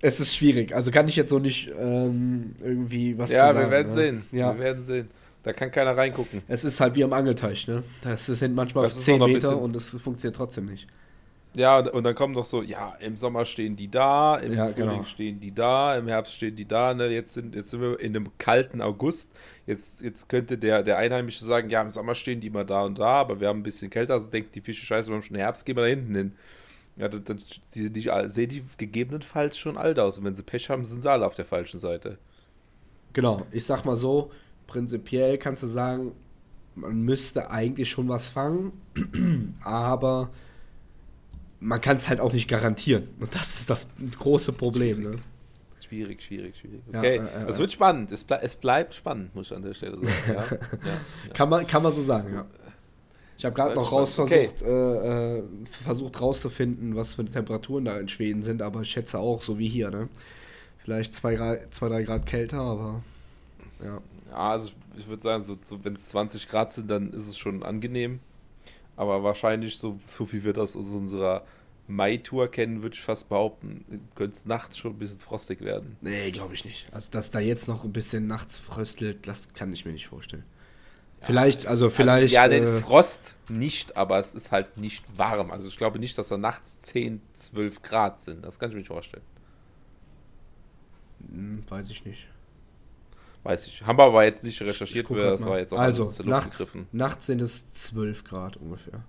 Es 0.01 0.19
ist 0.19 0.35
schwierig. 0.35 0.73
Also 0.73 0.91
kann 0.91 1.09
ich 1.09 1.15
jetzt 1.17 1.29
so 1.29 1.39
nicht 1.39 1.69
ähm, 1.77 2.55
irgendwie 2.63 3.17
was 3.17 3.31
ja, 3.31 3.47
zu 3.47 3.53
sagen. 3.53 3.65
wir 3.65 3.71
werden 3.71 3.87
ne? 3.87 3.93
sehen. 3.93 4.23
Ja. 4.31 4.53
Wir 4.55 4.63
werden 4.63 4.83
sehen. 4.85 5.09
Da 5.43 5.53
kann 5.53 5.71
keiner 5.71 5.95
reingucken. 5.97 6.41
Es 6.47 6.63
ist 6.63 6.79
halt 6.79 6.95
wie 6.95 7.03
am 7.03 7.13
Angelteich, 7.13 7.67
ne? 7.67 7.83
Das 8.01 8.25
sind 8.25 8.55
manchmal 8.55 8.83
Das 8.85 8.95
ist 8.95 9.05
10 9.05 9.15
auch 9.15 9.19
noch 9.19 9.27
ein 9.27 9.33
Meter 9.33 9.49
bisschen- 9.49 9.63
und 9.63 9.75
es 9.75 9.97
funktioniert 10.01 10.35
trotzdem 10.35 10.65
nicht. 10.67 10.87
Ja, 11.53 11.79
und, 11.79 12.03
dann 12.03 12.13
kommen 12.13 12.35
doch 12.35 12.45
so, 12.45 12.61
ja, 12.61 12.95
im 12.99 13.17
Sommer 13.17 13.43
stehen 13.45 13.75
die 13.75 13.89
da, 13.89 14.37
im 14.37 14.53
Ja, 14.53 14.67
Frühling 14.67 14.75
genau. 14.75 15.05
stehen 15.05 15.39
die 15.39 15.51
da, 15.51 15.97
im 15.97 16.07
Herbst 16.07 16.35
stehen 16.35 16.55
die 16.55 16.67
da, 16.67 16.93
ne? 16.93 17.07
Jetzt 17.07 17.33
sind, 17.33 17.55
jetzt 17.55 17.71
sind 17.71 17.81
wir 17.81 17.99
in 17.99 18.15
einem 18.15 18.29
kalten 18.37 18.81
August. 18.81 19.31
Jetzt, 19.65 20.01
jetzt 20.01 20.29
könnte 20.29 20.59
der, 20.59 20.83
der 20.83 20.97
Einheimische 20.97 21.43
sagen, 21.43 21.69
ja, 21.71 21.81
im 21.81 21.89
Sommer 21.89 22.13
stehen 22.13 22.39
die 22.39 22.47
immer 22.47 22.65
da 22.65 22.83
und 22.83 22.99
da, 22.99 23.21
aber 23.21 23.39
wir 23.39 23.47
haben 23.47 23.59
ein 23.61 23.63
bisschen 23.63 23.89
kälter, 23.89 24.13
also 24.13 24.27
denkt 24.27 24.53
die 24.55 24.61
Fische, 24.61 24.85
scheiße, 24.85 25.09
wir 25.09 25.15
haben 25.15 25.23
schon 25.23 25.37
Herbst, 25.37 25.65
gehen 25.65 25.75
wir 25.75 25.83
da 25.83 25.89
hinten 25.89 26.15
hin. 26.15 26.35
Ja, 26.97 27.07
dann, 27.09 27.23
dann 27.25 27.39
die, 27.75 27.89
die, 27.91 28.11
sehen 28.25 28.49
die 28.49 28.63
gegebenenfalls 28.77 29.57
schon 29.57 29.77
alt 29.77 29.99
aus 29.99 30.19
und 30.19 30.25
wenn 30.25 30.35
sie 30.35 30.43
Pech 30.43 30.69
haben, 30.69 30.85
sind 30.85 31.01
sie 31.03 31.11
alle 31.11 31.25
auf 31.25 31.35
der 31.35 31.45
falschen 31.45 31.79
Seite. 31.79 32.19
Genau, 33.13 33.47
ich 33.51 33.65
sag 33.65 33.85
mal 33.85 33.95
so, 33.95 34.31
prinzipiell 34.67 35.37
kannst 35.37 35.63
du 35.63 35.67
sagen, 35.67 36.13
man 36.75 37.01
müsste 37.01 37.51
eigentlich 37.51 37.89
schon 37.89 38.07
was 38.09 38.27
fangen, 38.27 38.73
aber 39.63 40.31
man 41.59 41.81
kann 41.81 41.97
es 41.97 42.07
halt 42.09 42.19
auch 42.19 42.33
nicht 42.33 42.47
garantieren. 42.47 43.09
Und 43.19 43.33
das 43.35 43.55
ist 43.59 43.69
das 43.69 43.87
große 44.17 44.53
Problem. 44.53 45.01
Ne? 45.01 45.15
Schwierig, 45.79 46.21
schwierig, 46.21 46.55
schwierig. 46.57 46.81
Ja, 46.91 46.99
Okay, 46.99 47.17
äh, 47.17 47.43
äh, 47.45 47.49
es 47.49 47.57
äh. 47.57 47.59
wird 47.61 47.71
spannend. 47.71 48.11
Es, 48.11 48.23
ble 48.23 48.39
es 48.41 48.55
bleibt 48.55 48.93
spannend, 48.95 49.33
muss 49.35 49.47
ich 49.51 49.55
an 49.55 49.63
der 49.63 49.73
Stelle 49.73 49.97
sagen. 50.05 50.07
Ja, 50.27 50.33
ja, 50.33 51.01
ja. 51.27 51.33
Kann, 51.33 51.49
man, 51.49 51.65
kann 51.67 51.83
man 51.83 51.93
so 51.93 52.01
sagen, 52.01 52.33
ja. 52.33 52.45
Ich 53.37 53.45
habe 53.45 53.55
gerade 53.55 53.73
noch 53.75 53.91
raus 53.91 54.15
versucht, 54.15 54.61
äh, 54.61 55.37
äh, 55.37 55.43
versucht 55.63 56.19
rauszufinden, 56.21 56.95
was 56.97 57.13
für 57.13 57.23
Temperaturen 57.23 57.85
da 57.85 57.97
in 57.97 58.09
Schweden 58.09 58.41
sind, 58.41 58.61
aber 58.61 58.81
ich 58.81 58.89
schätze 58.91 59.17
auch 59.17 59.41
so 59.41 59.57
wie 59.57 59.69
hier, 59.69 59.89
ne? 59.91 60.09
Vielleicht 60.77 61.15
zwei, 61.15 61.35
Gra- 61.35 61.71
zwei 61.71 61.87
drei 61.87 62.03
Grad 62.03 62.25
kälter, 62.25 62.59
aber 62.59 63.01
ja. 63.83 64.01
Ja, 64.31 64.35
also 64.51 64.71
ich 64.97 65.07
würde 65.07 65.23
sagen, 65.23 65.43
so, 65.43 65.57
so, 65.63 65.83
wenn 65.83 65.95
es 65.95 66.09
20 66.09 66.49
Grad 66.49 66.73
sind, 66.73 66.89
dann 66.91 67.13
ist 67.13 67.27
es 67.29 67.37
schon 67.37 67.63
angenehm. 67.63 68.19
Aber 68.99 69.23
wahrscheinlich, 69.23 69.77
so, 69.77 69.97
so 70.05 70.29
wie 70.33 70.43
wir 70.43 70.51
das 70.51 70.75
aus 70.75 70.87
unserer 70.87 71.45
Mai-Tour 71.87 72.51
kennen, 72.51 72.81
würde 72.81 72.95
ich 72.95 73.01
fast 73.01 73.29
behaupten, 73.29 73.85
könnte 74.13 74.35
es 74.35 74.45
nachts 74.45 74.77
schon 74.77 74.91
ein 74.91 74.99
bisschen 74.99 75.21
frostig 75.21 75.61
werden. 75.61 75.95
Nee, 76.01 76.31
glaube 76.31 76.53
ich 76.53 76.65
nicht. 76.65 76.93
Also, 76.93 77.09
dass 77.09 77.31
da 77.31 77.39
jetzt 77.39 77.69
noch 77.69 77.85
ein 77.85 77.93
bisschen 77.93 78.27
nachts 78.27 78.57
fröstelt, 78.57 79.25
das 79.25 79.53
kann 79.53 79.71
ich 79.71 79.85
mir 79.85 79.93
nicht 79.93 80.07
vorstellen. 80.07 80.43
Vielleicht, 81.21 81.65
also 81.65 81.87
vielleicht. 81.89 82.35
also, 82.35 82.35
ja, 82.35 82.47
den 82.49 82.77
äh, 82.77 82.81
Frost 82.81 83.37
nicht, 83.47 83.95
aber 83.95 84.19
es 84.19 84.33
ist 84.33 84.51
halt 84.51 84.77
nicht 84.77 85.17
warm. 85.17 85.51
Also 85.51 85.69
ich 85.69 85.77
glaube 85.77 85.97
nicht, 85.97 86.17
dass 86.17 86.27
da 86.27 86.37
nachts 86.37 86.81
10, 86.81 87.21
12 87.35 87.81
Grad 87.81 88.21
sind. 88.21 88.43
Das 88.43 88.59
kann 88.59 88.67
ich 88.67 88.75
mir 88.75 88.79
nicht 88.79 88.89
vorstellen. 88.89 89.23
hm, 91.31 91.63
weiß 91.69 91.89
ich 91.89 92.03
nicht. 92.03 92.27
Weiß 93.49 93.65
ich. 93.67 93.83
Haben 93.85 93.97
wir 93.97 94.03
aber 94.05 94.23
jetzt 94.25 94.43
nicht 94.43 94.61
recherchiert, 94.61 95.07
grad 95.07 95.17
das 95.33 95.41
mal. 95.41 95.49
war 95.51 95.59
jetzt 95.59 95.73
auch 95.73 95.79
also, 95.79 96.03
alles 96.03 96.11
aus 96.11 96.17
der 96.17 96.25
Luft 96.27 96.37
nachts, 96.45 96.57
gegriffen. 96.59 96.87
nachts 96.91 97.25
sind 97.25 97.41
es 97.41 97.71
12 97.71 98.23
Grad 98.23 98.57
ungefähr. 98.57 99.03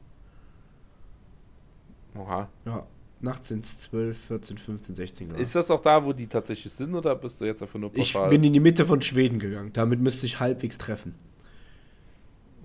Oha. 2.16 2.48
Ja, 2.64 2.86
nachts 3.20 3.48
sind 3.48 3.64
es 3.64 3.78
12, 3.80 4.18
14, 4.18 4.56
15, 4.58 4.94
16 4.94 5.28
Grad. 5.28 5.40
Ist 5.40 5.54
das 5.54 5.70
auch 5.70 5.80
da, 5.80 6.02
wo 6.04 6.12
die 6.14 6.26
tatsächlich 6.26 6.72
sind, 6.72 6.94
oder 6.94 7.14
bist 7.16 7.40
du 7.40 7.44
jetzt 7.44 7.60
einfach 7.62 7.78
nur 7.78 7.90
ich 7.94 8.14
pauschal? 8.14 8.30
bin 8.30 8.42
in 8.42 8.52
die 8.54 8.60
Mitte 8.60 8.86
von 8.86 9.02
Schweden 9.02 9.38
gegangen. 9.38 9.72
Damit 9.74 10.00
müsste 10.00 10.24
ich 10.26 10.40
halbwegs 10.40 10.78
treffen. 10.78 11.14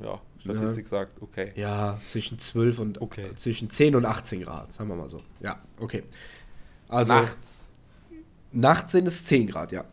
ja, 0.02 0.20
Statistik 0.40 0.88
sagt, 0.88 1.22
okay. 1.22 1.52
Ja, 1.56 2.00
zwischen 2.06 2.40
12 2.40 2.80
und 2.80 3.02
Okay. 3.02 3.32
zwischen 3.36 3.70
10 3.70 3.96
und 3.96 4.06
18 4.06 4.42
Grad, 4.44 4.72
sagen 4.72 4.90
wir 4.90 4.96
mal 4.96 5.08
so. 5.10 5.20
Ja, 5.42 5.62
okay. 5.80 6.04
Also 6.88 7.14
Nachts. 7.16 7.72
nachts 8.52 8.92
sind 8.94 9.08
es 9.08 9.26
10 9.26 9.48
Grad, 9.48 9.72
ja. 9.72 9.84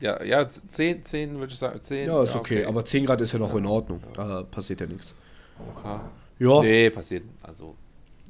Ja, 0.00 0.22
ja, 0.22 0.46
10, 0.46 1.04
10 1.04 1.38
würde 1.38 1.52
ich 1.52 1.58
sagen. 1.58 1.80
10, 1.82 2.06
Ja, 2.06 2.22
ist 2.22 2.36
okay, 2.36 2.64
aber 2.64 2.84
10 2.84 3.04
Grad 3.06 3.20
ist 3.20 3.32
ja 3.32 3.38
noch 3.38 3.54
in 3.54 3.66
Ordnung. 3.66 4.00
Da 4.14 4.42
passiert 4.44 4.80
ja 4.80 4.86
nichts. 4.86 5.14
Okay. 5.76 6.00
Ja, 6.38 6.62
Nee, 6.62 6.90
passiert. 6.90 7.24
Also, 7.42 7.74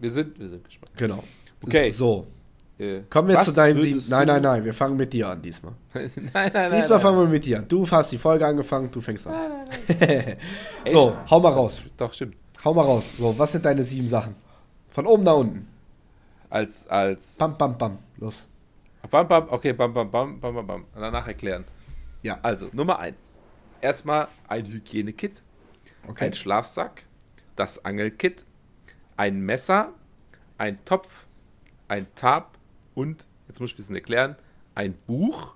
wir 0.00 0.10
sind, 0.10 0.38
wir 0.38 0.48
sind 0.48 0.64
gespannt. 0.64 0.92
genau. 0.96 1.22
Okay. 1.62 1.90
So, 1.90 2.26
Äh, 2.78 3.00
kommen 3.10 3.28
wir 3.28 3.36
was 3.36 3.46
zu 3.46 3.52
deinen 3.52 3.78
sieben. 3.80 4.00
Nein, 4.08 4.28
nein, 4.28 4.40
nein, 4.40 4.64
wir 4.64 4.72
fangen 4.72 4.96
mit 4.96 5.12
dir 5.12 5.28
an 5.28 5.42
diesmal. 5.42 5.72
nein, 5.94 6.10
nein, 6.32 6.50
nein. 6.54 6.72
Diesmal 6.72 6.88
nein. 6.90 7.00
fangen 7.00 7.18
wir 7.18 7.26
mit 7.26 7.44
dir 7.44 7.58
an. 7.58 7.66
Du 7.68 7.84
hast 7.90 8.12
die 8.12 8.18
Folge 8.18 8.46
angefangen, 8.46 8.88
du 8.90 9.00
fängst 9.00 9.26
an. 9.26 9.34
so, 10.86 11.12
hau 11.28 11.40
mal 11.40 11.52
raus. 11.52 11.86
Doch, 11.96 12.12
stimmt. 12.12 12.36
Hau 12.64 12.72
mal 12.72 12.82
raus. 12.82 13.14
So, 13.18 13.36
was 13.36 13.50
sind 13.52 13.64
deine 13.64 13.82
sieben 13.82 14.06
Sachen? 14.06 14.36
Von 14.90 15.06
oben 15.06 15.24
nach 15.24 15.36
unten. 15.36 15.66
Als, 16.50 16.86
als. 16.88 17.36
Bam, 17.38 17.58
bam, 17.58 17.76
bam. 17.76 17.98
Los. 18.16 18.48
Bam, 19.10 19.28
bam, 19.28 19.48
okay, 19.50 19.72
bam, 19.72 19.92
bam, 19.92 20.10
bam, 20.10 20.40
bam, 20.40 20.54
bam, 20.54 20.66
bam. 20.66 20.84
Danach 20.94 21.26
erklären. 21.26 21.64
Ja, 22.22 22.38
Also, 22.42 22.68
Nummer 22.72 22.98
1. 22.98 23.40
Erstmal 23.80 24.28
ein 24.48 24.66
Hygienekit, 24.66 25.42
okay. 26.08 26.26
ein 26.26 26.32
Schlafsack, 26.34 27.04
das 27.54 27.84
Angelkit, 27.84 28.44
ein 29.16 29.40
Messer, 29.40 29.92
ein 30.58 30.84
Topf, 30.84 31.26
ein 31.86 32.06
Tab 32.16 32.58
und, 32.94 33.26
jetzt 33.46 33.60
muss 33.60 33.70
ich 33.70 33.74
ein 33.74 33.76
bisschen 33.76 33.94
erklären, 33.94 34.36
ein 34.74 34.94
Buch 35.06 35.54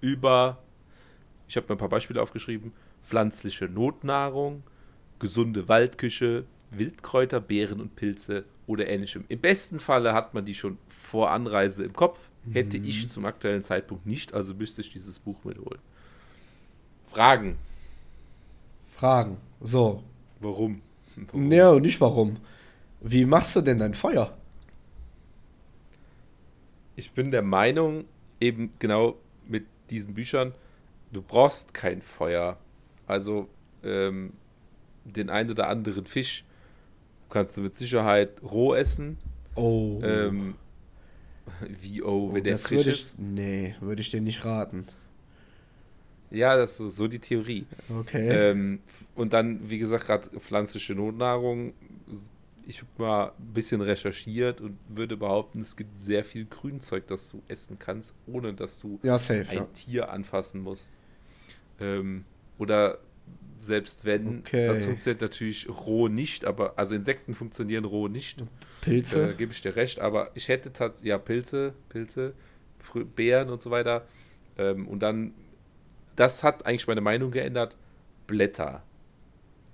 über, 0.00 0.62
ich 1.48 1.56
habe 1.56 1.66
mir 1.68 1.74
ein 1.74 1.78
paar 1.78 1.88
Beispiele 1.88 2.22
aufgeschrieben, 2.22 2.72
pflanzliche 3.02 3.66
Notnahrung, 3.66 4.62
gesunde 5.18 5.68
Waldküche, 5.68 6.44
Wildkräuter, 6.70 7.40
Beeren 7.40 7.80
und 7.80 7.96
Pilze 7.96 8.44
oder 8.66 8.88
ähnlichem. 8.88 9.24
Im 9.28 9.40
besten 9.40 9.80
Falle 9.80 10.12
hat 10.12 10.34
man 10.34 10.44
die 10.44 10.54
schon 10.54 10.78
vor 10.86 11.30
Anreise 11.30 11.84
im 11.84 11.92
Kopf. 11.92 12.30
Hätte 12.52 12.78
ich 12.78 13.08
zum 13.08 13.26
aktuellen 13.26 13.62
Zeitpunkt 13.62 14.06
nicht, 14.06 14.32
also 14.32 14.54
müsste 14.54 14.80
ich 14.80 14.90
dieses 14.90 15.18
Buch 15.18 15.44
mitholen. 15.44 15.80
Fragen. 17.08 17.58
Fragen. 18.88 19.36
So. 19.60 20.02
Warum? 20.40 20.80
Warum? 21.16 21.52
Ja, 21.52 21.70
und 21.70 21.82
nicht 21.82 22.00
warum. 22.00 22.38
Wie 23.00 23.24
machst 23.24 23.54
du 23.54 23.60
denn 23.60 23.78
dein 23.78 23.94
Feuer? 23.94 24.36
Ich 26.96 27.12
bin 27.12 27.30
der 27.30 27.42
Meinung, 27.42 28.04
eben 28.40 28.70
genau 28.78 29.16
mit 29.46 29.66
diesen 29.90 30.14
Büchern, 30.14 30.52
du 31.12 31.22
brauchst 31.22 31.74
kein 31.74 32.02
Feuer. 32.02 32.58
Also 33.06 33.48
ähm, 33.82 34.32
den 35.04 35.30
einen 35.30 35.50
oder 35.50 35.68
anderen 35.68 36.06
Fisch 36.06 36.44
kannst 37.30 37.56
du 37.56 37.62
mit 37.62 37.76
Sicherheit 37.76 38.42
roh 38.42 38.74
essen. 38.74 39.18
Oh. 39.54 40.00
Ähm, 40.02 40.54
wie, 41.80 42.02
oh, 42.02 42.32
wenn 42.32 42.40
oh, 42.40 42.44
der 42.44 42.58
frisch 42.58 42.86
ich. 42.86 42.86
ist. 42.86 43.18
Nee, 43.18 43.74
würde 43.80 44.00
ich 44.00 44.10
dir 44.10 44.20
nicht 44.20 44.44
raten. 44.44 44.86
Ja, 46.30 46.56
das 46.56 46.72
ist 46.72 46.76
so, 46.76 46.88
so 46.88 47.08
die 47.08 47.18
Theorie. 47.18 47.66
Okay. 47.88 48.28
Ähm, 48.28 48.80
und 49.14 49.32
dann, 49.32 49.70
wie 49.70 49.78
gesagt, 49.78 50.06
gerade 50.06 50.28
pflanzliche 50.40 50.94
Notnahrung. 50.94 51.72
Ich 52.66 52.80
habe 52.80 52.90
mal 52.98 53.32
ein 53.38 53.54
bisschen 53.54 53.80
recherchiert 53.80 54.60
und 54.60 54.76
würde 54.88 55.16
behaupten, 55.16 55.62
es 55.62 55.74
gibt 55.74 55.98
sehr 55.98 56.22
viel 56.22 56.44
Grünzeug, 56.44 57.06
das 57.06 57.30
du 57.30 57.42
essen 57.48 57.78
kannst, 57.78 58.14
ohne 58.26 58.52
dass 58.52 58.78
du 58.78 59.00
ja, 59.02 59.16
safe, 59.16 59.48
ein 59.48 59.56
ja. 59.56 59.64
Tier 59.72 60.10
anfassen 60.10 60.60
musst. 60.60 60.92
Ähm, 61.80 62.26
oder 62.58 62.98
selbst 63.60 64.04
wenn, 64.04 64.40
Okay. 64.40 64.66
das 64.66 64.84
funktioniert 64.84 65.20
natürlich 65.20 65.68
roh 65.68 66.08
nicht, 66.08 66.44
aber 66.44 66.74
also 66.78 66.94
Insekten 66.94 67.34
funktionieren 67.34 67.84
roh 67.84 68.08
nicht. 68.08 68.40
Da 68.40 68.46
Pilze. 68.80 69.34
gebe 69.36 69.52
ich 69.52 69.60
dir 69.60 69.76
recht, 69.76 70.00
aber 70.00 70.30
ich 70.34 70.48
hätte 70.48 70.72
tat, 70.72 71.02
ja 71.02 71.18
Pilze, 71.18 71.74
Pilze, 71.88 72.34
Beeren 73.16 73.50
und 73.50 73.60
so 73.60 73.70
weiter. 73.70 74.06
Ähm, 74.56 74.86
und 74.88 75.00
dann, 75.00 75.32
das 76.16 76.42
hat 76.42 76.66
eigentlich 76.66 76.86
meine 76.86 77.00
Meinung 77.00 77.30
geändert, 77.30 77.76
Blätter. 78.26 78.82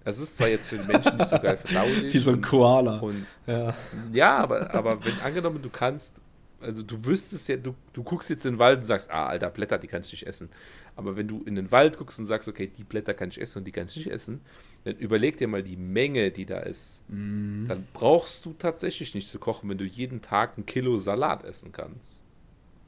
Das 0.05 0.19
ist 0.19 0.37
zwar 0.37 0.49
jetzt 0.49 0.69
für 0.69 0.77
den 0.77 0.87
Menschen 0.87 1.17
nicht 1.17 1.31
so 1.31 1.39
geil 1.39 1.57
verdaulich. 1.65 2.13
Wie 2.13 2.19
so 2.19 2.31
ein 2.31 2.37
und, 2.37 2.43
Koala. 2.43 2.99
und 2.99 3.27
ja. 3.47 3.75
ja, 4.13 4.37
aber, 4.39 4.75
aber 4.75 5.05
wenn 5.05 5.19
angenommen, 5.21 5.63
du 5.63 5.71
kannst, 5.71 6.21
also 6.65 6.83
du 6.83 7.05
wüsstest 7.05 7.49
ja, 7.49 7.57
du, 7.57 7.75
du 7.93 8.03
guckst 8.03 8.31
jetzt 8.31 8.45
in 8.45 8.55
den 8.55 8.59
Wald 8.59 8.79
und 8.79 8.85
sagst, 8.85 9.11
ah, 9.11 9.27
alter, 9.27 9.51
Blätter, 9.51 9.79
die 9.79 9.87
kann 9.87 10.03
ich 10.03 10.13
nicht 10.13 10.27
essen. 10.27 10.49
Aber 10.97 11.17
wenn 11.17 11.29
du 11.29 11.43
in 11.45 11.55
den 11.55 11.71
Wald 11.73 11.99
guckst 11.99 12.19
und 12.19 12.25
sagst, 12.25 12.49
okay, 12.49 12.67
die 12.67 12.85
Blätter 12.85 13.15
kann 13.15 13.29
ich 13.29 13.41
essen 13.41 13.59
und 13.59 13.65
die 13.65 13.73
kann 13.73 13.87
ich 13.87 13.97
nicht 13.97 14.11
essen, 14.11 14.41
dann 14.85 14.97
überleg 14.97 15.37
dir 15.37 15.49
mal 15.49 15.63
die 15.63 15.77
Menge, 15.77 16.31
die 16.31 16.47
da 16.47 16.61
ist. 16.61 17.03
Mhm. 17.09 17.67
Dann 17.69 17.87
brauchst 17.93 18.45
du 18.45 18.55
tatsächlich 18.59 19.15
nicht 19.15 19.29
zu 19.29 19.39
kochen, 19.39 19.69
wenn 19.71 19.79
du 19.79 19.85
jeden 19.85 20.23
Tag 20.23 20.59
ein 20.59 20.67
Kilo 20.67 20.99
Salat 20.99 21.45
essen 21.45 21.73
kannst. 21.73 22.23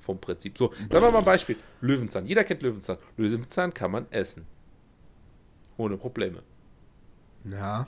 Vom 0.00 0.20
Prinzip. 0.20 0.56
So, 0.56 0.72
sagen 0.72 1.04
wir 1.04 1.10
mal 1.10 1.18
ein 1.18 1.24
Beispiel. 1.24 1.56
Löwenzahn. 1.80 2.26
Jeder 2.26 2.44
kennt 2.44 2.62
Löwenzahn. 2.62 2.98
Löwenzahn 3.16 3.74
kann 3.74 3.90
man 3.90 4.06
essen. 4.10 4.46
Ohne 5.76 5.96
Probleme. 5.96 6.42
Ja. 7.44 7.86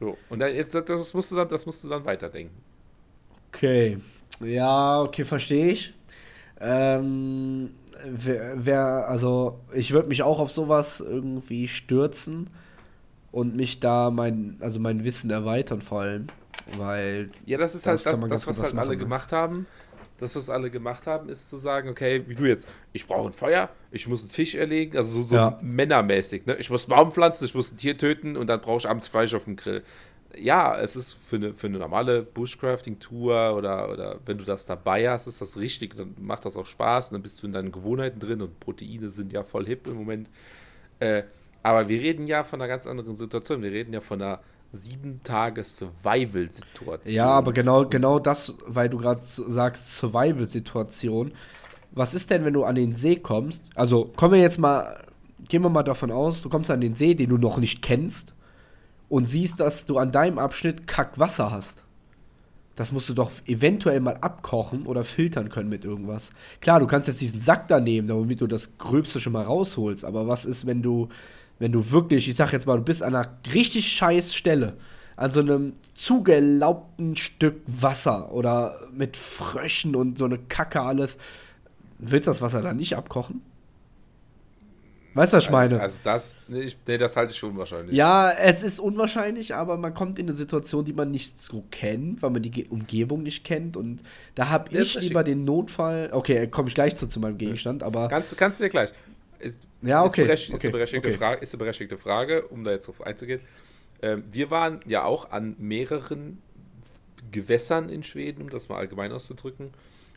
So, 0.00 0.18
und 0.28 0.40
dann, 0.40 0.54
jetzt, 0.54 0.74
das 0.74 1.14
musst 1.14 1.30
du 1.30 1.36
dann, 1.36 1.48
das 1.48 1.64
musst 1.64 1.84
du 1.84 1.88
dann 1.88 2.04
weiterdenken. 2.04 2.56
Okay. 3.48 3.98
Ja, 4.40 5.00
okay, 5.02 5.24
verstehe 5.24 5.68
ich. 5.68 5.94
Ähm, 6.60 7.70
wer, 8.04 8.54
wer, 8.64 9.08
also 9.08 9.60
ich 9.72 9.92
würde 9.92 10.08
mich 10.08 10.22
auch 10.22 10.38
auf 10.38 10.50
sowas 10.50 11.00
irgendwie 11.00 11.68
stürzen 11.68 12.50
und 13.32 13.56
mich 13.56 13.80
da 13.80 14.10
mein, 14.10 14.56
also 14.60 14.78
mein 14.80 15.04
Wissen 15.04 15.30
erweitern 15.30 15.80
vor 15.82 16.02
allem, 16.02 16.26
weil 16.78 17.30
Ja, 17.46 17.58
das 17.58 17.74
ist 17.74 17.86
Das 17.86 18.06
halt 18.06 18.20
das, 18.22 18.28
das 18.28 18.46
was 18.46 18.58
halt 18.62 18.74
alle 18.74 18.74
machen, 18.86 18.98
ne? 18.98 19.04
gemacht 19.04 19.32
haben. 19.32 19.66
Das, 20.18 20.36
was 20.36 20.48
alle 20.48 20.70
gemacht 20.70 21.08
haben, 21.08 21.28
ist 21.28 21.50
zu 21.50 21.56
sagen, 21.56 21.88
okay, 21.88 22.22
wie 22.28 22.36
du 22.36 22.44
jetzt, 22.44 22.68
ich 22.92 23.04
brauche 23.06 23.28
ein 23.28 23.32
Feuer, 23.32 23.68
ich 23.90 24.06
muss 24.06 24.22
einen 24.22 24.30
Fisch 24.30 24.54
erlegen, 24.54 24.96
also 24.96 25.10
so, 25.10 25.24
so 25.24 25.34
Ja. 25.34 25.58
männermäßig, 25.60 26.46
ne? 26.46 26.54
Ich 26.56 26.70
muss 26.70 26.84
einen 26.88 26.96
Baum 26.96 27.10
pflanzen, 27.10 27.46
ich 27.46 27.54
muss 27.54 27.72
ein 27.72 27.78
Tier 27.78 27.98
töten 27.98 28.36
und 28.36 28.46
dann 28.46 28.60
brauche 28.60 28.78
ich 28.78 28.88
abends 28.88 29.08
Fleisch 29.08 29.34
auf 29.34 29.44
dem 29.44 29.56
Grill. 29.56 29.82
Ja, 30.38 30.78
es 30.78 30.96
ist 30.96 31.14
für 31.14 31.36
eine, 31.36 31.52
für 31.52 31.68
eine 31.68 31.78
normale 31.78 32.22
Bushcrafting-Tour 32.22 33.54
oder, 33.56 33.90
oder 33.90 34.20
wenn 34.26 34.38
du 34.38 34.44
das 34.44 34.66
dabei 34.66 35.08
hast, 35.10 35.26
ist 35.26 35.40
das 35.40 35.58
richtig, 35.58 35.96
dann 35.96 36.14
macht 36.20 36.44
das 36.44 36.56
auch 36.56 36.66
Spaß, 36.66 37.10
dann 37.10 37.22
bist 37.22 37.42
du 37.42 37.46
in 37.46 37.52
deinen 37.52 37.72
Gewohnheiten 37.72 38.18
drin 38.18 38.42
und 38.42 38.58
Proteine 38.60 39.10
sind 39.10 39.32
ja 39.32 39.44
voll 39.44 39.66
hip 39.66 39.86
im 39.86 39.94
Moment. 39.94 40.30
Äh, 40.98 41.24
aber 41.62 41.88
wir 41.88 42.00
reden 42.00 42.26
ja 42.26 42.44
von 42.44 42.60
einer 42.60 42.68
ganz 42.68 42.86
anderen 42.86 43.16
Situation. 43.16 43.62
Wir 43.62 43.72
reden 43.72 43.92
ja 43.92 44.00
von 44.00 44.20
einer 44.20 44.40
sieben 44.70 45.22
Tage 45.22 45.64
Survival-Situation. 45.64 47.14
Ja, 47.14 47.26
aber 47.26 47.52
genau, 47.52 47.86
genau 47.86 48.18
das, 48.18 48.54
weil 48.66 48.88
du 48.88 48.98
gerade 48.98 49.20
sagst, 49.20 49.96
Survival-Situation. 49.96 51.32
Was 51.92 52.12
ist 52.12 52.30
denn, 52.30 52.44
wenn 52.44 52.54
du 52.54 52.64
an 52.64 52.74
den 52.74 52.94
See 52.94 53.16
kommst? 53.16 53.70
Also 53.76 54.12
kommen 54.16 54.34
wir 54.34 54.40
jetzt 54.40 54.58
mal, 54.58 55.00
gehen 55.48 55.62
wir 55.62 55.70
mal 55.70 55.84
davon 55.84 56.10
aus, 56.10 56.42
du 56.42 56.48
kommst 56.48 56.70
an 56.70 56.80
den 56.80 56.94
See, 56.94 57.14
den 57.14 57.30
du 57.30 57.38
noch 57.38 57.58
nicht 57.58 57.82
kennst 57.82 58.34
und 59.08 59.26
siehst, 59.26 59.60
dass 59.60 59.86
du 59.86 59.98
an 59.98 60.12
deinem 60.12 60.38
Abschnitt 60.38 60.86
Kackwasser 60.86 61.50
hast. 61.50 61.82
Das 62.76 62.90
musst 62.90 63.08
du 63.08 63.14
doch 63.14 63.30
eventuell 63.46 64.00
mal 64.00 64.16
abkochen 64.16 64.86
oder 64.86 65.04
filtern 65.04 65.48
können 65.48 65.68
mit 65.68 65.84
irgendwas. 65.84 66.32
Klar, 66.60 66.80
du 66.80 66.86
kannst 66.86 67.06
jetzt 67.06 67.20
diesen 67.20 67.38
Sack 67.38 67.68
da 67.68 67.78
nehmen, 67.78 68.08
damit 68.08 68.40
du 68.40 68.48
das 68.48 68.78
Gröbste 68.78 69.20
schon 69.20 69.32
mal 69.32 69.44
rausholst. 69.44 70.04
Aber 70.04 70.26
was 70.26 70.44
ist, 70.44 70.66
wenn 70.66 70.82
du, 70.82 71.08
wenn 71.60 71.70
du 71.70 71.92
wirklich, 71.92 72.28
ich 72.28 72.34
sag 72.34 72.52
jetzt 72.52 72.66
mal, 72.66 72.76
du 72.76 72.82
bist 72.82 73.02
an 73.02 73.14
einer 73.14 73.30
richtig 73.54 73.86
scheiß 73.92 74.34
Stelle, 74.34 74.76
an 75.16 75.30
so 75.30 75.38
einem 75.40 75.74
zugelaubten 75.94 77.14
Stück 77.14 77.60
Wasser 77.66 78.32
oder 78.32 78.80
mit 78.92 79.16
Fröschen 79.16 79.94
und 79.94 80.18
so 80.18 80.24
eine 80.24 80.38
Kacke 80.38 80.80
alles. 80.80 81.18
Willst 81.98 82.26
du 82.26 82.32
das 82.32 82.42
Wasser 82.42 82.60
dann 82.60 82.76
nicht 82.76 82.96
abkochen? 82.96 83.40
Weißt 85.14 85.32
du, 85.32 85.36
was 85.36 85.44
ich 85.44 85.50
meine? 85.50 85.80
Also 85.80 85.98
das, 86.02 86.40
nee, 86.48 86.66
nee, 86.86 86.98
das 86.98 87.16
halte 87.16 87.32
ich 87.32 87.38
für 87.38 87.46
unwahrscheinlich. 87.46 87.96
Ja, 87.96 88.32
es 88.32 88.62
ist 88.64 88.80
unwahrscheinlich, 88.80 89.54
aber 89.54 89.76
man 89.76 89.94
kommt 89.94 90.18
in 90.18 90.26
eine 90.26 90.32
Situation, 90.32 90.84
die 90.84 90.92
man 90.92 91.10
nicht 91.10 91.40
so 91.40 91.64
kennt, 91.70 92.20
weil 92.22 92.30
man 92.30 92.42
die 92.42 92.50
Ge 92.50 92.66
Umgebung 92.68 93.22
nicht 93.22 93.44
kennt. 93.44 93.76
Und 93.76 94.02
da 94.34 94.48
habe 94.48 94.76
ich 94.76 94.94
lieber 95.00 95.22
den 95.22 95.44
Notfall. 95.44 96.10
Okay, 96.12 96.48
komme 96.48 96.68
ich 96.68 96.74
gleich 96.74 96.96
zu, 96.96 97.06
zu 97.06 97.20
meinem 97.20 97.38
Gegenstand, 97.38 97.82
aber. 97.82 98.08
Kannst, 98.08 98.36
kannst 98.36 98.58
du 98.58 98.64
dir 98.64 98.70
gleich. 98.70 98.90
Ist, 99.38 99.60
Ja, 99.82 100.04
okay, 100.04 100.22
Ist, 100.22 100.26
berechtigt, 100.26 100.54
ist, 100.54 100.60
okay, 100.60 100.66
eine 100.66 100.72
berechtigte 100.72 101.08
okay. 101.08 101.18
Frage, 101.18 101.42
ist 101.42 101.54
eine 101.54 101.58
berechtigte 101.58 101.98
Frage, 101.98 102.42
um 102.48 102.64
da 102.64 102.72
jetzt 102.72 102.88
drauf 102.88 103.06
einzugehen. 103.06 103.40
Ähm, 104.02 104.24
wir 104.32 104.50
waren 104.50 104.80
ja 104.86 105.04
auch 105.04 105.30
an 105.30 105.54
mehreren 105.58 106.42
Gewässern 107.30 107.88
in 107.88 108.02
Schweden, 108.02 108.42
um 108.42 108.50
das 108.50 108.68
mal 108.68 108.78
allgemein 108.78 109.12
auszudrücken. 109.12 109.70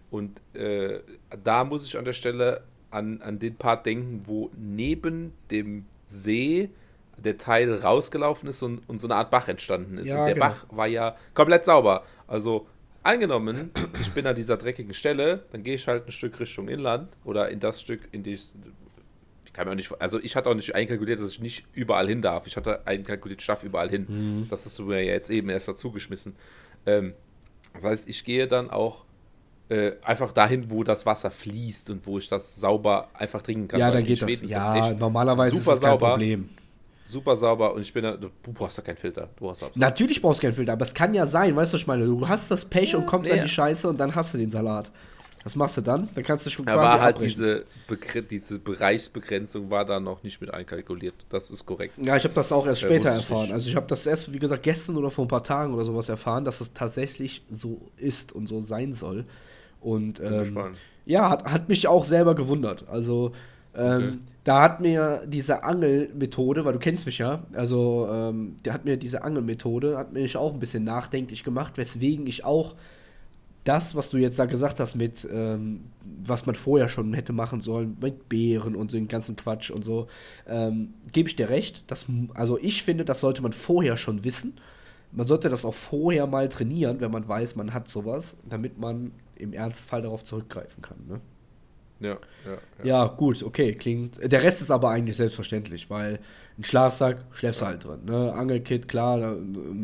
Und 0.09 0.39
äh, 0.55 0.99
da 1.43 1.63
muss 1.63 1.85
ich 1.85 1.97
an 1.97 2.05
der 2.05 2.13
Stelle 2.13 2.63
an, 2.97 3.21
an 3.21 3.39
den 3.39 3.55
Part 3.55 3.85
denken, 3.85 4.23
wo 4.25 4.49
neben 4.57 5.33
dem 5.51 5.85
See 6.07 6.69
der 7.17 7.37
Teil 7.37 7.73
rausgelaufen 7.73 8.49
ist 8.49 8.61
und, 8.61 8.87
und 8.87 8.99
so 8.99 9.07
eine 9.07 9.15
Art 9.15 9.31
Bach 9.31 9.47
entstanden 9.47 9.97
ist. 9.97 10.09
Ja, 10.09 10.19
und 10.19 10.25
der 10.25 10.33
genau. 10.35 10.47
Bach 10.47 10.65
war 10.69 10.87
ja 10.87 11.15
komplett 11.33 11.65
sauber. 11.65 12.03
Also 12.27 12.67
angenommen, 13.03 13.71
ich 14.01 14.11
bin 14.11 14.27
an 14.27 14.35
dieser 14.35 14.57
dreckigen 14.57 14.93
Stelle, 14.93 15.43
dann 15.51 15.63
gehe 15.63 15.75
ich 15.75 15.87
halt 15.87 16.07
ein 16.07 16.11
Stück 16.11 16.39
Richtung 16.39 16.67
Inland 16.67 17.09
oder 17.23 17.49
in 17.49 17.59
das 17.59 17.81
Stück, 17.81 18.01
in 18.11 18.23
die 18.23 18.33
ich. 18.33 18.51
Ich 19.45 19.53
kann 19.53 19.65
mir 19.65 19.71
auch 19.71 19.75
nicht. 19.75 19.91
Also 19.99 20.19
ich 20.19 20.35
hatte 20.35 20.49
auch 20.49 20.55
nicht 20.55 20.75
einkalkuliert, 20.75 21.19
dass 21.19 21.31
ich 21.31 21.39
nicht 21.39 21.65
überall 21.73 22.07
hin 22.07 22.21
darf. 22.21 22.45
Ich 22.45 22.55
hatte 22.55 22.85
einkalkuliert, 22.85 23.41
ich 23.41 23.47
darf 23.47 23.63
überall 23.63 23.89
hin. 23.89 24.05
Mhm. 24.07 24.49
Das 24.49 24.65
hast 24.65 24.77
du 24.77 24.83
mir 24.83 25.03
ja 25.03 25.13
jetzt 25.13 25.31
eben 25.31 25.49
erst 25.49 25.67
dazu 25.67 25.91
geschmissen. 25.91 26.35
Ähm, 26.85 27.13
das 27.73 27.83
heißt, 27.83 28.09
ich 28.09 28.23
gehe 28.23 28.47
dann 28.47 28.69
auch 28.69 29.05
äh, 29.69 29.93
einfach 30.03 30.31
dahin, 30.31 30.71
wo 30.71 30.83
das 30.83 31.05
Wasser 31.05 31.29
fließt 31.29 31.89
und 31.89 32.05
wo 32.07 32.17
ich 32.17 32.27
das 32.29 32.55
sauber 32.55 33.09
einfach 33.13 33.41
trinken 33.41 33.67
kann. 33.67 33.79
Ja, 33.79 33.91
dann 33.91 34.05
geht 34.05 34.19
Schweden 34.19 34.43
das. 34.43 34.51
Ja, 34.51 34.89
echt 34.89 34.99
normalerweise 34.99 35.57
super 35.57 35.73
ist 35.73 35.83
das 35.83 35.89
kein 35.89 35.99
sauber. 35.99 36.09
Problem. 36.11 36.49
super 37.05 37.35
sauber 37.35 37.73
und 37.73 37.81
ich 37.81 37.93
bin 37.93 38.03
da, 38.03 38.15
du 38.15 38.29
brauchst 38.53 38.77
da 38.77 38.81
keinen 38.81 38.97
Filter. 38.97 39.29
Du 39.37 39.49
hast 39.49 39.63
absolut. 39.63 39.77
Natürlich 39.77 40.21
brauchst 40.21 40.41
du 40.41 40.47
keinen 40.47 40.55
Filter, 40.55 40.73
aber 40.73 40.83
es 40.83 40.93
kann 40.93 41.13
ja 41.13 41.25
sein, 41.25 41.55
weißt 41.55 41.73
du, 41.73 41.75
was 41.75 41.81
ich 41.81 41.87
meine? 41.87 42.05
Du 42.05 42.27
hast 42.27 42.49
das 42.49 42.65
Pech 42.65 42.95
und 42.95 43.05
kommst 43.05 43.31
nee. 43.31 43.39
an 43.39 43.45
die 43.45 43.51
Scheiße 43.51 43.89
und 43.89 43.99
dann 43.99 44.15
hast 44.15 44.33
du 44.33 44.37
den 44.37 44.51
Salat. 44.51 44.91
Was 45.47 45.55
machst 45.55 45.77
du 45.77 45.81
dann? 45.81 46.09
Dann 46.13 46.25
kannst 46.25 46.45
du 46.45 46.49
schon 46.49 46.65
Da 46.65 46.73
quasi 46.73 46.95
war 46.97 47.01
halt 47.01 47.15
abbrechen. 47.15 47.65
diese, 47.87 48.21
diese 48.29 48.59
Bereichsbegrenzung 48.59 49.69
war 49.69 49.85
da 49.85 49.97
noch 49.97 50.21
nicht 50.21 50.41
mit 50.41 50.53
einkalkuliert. 50.53 51.13
Das 51.29 51.49
ist 51.51 51.65
korrekt. 51.65 51.93
Ja, 52.03 52.17
ich 52.17 52.25
habe 52.25 52.33
das 52.33 52.51
auch 52.51 52.67
erst 52.67 52.81
später 52.81 53.07
erfahren. 53.07 53.43
nicht. 53.43 53.53
Also 53.53 53.69
ich 53.69 53.77
habe 53.77 53.87
das 53.87 54.05
erst, 54.05 54.33
wie 54.33 54.39
gesagt, 54.39 54.63
gestern 54.63 54.97
oder 54.97 55.09
vor 55.09 55.23
ein 55.23 55.29
paar 55.29 55.43
Tagen 55.45 55.73
oder 55.73 55.85
sowas 55.85 56.09
erfahren, 56.09 56.43
dass 56.43 56.59
es 56.59 56.73
tatsächlich 56.73 57.43
so 57.49 57.79
ist 57.95 58.33
und 58.33 58.47
so 58.47 58.59
sein 58.59 58.91
soll. 58.91 59.23
Und 59.79 60.19
ähm, 60.19 60.57
ja, 61.05 61.29
hat, 61.29 61.45
hat 61.45 61.69
mich 61.69 61.87
auch 61.87 62.03
selber 62.03 62.35
gewundert. 62.35 62.83
Also 62.89 63.31
ähm, 63.73 63.93
Okay. 63.95 64.17
da 64.43 64.63
hat 64.63 64.81
mir 64.81 65.21
diese 65.27 65.63
Angelmethode, 65.63 66.65
weil 66.65 66.73
du 66.73 66.79
kennst 66.79 67.05
mich 67.05 67.19
ja, 67.19 67.43
also 67.53 68.09
ähm, 68.11 68.57
der 68.65 68.73
hat 68.73 68.83
mir 68.83 68.97
diese 68.97 69.23
Angelmethode, 69.23 69.97
hat 69.97 70.11
mich 70.11 70.35
auch 70.35 70.51
ein 70.53 70.59
bisschen 70.59 70.83
nachdenklich 70.83 71.45
gemacht, 71.45 71.77
weswegen 71.77 72.27
ich 72.27 72.43
auch 72.43 72.75
das, 73.67 73.95
was 73.95 74.09
du 74.09 74.17
jetzt 74.17 74.39
da 74.39 74.45
gesagt 74.45 74.79
hast 74.79 74.95
mit, 74.95 75.27
ähm, 75.29 75.91
was 76.23 76.45
man 76.45 76.55
vorher 76.55 76.87
schon 76.87 77.13
hätte 77.13 77.33
machen 77.33 77.59
sollen, 77.59 77.97
mit 77.99 78.29
Beeren 78.29 78.75
und 78.75 78.91
so 78.91 78.97
den 78.97 79.07
ganzen 79.07 79.35
Quatsch 79.35 79.71
und 79.71 79.83
so, 79.83 80.07
ähm, 80.47 80.93
gebe 81.11 81.27
ich 81.27 81.35
dir 81.35 81.49
recht. 81.49 81.83
Das, 81.87 82.05
also 82.33 82.57
ich 82.57 82.83
finde, 82.83 83.03
das 83.03 83.19
sollte 83.19 83.41
man 83.41 83.51
vorher 83.51 83.97
schon 83.97 84.23
wissen. 84.23 84.55
Man 85.11 85.27
sollte 85.27 85.49
das 85.49 85.65
auch 85.65 85.73
vorher 85.73 86.27
mal 86.27 86.47
trainieren, 86.49 87.01
wenn 87.01 87.11
man 87.11 87.27
weiß, 87.27 87.55
man 87.55 87.73
hat 87.73 87.87
sowas, 87.87 88.37
damit 88.47 88.77
man 88.77 89.11
im 89.35 89.53
Ernstfall 89.53 90.01
darauf 90.01 90.23
zurückgreifen 90.23 90.81
kann. 90.81 90.97
Ne? 91.07 91.21
Ja, 91.99 92.09
ja, 92.09 92.17
ja. 92.79 92.85
Ja, 92.85 93.07
gut, 93.07 93.43
okay, 93.43 93.73
klingt. 93.73 94.19
Der 94.31 94.43
Rest 94.43 94.61
ist 94.61 94.71
aber 94.71 94.89
eigentlich 94.89 95.17
selbstverständlich, 95.17 95.89
weil 95.89 96.19
ein 96.57 96.63
Schlafsack 96.63 97.25
schläfst 97.31 97.61
du 97.61 97.65
halt 97.65 97.83
drin. 97.85 98.05
Ne? 98.05 98.33
Angelkit, 98.33 98.87
klar, 98.87 99.19
da 99.19 99.35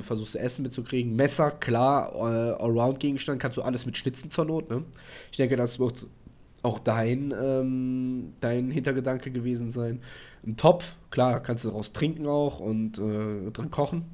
versuchst 0.02 0.36
du 0.36 0.40
Essen 0.40 0.64
mitzukriegen. 0.64 1.16
Messer, 1.16 1.52
klar, 1.52 2.14
äh, 2.16 2.64
Allround-Gegenstand, 2.64 3.42
kannst 3.42 3.58
du 3.58 3.62
alles 3.62 3.86
mit 3.86 3.98
schnitzen 3.98 4.30
zur 4.30 4.46
Not. 4.46 4.70
Ne? 4.70 4.84
Ich 5.32 5.38
denke, 5.38 5.56
das 5.56 5.80
wird 5.80 6.08
auch 6.62 6.80
dein, 6.80 7.34
ähm, 7.40 8.34
dein 8.40 8.72
Hintergedanke 8.72 9.32
gewesen 9.32 9.70
sein. 9.72 10.02
Ein 10.46 10.58
Topf, 10.58 10.98
klar, 11.10 11.42
kannst 11.42 11.66
du 11.66 11.70
daraus 11.70 11.94
trinken 11.94 12.28
auch 12.28 12.60
und 12.60 12.98
äh, 12.98 13.52
drin 13.52 13.70
kochen. 13.70 14.06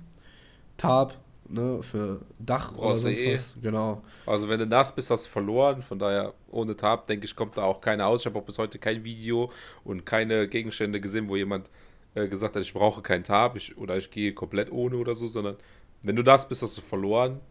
Tab, 0.78 1.18
ne, 1.50 1.82
für 1.82 2.22
Dach 2.40 2.72
oder 2.74 2.82
Brauchst 2.82 3.04
du 3.04 3.08
sonst 3.08 3.22
eh. 3.22 3.34
was. 3.34 3.58
Genau. 3.62 4.02
Also 4.26 4.50
wenn 4.50 4.60
du 4.60 4.66
nass 4.66 4.94
bist, 4.94 5.10
hast 5.10 5.26
du 5.26 5.30
verloren. 5.30 5.82
Von 5.82 6.00
daher, 6.00 6.34
ohne 6.50 6.76
Tab, 6.76 7.08
denke 7.08 7.26
ich, 7.26 7.36
kommt 7.36 7.58
da 7.58 7.64
auch 7.64 7.82
keiner 7.82 8.08
aus. 8.08 8.22
Ich 8.22 8.26
habe 8.26 8.40
auch 8.40 8.44
bis 8.44 8.58
heute 8.58 8.80
kein 8.80 9.04
Video 9.04 9.52
und 9.84 10.06
keine 10.06 10.48
Gegenstände 10.48 11.02
gesehen, 11.02 11.28
wo 11.28 11.36
jemand 11.36 11.70
äh, 12.16 12.28
gesagt 12.28 12.56
hat, 12.56 12.64
ich 12.64 12.74
brauche 12.74 13.02
kein 13.02 13.24
Tab 13.24 13.56
ich, 13.56 13.78
oder 13.78 13.98
ich 13.98 14.10
gehe 14.12 14.34
komplett 14.34 14.72
ohne 14.72 14.98
oder 14.98 15.16
so, 15.16 15.28
sondern 15.28 15.58
wenn 16.02 16.16
du 16.16 16.24
nass 16.24 16.48
bist, 16.48 16.62
hast 16.62 16.78
du 16.78 16.82
verloren. 16.82 17.42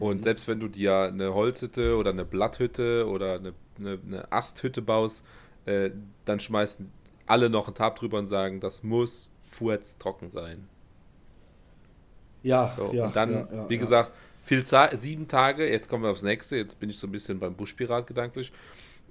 Und 0.00 0.22
selbst 0.22 0.48
wenn 0.48 0.58
du 0.58 0.68
dir 0.68 1.02
eine 1.02 1.34
Holzhütte 1.34 1.96
oder 1.96 2.10
eine 2.10 2.24
Blatthütte 2.24 3.06
oder 3.06 3.34
eine, 3.34 3.52
eine, 3.78 3.98
eine 4.06 4.32
Asthütte 4.32 4.80
baust, 4.80 5.26
äh, 5.66 5.90
dann 6.24 6.40
schmeißen 6.40 6.90
alle 7.26 7.50
noch 7.50 7.68
ein 7.68 7.74
Tab 7.74 7.96
drüber 7.96 8.18
und 8.18 8.26
sagen, 8.26 8.60
das 8.60 8.82
muss 8.82 9.28
furztrocken 9.42 10.30
sein. 10.30 10.66
Ja, 12.42 12.74
So, 12.76 12.92
ja. 12.92 13.06
und 13.06 13.16
dann, 13.16 13.32
ja, 13.32 13.48
ja, 13.52 13.68
wie 13.68 13.78
gesagt, 13.78 14.12
viel 14.42 14.64
Zeit, 14.64 14.98
sieben 14.98 15.28
Tage, 15.28 15.70
jetzt 15.70 15.88
kommen 15.88 16.04
wir 16.04 16.10
aufs 16.10 16.22
nächste, 16.22 16.56
jetzt 16.56 16.80
bin 16.80 16.90
ich 16.90 16.98
so 16.98 17.06
ein 17.06 17.12
bisschen 17.12 17.38
beim 17.38 17.54
Buschpirat 17.54 18.06
gedanklich. 18.06 18.52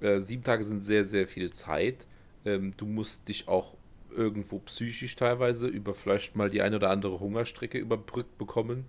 Äh, 0.00 0.20
sieben 0.20 0.42
Tage 0.42 0.64
sind 0.64 0.80
sehr, 0.80 1.04
sehr 1.04 1.26
viel 1.28 1.50
Zeit. 1.50 2.06
Ähm, 2.44 2.74
du 2.76 2.86
musst 2.86 3.28
dich 3.28 3.48
auch 3.48 3.76
irgendwo 4.10 4.58
psychisch 4.60 5.14
teilweise 5.14 5.68
über 5.68 5.94
vielleicht 5.94 6.34
mal 6.34 6.50
die 6.50 6.62
eine 6.62 6.76
oder 6.76 6.90
andere 6.90 7.20
Hungerstrecke 7.20 7.78
überbrückt 7.78 8.38
bekommen. 8.38 8.86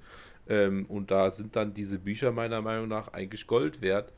Ähm, 0.49 0.85
und 0.87 1.11
da 1.11 1.29
sind 1.29 1.55
dann 1.55 1.73
diese 1.73 1.99
Bücher 1.99 2.31
meiner 2.31 2.61
Meinung 2.61 2.87
nach 2.87 3.09
eigentlich 3.13 3.45
Gold 3.45 3.81
wert. 3.81 4.11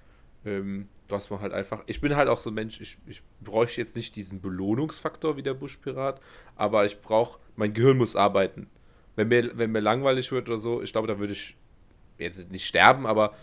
Ähm, 0.45 0.87
dass 1.07 1.29
man 1.29 1.41
halt 1.41 1.53
einfach. 1.53 1.83
Ich 1.85 2.01
bin 2.01 2.15
halt 2.15 2.27
auch 2.27 2.39
so 2.39 2.49
ein 2.49 2.53
Mensch, 2.53 2.81
ich, 2.81 2.97
ich 3.07 3.21
bräuchte 3.41 3.79
jetzt 3.81 3.95
nicht 3.95 4.15
diesen 4.15 4.41
Belohnungsfaktor 4.41 5.37
wie 5.37 5.43
der 5.43 5.53
Buschpirat, 5.53 6.19
aber 6.55 6.85
ich 6.85 7.01
brauche, 7.01 7.39
mein 7.55 7.73
Gehirn 7.73 7.97
muss 7.97 8.15
arbeiten. 8.15 8.67
Wenn 9.15 9.27
mir, 9.29 9.57
wenn 9.57 9.71
mir 9.71 9.79
langweilig 9.81 10.31
wird 10.31 10.49
oder 10.49 10.57
so, 10.59 10.81
ich 10.81 10.91
glaube, 10.91 11.07
da 11.07 11.19
würde 11.19 11.33
ich 11.33 11.55
jetzt 12.17 12.51
nicht 12.51 12.65
sterben, 12.67 13.05
aber 13.07 13.33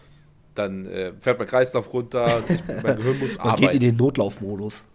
dann 0.54 0.86
äh, 0.86 1.12
fährt 1.18 1.38
mein 1.38 1.48
Kreislauf 1.48 1.92
runter, 1.92 2.44
ich, 2.48 2.64
mein 2.80 2.96
Gehirn 2.96 3.18
muss 3.18 3.38
Man 3.42 3.54
geht 3.54 3.74
in 3.74 3.80
arbeiten. 3.80 3.80
den 3.80 3.96
Notlaufmodus. 3.96 4.86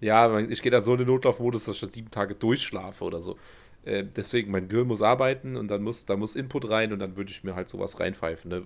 Ja, 0.00 0.38
ich 0.38 0.60
gehe 0.62 0.70
dann 0.72 0.82
so 0.82 0.92
in 0.92 0.98
den 0.98 1.06
Notlaufmodus, 1.08 1.64
dass 1.64 1.76
ich 1.76 1.80
dann 1.80 1.90
sieben 1.90 2.10
Tage 2.10 2.34
durchschlafe 2.34 3.04
oder 3.04 3.22
so. 3.22 3.38
Äh, 3.84 4.04
deswegen, 4.04 4.50
mein 4.50 4.68
Gehirn 4.68 4.86
muss 4.88 5.02
arbeiten 5.02 5.56
und 5.56 5.68
dann 5.68 5.82
muss, 5.82 6.04
da 6.06 6.16
muss 6.16 6.36
Input 6.36 6.68
rein 6.70 6.92
und 6.92 6.98
dann 6.98 7.16
würde 7.16 7.30
ich 7.30 7.44
mir 7.44 7.54
halt 7.54 7.68
sowas 7.68 8.00
reinpfeifen. 8.00 8.50
Ne? 8.50 8.62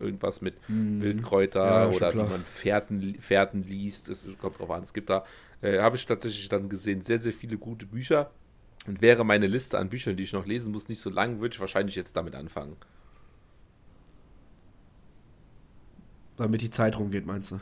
Irgendwas 0.00 0.40
mit 0.40 0.54
Wildkräuter 0.98 1.88
Mhm. 1.88 1.92
Ja, 1.92 1.96
oder 1.96 2.10
klar. 2.10 2.26
wie 2.26 2.30
man 2.30 2.44
Fährten, 2.44 3.16
Fährten 3.20 3.62
liest. 3.64 4.08
Es 4.08 4.26
kommt 4.38 4.58
drauf 4.58 4.70
an. 4.70 4.82
Es 4.82 4.92
gibt 4.94 5.10
da, 5.10 5.24
äh, 5.60 5.78
habe 5.78 5.96
ich 5.96 6.06
tatsächlich 6.06 6.48
dann 6.48 6.68
gesehen, 6.68 7.02
sehr, 7.02 7.18
sehr 7.18 7.32
viele 7.32 7.56
gute 7.58 7.86
Bücher. 7.86 8.30
Und 8.86 9.00
wäre 9.00 9.24
meine 9.24 9.46
Liste 9.46 9.78
an 9.78 9.88
Büchern, 9.88 10.16
die 10.16 10.24
ich 10.24 10.32
noch 10.32 10.46
lesen 10.46 10.72
muss, 10.72 10.88
nicht 10.88 11.00
so 11.00 11.10
lang, 11.10 11.40
würde 11.40 11.54
ich 11.54 11.60
wahrscheinlich 11.60 11.94
jetzt 11.96 12.16
damit 12.16 12.34
anfangen. 12.34 12.76
Damit 16.36 16.60
die 16.60 16.70
Zeit 16.70 16.98
rumgeht, 16.98 17.26
meinst 17.26 17.52
du? 17.52 17.60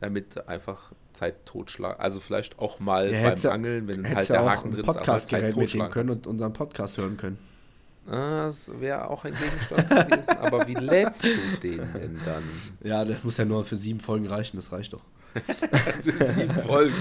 Damit 0.00 0.46
einfach 0.48 0.92
Zeit 1.12 1.46
totschlagen. 1.46 2.00
Also 2.00 2.20
vielleicht 2.20 2.58
auch 2.58 2.80
mal 2.80 3.12
Ja, 3.12 3.30
beim 3.30 3.52
Angeln, 3.52 3.88
wenn 3.88 4.08
halt 4.08 4.28
der 4.28 4.36
ja 4.36 4.42
auch 4.42 4.50
Haken 4.50 4.70
drin 4.72 4.80
ist, 4.80 4.88
aber 4.88 4.98
Podcastgerät 4.98 5.42
mitnehmen 5.44 5.66
totschlagen 5.66 5.92
können 5.92 6.10
und 6.10 6.26
unseren 6.26 6.52
Podcast 6.52 6.98
hören 6.98 7.16
können. 7.16 7.38
Das 8.06 8.70
wäre 8.80 9.08
auch 9.08 9.24
ein 9.24 9.34
Gegenstand 9.34 9.88
gewesen. 10.10 10.38
Aber 10.38 10.66
wie 10.66 10.74
lädst 10.74 11.24
du 11.24 11.56
den 11.62 11.92
denn 11.94 12.20
dann? 12.24 12.42
Ja, 12.82 13.04
das 13.04 13.22
muss 13.24 13.36
ja 13.36 13.44
nur 13.44 13.64
für 13.64 13.76
sieben 13.76 14.00
Folgen 14.00 14.26
reichen, 14.26 14.56
das 14.56 14.72
reicht 14.72 14.92
doch. 14.94 15.02
Sieben 16.00 16.54
Folgen. 16.66 16.96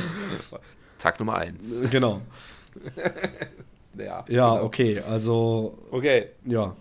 Tag 0.99 1.19
Nummer 1.19 1.35
eins. 1.35 1.81
Genau. 1.89 2.21
Ja, 3.97 4.23
Ja, 4.27 4.53
genau. 4.55 4.63
okay, 4.65 5.01
also, 5.09 5.77
Okay, 5.91 6.27
ja. 6.45 6.75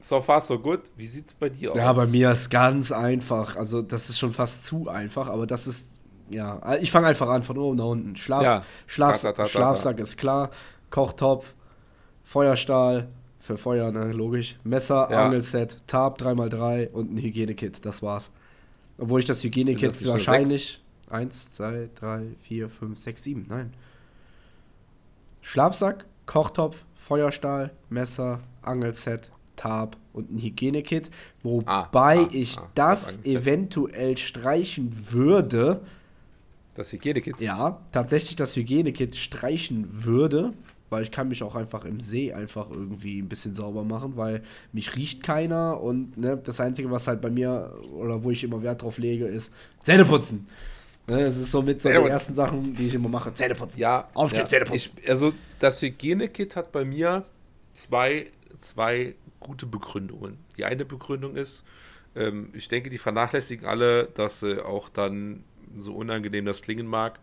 so 0.00 0.20
far 0.20 0.40
so 0.40 0.58
good. 0.58 0.80
Wie 0.96 1.06
sieht's 1.06 1.34
bei 1.34 1.48
dir 1.48 1.72
aus? 1.72 1.76
Ja, 1.76 1.92
bei 1.92 2.06
mir 2.06 2.30
ist 2.32 2.50
ganz 2.50 2.92
einfach. 2.92 3.56
Also, 3.56 3.82
das 3.82 4.10
ist 4.10 4.18
schon 4.18 4.32
fast 4.32 4.64
zu 4.66 4.88
einfach, 4.88 5.28
aber 5.28 5.46
das 5.46 5.66
ist, 5.66 6.00
ja. 6.28 6.60
Ich 6.80 6.90
fange 6.92 7.08
einfach 7.08 7.28
an 7.28 7.42
von 7.42 7.58
oben 7.58 7.78
nach 7.78 7.86
unten. 7.86 8.16
Schlaf, 8.16 8.44
Ja. 8.44 8.64
Schlaf, 8.86 9.20
ta, 9.20 9.32
ta, 9.32 9.42
ta, 9.42 9.46
Schlafsack 9.48 9.98
ist 9.98 10.16
klar. 10.18 10.50
Kochtopf, 10.90 11.54
Feuerstahl, 12.22 13.08
für 13.40 13.56
Feuer, 13.56 13.90
ne, 13.90 14.12
logisch. 14.12 14.56
Messer, 14.62 15.08
Ja. 15.10 15.24
Angelset, 15.24 15.78
Tab 15.88 16.20
3x3 16.20 16.90
und 16.90 17.12
ein 17.12 17.16
Hygienekit. 17.18 17.84
Das 17.84 18.02
war's. 18.02 18.30
Obwohl 18.98 19.18
ich 19.20 19.26
das 19.26 19.42
Hygienekit 19.42 20.06
wahrscheinlich. 20.06 20.80
1, 21.08 21.52
2, 21.52 21.88
3, 21.96 22.22
4, 22.42 22.68
5, 22.68 22.96
6, 22.98 23.22
7. 23.24 23.46
Nein. 23.48 23.72
Schlafsack, 25.42 26.06
Kochtopf, 26.26 26.84
Feuerstahl, 26.94 27.72
Messer, 27.88 28.40
Angelset, 28.62 29.30
Tab 29.56 29.96
und 30.12 30.30
ein 30.32 30.38
Hygienekit. 30.38 31.10
Wobei 31.42 32.18
ah, 32.18 32.28
ich 32.32 32.58
ah, 32.58 32.68
das 32.74 33.24
eventuell 33.24 34.16
streichen 34.16 34.90
würde. 35.10 35.82
Das 36.74 36.92
Hygienekit. 36.92 37.40
Ja, 37.40 37.80
tatsächlich 37.92 38.36
das 38.36 38.56
Hygienekit 38.56 39.16
streichen 39.16 39.86
würde, 40.04 40.52
weil 40.88 41.02
ich 41.02 41.10
kann 41.10 41.28
mich 41.28 41.42
auch 41.42 41.56
einfach 41.56 41.84
im 41.84 42.00
See 42.00 42.32
einfach 42.32 42.70
irgendwie 42.70 43.20
ein 43.20 43.28
bisschen 43.28 43.54
sauber 43.54 43.84
machen, 43.84 44.16
weil 44.16 44.42
mich 44.72 44.96
riecht 44.96 45.22
keiner 45.22 45.80
und 45.80 46.16
ne, 46.16 46.36
das 46.36 46.60
Einzige, 46.60 46.90
was 46.90 47.06
halt 47.06 47.20
bei 47.20 47.30
mir 47.30 47.74
oder 47.92 48.24
wo 48.24 48.30
ich 48.30 48.44
immer 48.44 48.62
Wert 48.62 48.82
drauf 48.82 48.98
lege, 48.98 49.26
ist 49.26 49.52
Zähneputzen. 49.80 50.38
Ne, 50.38 50.44
es 51.18 51.36
ist 51.36 51.50
so 51.50 51.62
die 51.62 51.76
Zähneputzen. 51.76 52.10
ersten 52.10 52.34
Sachen, 52.34 52.74
die 52.74 52.86
ich 52.86 52.94
immer 52.94 53.08
mache. 53.08 53.32
Zähneputzen. 53.32 53.80
Ja, 53.80 54.08
Aufstehen, 54.14 54.44
ja. 54.44 54.48
Zähneputzen. 54.48 54.92
Ich, 54.96 55.08
also 55.08 55.32
das 55.58 55.80
Hygienekit 55.82 56.56
hat 56.56 56.72
bei 56.72 56.84
mir 56.84 57.24
zwei, 57.74 58.30
zwei 58.60 59.14
gute 59.40 59.66
Begründungen. 59.66 60.38
Die 60.56 60.64
eine 60.64 60.84
Begründung 60.84 61.36
ist, 61.36 61.64
ähm, 62.14 62.50
ich 62.52 62.68
denke, 62.68 62.90
die 62.90 62.98
vernachlässigen 62.98 63.66
alle, 63.66 64.06
dass 64.06 64.40
sie 64.40 64.64
auch 64.64 64.88
dann 64.88 65.44
so 65.74 65.94
unangenehm 65.94 66.44
das 66.44 66.62
klingen 66.62 66.86
mag, 66.86 67.20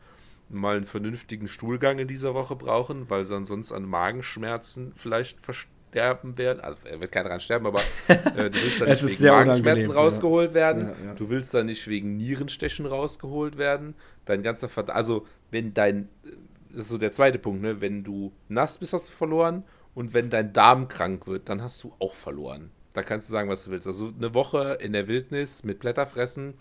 mal 0.49 0.77
einen 0.77 0.85
vernünftigen 0.85 1.47
Stuhlgang 1.47 1.99
in 1.99 2.07
dieser 2.07 2.33
Woche 2.33 2.55
brauchen, 2.55 3.09
weil 3.09 3.25
sie 3.25 3.35
ansonsten 3.35 3.75
an 3.75 3.83
Magenschmerzen 3.83 4.93
vielleicht 4.95 5.39
versterben 5.91 6.37
werden. 6.37 6.59
Also 6.61 6.77
er 6.85 6.99
wird 6.99 7.11
keiner 7.11 7.29
dran 7.29 7.39
sterben, 7.39 7.65
aber 7.65 7.79
äh, 8.07 8.49
du 8.49 8.53
willst 8.53 8.81
dann 8.81 8.89
nicht 8.89 9.21
wegen 9.21 9.27
Magenschmerzen 9.27 9.91
rausgeholt 9.91 10.49
ja. 10.51 10.55
werden. 10.55 10.87
Ja, 10.87 11.05
ja. 11.05 11.13
Du 11.15 11.29
willst 11.29 11.53
dann 11.53 11.65
nicht 11.65 11.87
wegen 11.87 12.17
Nierenstechen 12.17 12.85
rausgeholt 12.85 13.57
werden. 13.57 13.95
Dein 14.25 14.43
ganzer 14.43 14.69
Verd 14.69 14.89
also 14.89 15.25
wenn 15.51 15.73
dein, 15.73 16.09
das 16.69 16.81
ist 16.81 16.89
so 16.89 16.97
der 16.97 17.11
zweite 17.11 17.39
Punkt, 17.39 17.61
ne? 17.61 17.81
wenn 17.81 18.03
du 18.03 18.33
nass 18.49 18.77
bist, 18.77 18.93
hast 18.93 19.09
du 19.09 19.13
verloren 19.13 19.63
und 19.95 20.13
wenn 20.13 20.29
dein 20.29 20.53
Darm 20.53 20.87
krank 20.87 21.27
wird, 21.27 21.49
dann 21.49 21.61
hast 21.61 21.83
du 21.83 21.93
auch 21.99 22.15
verloren. 22.15 22.71
Da 22.93 23.03
kannst 23.03 23.29
du 23.29 23.31
sagen, 23.31 23.49
was 23.49 23.65
du 23.65 23.71
willst. 23.71 23.87
Also 23.87 24.11
eine 24.15 24.33
Woche 24.33 24.77
in 24.81 24.93
der 24.93 25.07
Wildnis 25.07 25.63
mit 25.63 25.79
Blätterfressen 25.79 26.55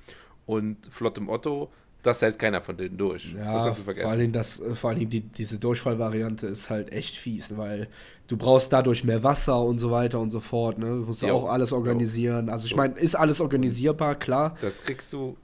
und 0.44 0.86
flottem 0.90 1.28
Otto, 1.28 1.72
das 2.06 2.22
hält 2.22 2.38
keiner 2.38 2.60
von 2.60 2.76
denen 2.76 2.96
durch. 2.96 3.34
Ja, 3.34 3.52
das 3.52 3.62
kannst 3.62 3.80
du 3.80 3.84
vergessen. 3.84 4.02
Vor 4.04 4.10
allen 4.10 4.20
Dingen, 4.20 4.32
das, 4.32 4.60
äh, 4.60 4.74
vor 4.74 4.90
allen 4.90 4.98
Dingen 5.00 5.10
die, 5.10 5.20
diese 5.20 5.58
Durchfallvariante 5.58 6.46
ist 6.46 6.70
halt 6.70 6.92
echt 6.92 7.16
fies, 7.16 7.56
weil 7.56 7.88
du 8.28 8.36
brauchst 8.36 8.72
dadurch 8.72 9.04
mehr 9.04 9.22
Wasser 9.22 9.60
und 9.62 9.78
so 9.78 9.90
weiter 9.90 10.20
und 10.20 10.30
so 10.30 10.40
fort. 10.40 10.78
Ne? 10.78 10.86
Du 10.86 11.06
musst 11.06 11.22
jo. 11.22 11.34
auch 11.34 11.48
alles 11.48 11.72
organisieren. 11.72 12.48
Also 12.48 12.66
ich 12.66 12.76
meine, 12.76 12.98
ist 12.98 13.14
alles 13.16 13.40
organisierbar, 13.40 14.14
klar. 14.14 14.56
Das 14.60 14.82
kriegst 14.82 15.12
du. 15.12 15.36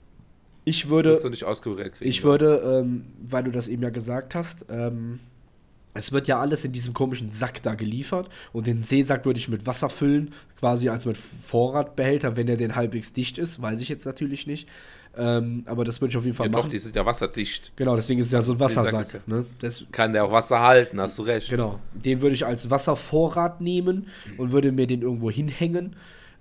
Ich 0.65 0.87
würde. 0.87 1.11
kriegen, 1.91 2.09
ich 2.09 2.23
würde, 2.23 2.81
ähm, 2.81 3.05
weil 3.21 3.43
du 3.43 3.51
das 3.51 3.67
eben 3.67 3.83
ja 3.83 3.89
gesagt 3.89 4.33
hast, 4.33 4.65
ähm, 4.69 5.19
es 5.93 6.11
wird 6.11 6.27
ja 6.27 6.39
alles 6.39 6.65
in 6.65 6.71
diesem 6.71 6.93
komischen 6.93 7.31
Sack 7.31 7.61
da 7.61 7.75
geliefert 7.75 8.29
und 8.51 8.67
den 8.67 8.81
Seesack 8.81 9.25
würde 9.25 9.39
ich 9.39 9.47
mit 9.47 9.65
Wasser 9.65 9.89
füllen, 9.89 10.31
quasi 10.59 10.89
als 10.89 11.05
mit 11.05 11.17
Vorratbehälter, 11.17 12.35
wenn 12.35 12.47
er 12.47 12.57
denn 12.57 12.75
halbwegs 12.75 13.13
dicht 13.13 13.37
ist, 13.37 13.61
weiß 13.61 13.81
ich 13.81 13.89
jetzt 13.89 14.05
natürlich 14.05 14.47
nicht. 14.47 14.67
Ähm, 15.15 15.63
aber 15.67 15.83
das 15.83 16.01
würde 16.01 16.11
ich 16.11 16.17
auf 16.17 16.25
jeden 16.25 16.35
Fall 16.35 16.47
ja, 16.47 16.51
machen. 16.51 16.63
Doch, 16.63 16.69
die 16.69 16.79
sind 16.79 16.95
ja 16.95 17.05
wasserdicht. 17.05 17.71
Genau, 17.75 17.95
deswegen 17.95 18.19
ist 18.19 18.27
es 18.27 18.31
ja 18.33 18.41
so 18.41 18.53
ein 18.53 18.59
Wassersack. 18.59 19.21
Ja, 19.27 19.35
ne? 19.35 19.45
kann 19.91 20.13
der 20.13 20.25
auch 20.25 20.31
Wasser 20.31 20.61
halten, 20.61 20.99
hast 20.99 21.19
du 21.19 21.23
recht. 21.23 21.49
Genau, 21.49 21.79
den 21.93 22.21
würde 22.21 22.33
ich 22.33 22.45
als 22.45 22.69
Wasservorrat 22.69 23.61
nehmen 23.61 24.07
und 24.37 24.51
würde 24.51 24.71
mir 24.71 24.87
den 24.87 25.01
irgendwo 25.01 25.29
hinhängen. 25.29 25.95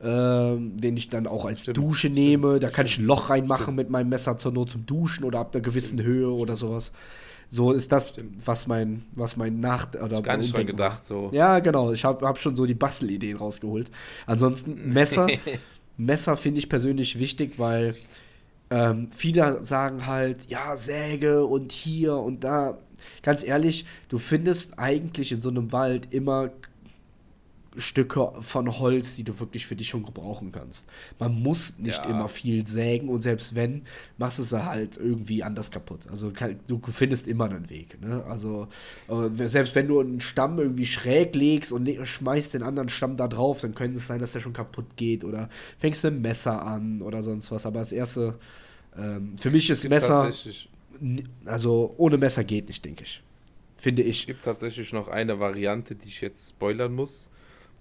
Ähm, 0.05 0.79
den 0.79 0.97
ich 0.97 1.11
dann 1.11 1.29
auch 1.29 1.45
als 1.45 1.63
Stimmt. 1.63 1.77
Dusche 1.77 2.09
nehme. 2.09 2.59
Da 2.59 2.71
kann 2.71 2.87
ich 2.87 2.99
ein 2.99 3.05
Loch 3.05 3.31
reinmachen 3.31 3.63
Stimmt. 3.63 3.77
mit 3.77 3.91
meinem 3.91 4.09
Messer 4.09 4.37
zur 4.37 4.51
Not 4.51 4.71
zum 4.71 4.85
Duschen 4.85 5.23
oder 5.23 5.39
ab 5.39 5.55
einer 5.55 5.63
gewissen 5.63 6.01
Stimmt. 6.01 6.09
Höhe 6.09 6.29
oder 6.29 6.57
sowas. 6.57 6.91
So 7.55 7.73
ist 7.73 7.93
das, 7.93 8.15
was 8.47 8.67
mein, 8.67 9.05
was 9.15 9.37
mein 9.37 9.61
Nach- 9.61 9.93
oder 10.03 10.21
ich 10.21 10.23
gar 10.23 10.39
nicht 10.39 10.57
dran 10.57 10.65
gedacht, 10.65 11.05
so. 11.05 11.29
Ja, 11.35 11.59
genau. 11.59 11.93
Ich 11.93 12.03
habe 12.03 12.27
hab 12.27 12.39
schon 12.39 12.57
so 12.57 12.65
die 12.65 12.73
Bastelideen 12.73 13.37
rausgeholt. 13.37 13.91
Ansonsten 14.25 14.89
Messer. 14.95 15.27
Messer 15.99 16.39
finde 16.39 16.61
ich 16.61 16.71
persönlich 16.71 17.19
wichtig, 17.19 17.59
weil 17.59 17.95
ähm, 18.71 19.11
viele 19.15 19.63
sagen 19.63 20.07
halt, 20.07 20.51
ja, 20.51 20.79
Säge 20.79 21.45
und 21.45 21.73
hier 21.73 22.17
und 22.17 22.43
da. 22.43 22.79
Ganz 23.23 23.45
ehrlich, 23.45 23.85
du 24.09 24.17
findest 24.17 24.79
eigentlich 24.79 25.31
in 25.31 25.43
so 25.43 25.51
einem 25.51 25.73
Wald 25.73 26.09
immer 26.15 26.53
Stücke 27.77 28.33
von 28.41 28.79
Holz, 28.79 29.17
die 29.17 29.25
du 29.25 29.39
wirklich 29.41 29.67
für 29.67 29.77
dich 29.77 29.89
schon 29.89 30.05
gebrauchen 30.05 30.53
kannst. 30.53 30.89
Man 31.19 31.43
muss 31.43 31.79
nicht 31.79 32.05
ja. 32.05 32.11
immer 32.11 32.29
viel 32.29 32.67
sägen 32.67 33.09
und 33.09 33.21
selbst 33.21 33.55
wenn, 33.55 33.83
machst 34.19 34.39
du 34.39 34.43
es 34.43 34.53
halt 34.53 34.97
irgendwie 34.97 35.43
anders 35.43 35.71
kaputt. 35.71 36.07
Also 36.11 36.33
du 36.67 36.81
findest 36.91 37.27
immer 37.27 37.47
einen 37.47 37.71
Weg. 37.71 38.01
Ne? 38.01 38.25
Also 38.29 38.69
äh, 39.09 39.49
selbst 39.49 39.75
wenn 39.75 39.89
du 39.89 40.01
einen 40.01 40.21
Stamm 40.21 40.59
irgendwie 40.59 40.87
schräg 40.87 41.35
legst 41.35 41.73
und 41.73 41.89
schmeißt 42.03 42.55
den 42.55 42.63
anderen 42.63 42.89
Stamm 42.89 43.17
da 43.17 43.29
drauf, 43.29 43.61
dann 43.61 43.75
könnte 43.75 43.99
es 43.99 44.07
sein, 44.07 44.21
dass 44.21 44.33
der 44.33 44.41
schon 44.41 44.53
kaputt 44.53 44.97
geht 44.97 45.25
oder 45.25 45.49
fängst 45.79 46.05
du 46.05 46.09
ein 46.09 46.21
Messer 46.21 46.65
an 46.65 47.03
oder 47.03 47.23
sonst 47.23 47.51
was. 47.51 47.67
Aber 47.67 47.79
das 47.81 47.93
erste, 47.93 48.35
ähm, 48.97 49.37
für 49.39 49.51
mich 49.51 49.71
ist 49.71 49.89
Messer, 49.89 50.31
also 51.47 51.95
ohne 51.97 52.19
Messer 52.19 52.45
geht 52.45 52.69
nicht, 52.69 52.85
denke 52.85 53.05
ich. 53.05 53.23
Finde 53.77 54.03
ich. 54.03 54.21
Es 54.21 54.27
gibt 54.27 54.45
tatsächlich 54.45 54.93
noch 54.93 55.09
eine 55.09 55.41
Variante, 55.41 55.97
die 55.97 56.09
ich 56.09 56.21
jetzt 56.21 56.51
spoilern 56.51 56.95
muss 56.95 57.31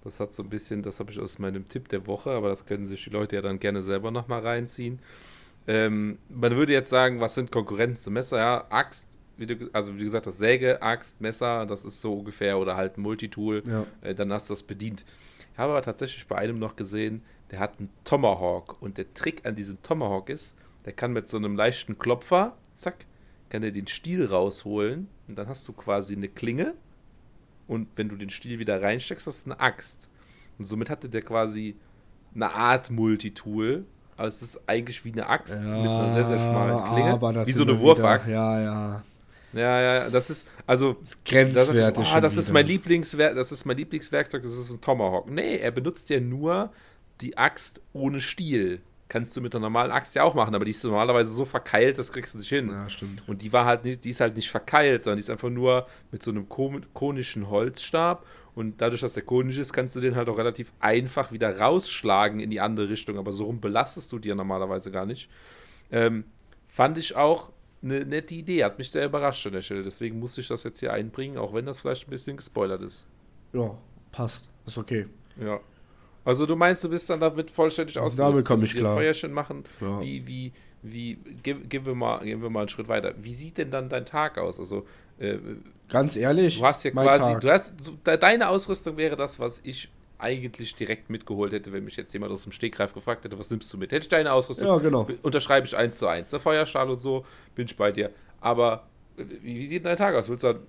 das 0.04 0.20
hat 0.20 0.34
so 0.34 0.42
ein 0.42 0.48
bisschen, 0.48 0.82
das 0.82 1.00
habe 1.00 1.10
ich 1.10 1.20
aus 1.20 1.38
meinem 1.38 1.68
Tipp 1.68 1.88
der 1.88 2.06
Woche, 2.06 2.30
aber 2.30 2.48
das 2.48 2.66
können 2.66 2.86
sich 2.86 3.04
die 3.04 3.10
Leute 3.10 3.36
ja 3.36 3.42
dann 3.42 3.58
gerne 3.58 3.82
selber 3.82 4.10
nochmal 4.10 4.40
reinziehen. 4.40 4.98
Ähm, 5.66 6.18
man 6.28 6.56
würde 6.56 6.72
jetzt 6.72 6.90
sagen, 6.90 7.20
was 7.20 7.34
sind 7.34 7.52
Konkurrenten 7.52 7.96
zum 7.96 8.14
Messer? 8.14 8.38
Ja, 8.38 8.66
Axt, 8.70 9.08
wie 9.36 9.46
du, 9.46 9.70
also 9.72 9.94
wie 9.96 10.04
gesagt, 10.04 10.26
das 10.26 10.38
Säge, 10.38 10.82
Axt, 10.82 11.20
Messer, 11.20 11.66
das 11.66 11.84
ist 11.84 12.00
so 12.00 12.14
ungefähr, 12.14 12.58
oder 12.58 12.76
halt 12.76 12.98
ein 12.98 13.02
Multitool, 13.02 13.62
ja. 13.66 13.86
äh, 14.00 14.14
dann 14.14 14.32
hast 14.32 14.50
du 14.50 14.54
das 14.54 14.62
bedient. 14.62 15.04
Ich 15.52 15.58
habe 15.58 15.72
aber 15.72 15.82
tatsächlich 15.82 16.26
bei 16.26 16.36
einem 16.36 16.58
noch 16.58 16.74
gesehen, 16.74 17.22
der 17.50 17.60
hat 17.60 17.78
einen 17.78 17.90
Tomahawk 18.04 18.80
und 18.80 18.98
der 18.98 19.12
Trick 19.14 19.46
an 19.46 19.54
diesem 19.54 19.80
Tomahawk 19.82 20.30
ist, 20.30 20.56
der 20.84 20.94
kann 20.94 21.12
mit 21.12 21.28
so 21.28 21.36
einem 21.36 21.54
leichten 21.54 21.98
Klopfer, 21.98 22.56
zack, 22.74 23.06
kann 23.50 23.62
er 23.62 23.70
den 23.70 23.86
Stiel 23.86 24.24
rausholen 24.24 25.08
und 25.28 25.38
dann 25.38 25.46
hast 25.46 25.68
du 25.68 25.72
quasi 25.72 26.16
eine 26.16 26.28
Klinge 26.28 26.74
und 27.72 27.88
wenn 27.96 28.08
du 28.08 28.16
den 28.16 28.28
Stiel 28.28 28.58
wieder 28.58 28.82
reinsteckst, 28.82 29.26
hast 29.26 29.46
du 29.46 29.52
eine 29.52 29.60
Axt. 29.60 30.08
Und 30.58 30.66
somit 30.66 30.90
hatte 30.90 31.08
der 31.08 31.22
quasi 31.22 31.74
eine 32.34 32.52
Art 32.52 32.90
Multitool. 32.90 33.86
Aber 34.16 34.28
es 34.28 34.42
ist 34.42 34.60
eigentlich 34.66 35.04
wie 35.06 35.12
eine 35.12 35.26
Axt 35.26 35.54
ja, 35.54 35.60
mit 35.60 35.88
einer 35.88 36.12
sehr, 36.12 36.28
sehr 36.28 36.38
schmalen 36.38 37.18
Klinge. 37.18 37.46
wie 37.46 37.52
so 37.52 37.62
eine 37.62 37.80
Wurfaxt. 37.80 38.28
Ja, 38.28 38.60
ja. 38.60 39.02
Ja, 39.54 39.80
ja, 39.80 40.10
das 40.10 40.30
ist, 40.30 40.46
also. 40.66 40.94
Das 40.94 41.10
ist 41.10 41.24
grenzwertig. 41.24 42.04
Das, 42.04 42.14
oh, 42.14 42.20
das 42.20 42.36
ist 42.36 42.52
mein 42.52 42.66
Lieblingswerk, 42.66 43.34
das 43.34 43.52
ist 43.52 43.64
mein 43.64 43.76
Lieblingswerkzeug, 43.76 44.42
das 44.42 44.56
ist 44.56 44.70
ein 44.70 44.80
Tomahawk. 44.80 45.30
Nee, 45.30 45.56
er 45.56 45.70
benutzt 45.70 46.08
ja 46.10 46.20
nur 46.20 46.72
die 47.20 47.36
Axt 47.36 47.80
ohne 47.92 48.20
Stiel 48.20 48.80
kannst 49.12 49.36
du 49.36 49.42
mit 49.42 49.54
einer 49.54 49.60
normalen 49.60 49.92
Axt 49.92 50.14
ja 50.14 50.22
auch 50.22 50.34
machen, 50.34 50.54
aber 50.54 50.64
die 50.64 50.70
ist 50.70 50.82
normalerweise 50.82 51.34
so 51.34 51.44
verkeilt, 51.44 51.98
das 51.98 52.10
kriegst 52.12 52.32
du 52.32 52.38
nicht 52.38 52.48
hin. 52.48 52.70
Ja, 52.70 52.88
stimmt. 52.88 53.22
Und 53.26 53.42
die 53.42 53.52
war 53.52 53.66
halt 53.66 53.84
nicht, 53.84 54.02
die 54.04 54.08
ist 54.08 54.20
halt 54.20 54.36
nicht 54.36 54.50
verkeilt, 54.50 55.02
sondern 55.02 55.18
die 55.18 55.20
ist 55.20 55.28
einfach 55.28 55.50
nur 55.50 55.86
mit 56.10 56.22
so 56.22 56.30
einem 56.30 56.48
konischen 56.48 57.50
Holzstab 57.50 58.24
und 58.54 58.80
dadurch, 58.80 59.02
dass 59.02 59.12
der 59.12 59.22
konisch 59.22 59.58
ist, 59.58 59.74
kannst 59.74 59.94
du 59.96 60.00
den 60.00 60.16
halt 60.16 60.30
auch 60.30 60.38
relativ 60.38 60.72
einfach 60.80 61.30
wieder 61.30 61.58
rausschlagen 61.58 62.40
in 62.40 62.48
die 62.48 62.62
andere 62.62 62.88
Richtung, 62.88 63.18
aber 63.18 63.32
so 63.32 63.44
rum 63.44 63.60
belastest 63.60 64.10
du 64.12 64.18
dir 64.18 64.34
normalerweise 64.34 64.90
gar 64.90 65.04
nicht. 65.04 65.28
Ähm, 65.90 66.24
fand 66.66 66.96
ich 66.96 67.14
auch 67.14 67.52
eine 67.82 68.06
nette 68.06 68.34
Idee, 68.34 68.64
hat 68.64 68.78
mich 68.78 68.90
sehr 68.90 69.04
überrascht 69.04 69.46
an 69.46 69.52
der 69.52 69.60
Stelle, 69.60 69.82
deswegen 69.82 70.20
musste 70.20 70.40
ich 70.40 70.48
das 70.48 70.64
jetzt 70.64 70.80
hier 70.80 70.94
einbringen, 70.94 71.36
auch 71.36 71.52
wenn 71.52 71.66
das 71.66 71.80
vielleicht 71.80 72.08
ein 72.08 72.10
bisschen 72.10 72.38
gespoilert 72.38 72.80
ist. 72.80 73.04
Ja, 73.52 73.76
passt, 74.10 74.48
ist 74.64 74.78
okay. 74.78 75.06
Ja. 75.38 75.60
Also 76.24 76.46
du 76.46 76.56
meinst, 76.56 76.84
du 76.84 76.88
bist 76.88 77.08
dann 77.10 77.20
damit 77.20 77.50
vollständig 77.50 77.98
ausgerüstet? 77.98 78.34
Damit 78.34 78.44
komme 78.44 78.64
ich 78.64 78.74
klar. 78.74 78.94
Feuerchen 78.94 79.32
machen. 79.32 79.64
Ja. 79.80 80.00
Wie, 80.00 80.26
wie, 80.26 80.52
wie, 80.82 81.14
gehen, 81.42 81.68
gehen, 81.68 81.84
wir 81.84 81.94
mal, 81.94 82.20
gehen 82.24 82.42
wir 82.42 82.50
mal 82.50 82.60
einen 82.60 82.68
Schritt 82.68 82.88
weiter. 82.88 83.14
Wie 83.20 83.34
sieht 83.34 83.58
denn 83.58 83.70
dann 83.70 83.88
dein 83.88 84.04
Tag 84.04 84.38
aus? 84.38 84.58
Also, 84.58 84.86
äh, 85.18 85.38
ganz 85.88 86.16
ehrlich, 86.16 86.58
du 86.58 86.66
hast 86.66 86.84
ja 86.84 86.90
quasi, 86.92 87.40
du 87.40 87.50
hast, 87.50 87.80
so, 87.80 87.92
deine 88.02 88.48
Ausrüstung 88.48 88.96
wäre 88.98 89.16
das, 89.16 89.40
was 89.40 89.60
ich 89.64 89.88
eigentlich 90.18 90.76
direkt 90.76 91.10
mitgeholt 91.10 91.52
hätte, 91.52 91.72
wenn 91.72 91.84
mich 91.84 91.96
jetzt 91.96 92.12
jemand 92.12 92.32
aus 92.32 92.44
dem 92.44 92.52
Stegreif 92.52 92.94
gefragt 92.94 93.24
hätte, 93.24 93.38
was 93.38 93.50
nimmst 93.50 93.72
du 93.72 93.78
mit? 93.78 93.90
Hätte 93.90 94.04
ich 94.04 94.08
deine 94.08 94.32
Ausrüstung, 94.32 94.68
ja, 94.68 94.78
genau. 94.78 95.08
unterschreibe 95.22 95.66
ich 95.66 95.76
eins 95.76 95.98
zu 95.98 96.06
eins. 96.06 96.30
Der 96.30 96.38
Feuerstahl 96.38 96.88
und 96.88 97.00
so, 97.00 97.24
bin 97.56 97.66
ich 97.66 97.76
bei 97.76 97.90
dir. 97.90 98.10
Aber 98.40 98.84
wie, 99.16 99.42
wie 99.42 99.66
sieht 99.66 99.84
dein 99.84 99.96
Tag 99.96 100.14
aus? 100.14 100.28
Willst 100.28 100.44
du 100.44 100.60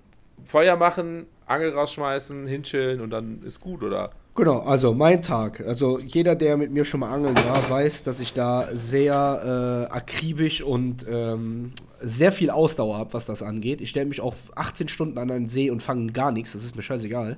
Feuer 0.46 0.76
machen, 0.76 1.26
Angel 1.46 1.70
rausschmeißen, 1.70 2.46
hinchillen 2.48 3.00
und 3.00 3.10
dann 3.10 3.42
ist 3.44 3.60
gut, 3.60 3.84
oder? 3.84 4.10
Genau, 4.36 4.60
also 4.60 4.94
mein 4.94 5.22
Tag. 5.22 5.60
Also 5.60 6.00
jeder, 6.00 6.34
der 6.34 6.56
mit 6.56 6.72
mir 6.72 6.84
schon 6.84 7.00
mal 7.00 7.12
angeln 7.12 7.36
war, 7.36 7.70
weiß, 7.70 8.02
dass 8.02 8.18
ich 8.18 8.32
da 8.32 8.66
sehr 8.72 9.86
äh, 9.88 9.92
akribisch 9.92 10.60
und 10.60 11.06
ähm, 11.08 11.70
sehr 12.00 12.32
viel 12.32 12.50
Ausdauer 12.50 12.98
habe, 12.98 13.12
was 13.12 13.26
das 13.26 13.44
angeht. 13.44 13.80
Ich 13.80 13.90
stelle 13.90 14.06
mich 14.06 14.20
auch 14.20 14.34
18 14.56 14.88
Stunden 14.88 15.18
an 15.18 15.30
einen 15.30 15.46
See 15.46 15.70
und 15.70 15.84
fange 15.84 16.10
gar 16.10 16.32
nichts. 16.32 16.52
Das 16.52 16.64
ist 16.64 16.74
mir 16.74 16.82
scheißegal. 16.82 17.36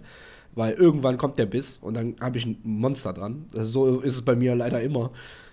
Weil 0.54 0.72
irgendwann 0.72 1.18
kommt 1.18 1.38
der 1.38 1.44
Biss 1.44 1.78
und 1.82 1.94
dann 1.98 2.16
habe 2.18 2.38
ich 2.38 2.46
ein 2.46 2.58
Monster 2.62 3.12
dran. 3.12 3.44
So 3.52 4.00
ist 4.00 4.14
es 4.14 4.22
bei 4.22 4.34
mir 4.34 4.54
leider 4.54 4.80
immer. 4.80 5.10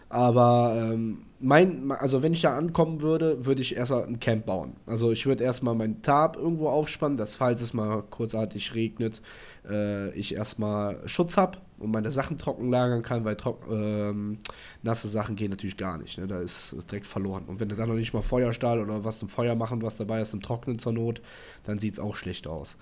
Aber 0.07 0.91
ähm, 0.93 1.23
mein, 1.43 1.91
also 1.91 2.23
wenn 2.23 2.31
ich 2.31 2.41
da 2.41 2.55
ankommen 2.55 3.01
würde, 3.01 3.45
würde 3.45 3.61
ich 3.61 3.75
erstmal 3.75 4.05
ein 4.05 4.19
Camp 4.21 4.45
bauen. 4.45 4.77
Also 4.85 5.11
ich 5.11 5.25
würde 5.25 5.43
erstmal 5.43 5.75
meinen 5.75 6.01
Tarp 6.01 6.37
irgendwo 6.37 6.69
aufspannen, 6.69 7.17
dass 7.17 7.35
falls 7.35 7.59
es 7.59 7.73
mal 7.73 8.01
kurzartig 8.01 8.73
regnet, 8.75 9.21
äh, 9.69 10.11
ich 10.13 10.35
erstmal 10.35 11.05
Schutz 11.05 11.35
habe 11.35 11.57
und 11.79 11.91
meine 11.91 12.11
Sachen 12.11 12.37
trocken 12.37 12.69
lagern 12.69 13.01
kann, 13.01 13.25
weil 13.25 13.35
trock, 13.35 13.67
ähm, 13.69 14.37
nasse 14.83 15.09
Sachen 15.09 15.35
gehen 15.35 15.51
natürlich 15.51 15.75
gar 15.75 15.97
nicht. 15.97 16.17
Ne? 16.17 16.27
Da 16.27 16.39
ist 16.39 16.71
es 16.71 16.87
direkt 16.87 17.07
verloren. 17.07 17.43
Und 17.47 17.59
wenn 17.59 17.67
du 17.67 17.75
dann 17.75 17.89
noch 17.89 17.95
nicht 17.95 18.13
mal 18.13 18.21
Feuerstahl 18.21 18.79
oder 18.79 19.03
was 19.03 19.19
zum 19.19 19.27
Feuer 19.27 19.55
machen, 19.55 19.81
was 19.81 19.97
dabei 19.97 20.21
ist, 20.21 20.33
im 20.33 20.41
Trocknen 20.41 20.79
zur 20.79 20.93
Not, 20.93 21.21
dann 21.65 21.77
sieht 21.77 21.93
es 21.93 21.99
auch 21.99 22.15
schlecht 22.15 22.47
aus. 22.47 22.77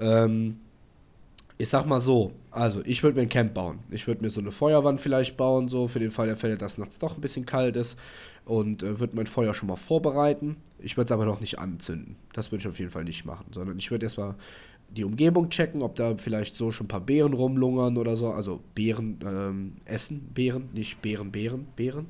Ähm, 0.00 0.58
ich 1.60 1.68
sag 1.68 1.84
mal 1.84 2.00
so, 2.00 2.32
also 2.50 2.80
ich 2.86 3.02
würde 3.02 3.16
mir 3.16 3.22
ein 3.22 3.28
Camp 3.28 3.52
bauen. 3.52 3.80
Ich 3.90 4.06
würde 4.06 4.22
mir 4.22 4.30
so 4.30 4.40
eine 4.40 4.50
Feuerwand 4.50 4.98
vielleicht 4.98 5.36
bauen, 5.36 5.68
so 5.68 5.88
für 5.88 5.98
den 5.98 6.10
Fall 6.10 6.26
der 6.26 6.38
Fälle, 6.38 6.56
dass 6.56 6.78
nachts 6.78 6.98
doch 6.98 7.16
ein 7.16 7.20
bisschen 7.20 7.44
kalt 7.44 7.76
ist 7.76 7.98
und 8.46 8.82
äh, 8.82 8.98
würde 8.98 9.14
mein 9.14 9.26
Feuer 9.26 9.52
schon 9.52 9.68
mal 9.68 9.76
vorbereiten. 9.76 10.56
Ich 10.78 10.96
würde 10.96 11.04
es 11.04 11.12
aber 11.12 11.26
noch 11.26 11.40
nicht 11.40 11.58
anzünden. 11.58 12.16
Das 12.32 12.50
würde 12.50 12.62
ich 12.62 12.68
auf 12.68 12.78
jeden 12.78 12.90
Fall 12.90 13.04
nicht 13.04 13.26
machen, 13.26 13.44
sondern 13.52 13.76
ich 13.76 13.90
würde 13.90 14.06
erstmal 14.06 14.36
die 14.88 15.04
Umgebung 15.04 15.50
checken, 15.50 15.82
ob 15.82 15.96
da 15.96 16.16
vielleicht 16.16 16.56
so 16.56 16.70
schon 16.70 16.86
ein 16.86 16.88
paar 16.88 17.02
Beeren 17.02 17.34
rumlungern 17.34 17.98
oder 17.98 18.16
so. 18.16 18.30
Also 18.30 18.60
Beeren 18.74 19.18
ähm, 19.22 19.72
essen, 19.84 20.30
Beeren, 20.32 20.70
nicht 20.72 21.02
Beeren, 21.02 21.30
Beeren, 21.30 21.66
Beeren. 21.76 22.06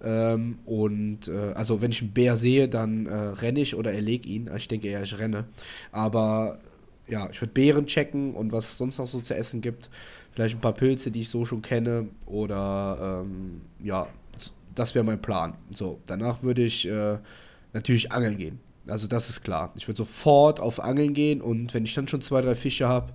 Ähm, 0.00 0.60
und 0.64 1.26
äh, 1.26 1.52
also 1.54 1.82
wenn 1.82 1.90
ich 1.90 2.00
einen 2.00 2.12
Bär 2.12 2.36
sehe, 2.36 2.68
dann 2.68 3.06
äh, 3.06 3.12
renne 3.12 3.58
ich 3.58 3.74
oder 3.74 3.92
erlege 3.92 4.28
ihn. 4.28 4.48
Ich 4.56 4.68
denke 4.68 4.86
eher, 4.86 5.02
ich 5.02 5.18
renne. 5.18 5.46
Aber 5.90 6.60
ja, 7.08 7.28
ich 7.30 7.40
würde 7.40 7.52
Beeren 7.52 7.86
checken 7.86 8.34
und 8.34 8.52
was 8.52 8.66
es 8.66 8.78
sonst 8.78 8.98
noch 8.98 9.06
so 9.06 9.20
zu 9.20 9.34
essen 9.34 9.60
gibt. 9.60 9.90
Vielleicht 10.32 10.56
ein 10.56 10.60
paar 10.60 10.74
Pilze, 10.74 11.10
die 11.10 11.22
ich 11.22 11.28
so 11.28 11.44
schon 11.44 11.62
kenne. 11.62 12.08
Oder 12.26 13.22
ähm, 13.24 13.62
ja, 13.82 14.06
das 14.74 14.94
wäre 14.94 15.04
mein 15.04 15.20
Plan. 15.20 15.54
So, 15.70 16.00
danach 16.06 16.42
würde 16.42 16.62
ich 16.62 16.86
äh, 16.86 17.18
natürlich 17.72 18.12
angeln 18.12 18.36
gehen. 18.36 18.60
Also 18.86 19.06
das 19.06 19.28
ist 19.28 19.42
klar. 19.42 19.72
Ich 19.76 19.86
würde 19.88 19.98
sofort 19.98 20.60
auf 20.60 20.82
Angeln 20.82 21.14
gehen 21.14 21.42
und 21.42 21.74
wenn 21.74 21.84
ich 21.84 21.94
dann 21.94 22.08
schon 22.08 22.22
zwei, 22.22 22.40
drei 22.40 22.54
Fische 22.54 22.88
habe, 22.88 23.12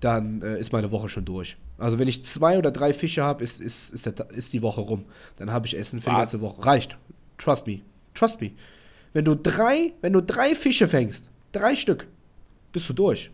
dann 0.00 0.42
äh, 0.42 0.58
ist 0.58 0.72
meine 0.72 0.90
Woche 0.90 1.08
schon 1.08 1.24
durch. 1.24 1.56
Also 1.78 1.98
wenn 1.98 2.08
ich 2.08 2.24
zwei 2.24 2.58
oder 2.58 2.70
drei 2.70 2.92
Fische 2.92 3.22
habe, 3.22 3.42
ist, 3.42 3.60
ist, 3.60 3.92
ist, 3.92 4.06
der, 4.06 4.30
ist 4.30 4.52
die 4.52 4.62
Woche 4.62 4.80
rum. 4.80 5.04
Dann 5.36 5.50
habe 5.50 5.66
ich 5.66 5.76
Essen 5.76 6.00
für 6.00 6.06
Was? 6.06 6.12
die 6.12 6.18
ganze 6.18 6.40
Woche. 6.40 6.64
Reicht. 6.64 6.98
Trust 7.38 7.66
me. 7.66 7.80
Trust 8.14 8.40
me. 8.40 8.52
Wenn 9.12 9.24
du 9.24 9.34
drei, 9.34 9.92
wenn 10.00 10.12
du 10.12 10.20
drei 10.20 10.54
Fische 10.54 10.88
fängst, 10.88 11.30
drei 11.52 11.74
Stück, 11.74 12.06
bist 12.72 12.88
du 12.88 12.92
durch. 12.92 13.30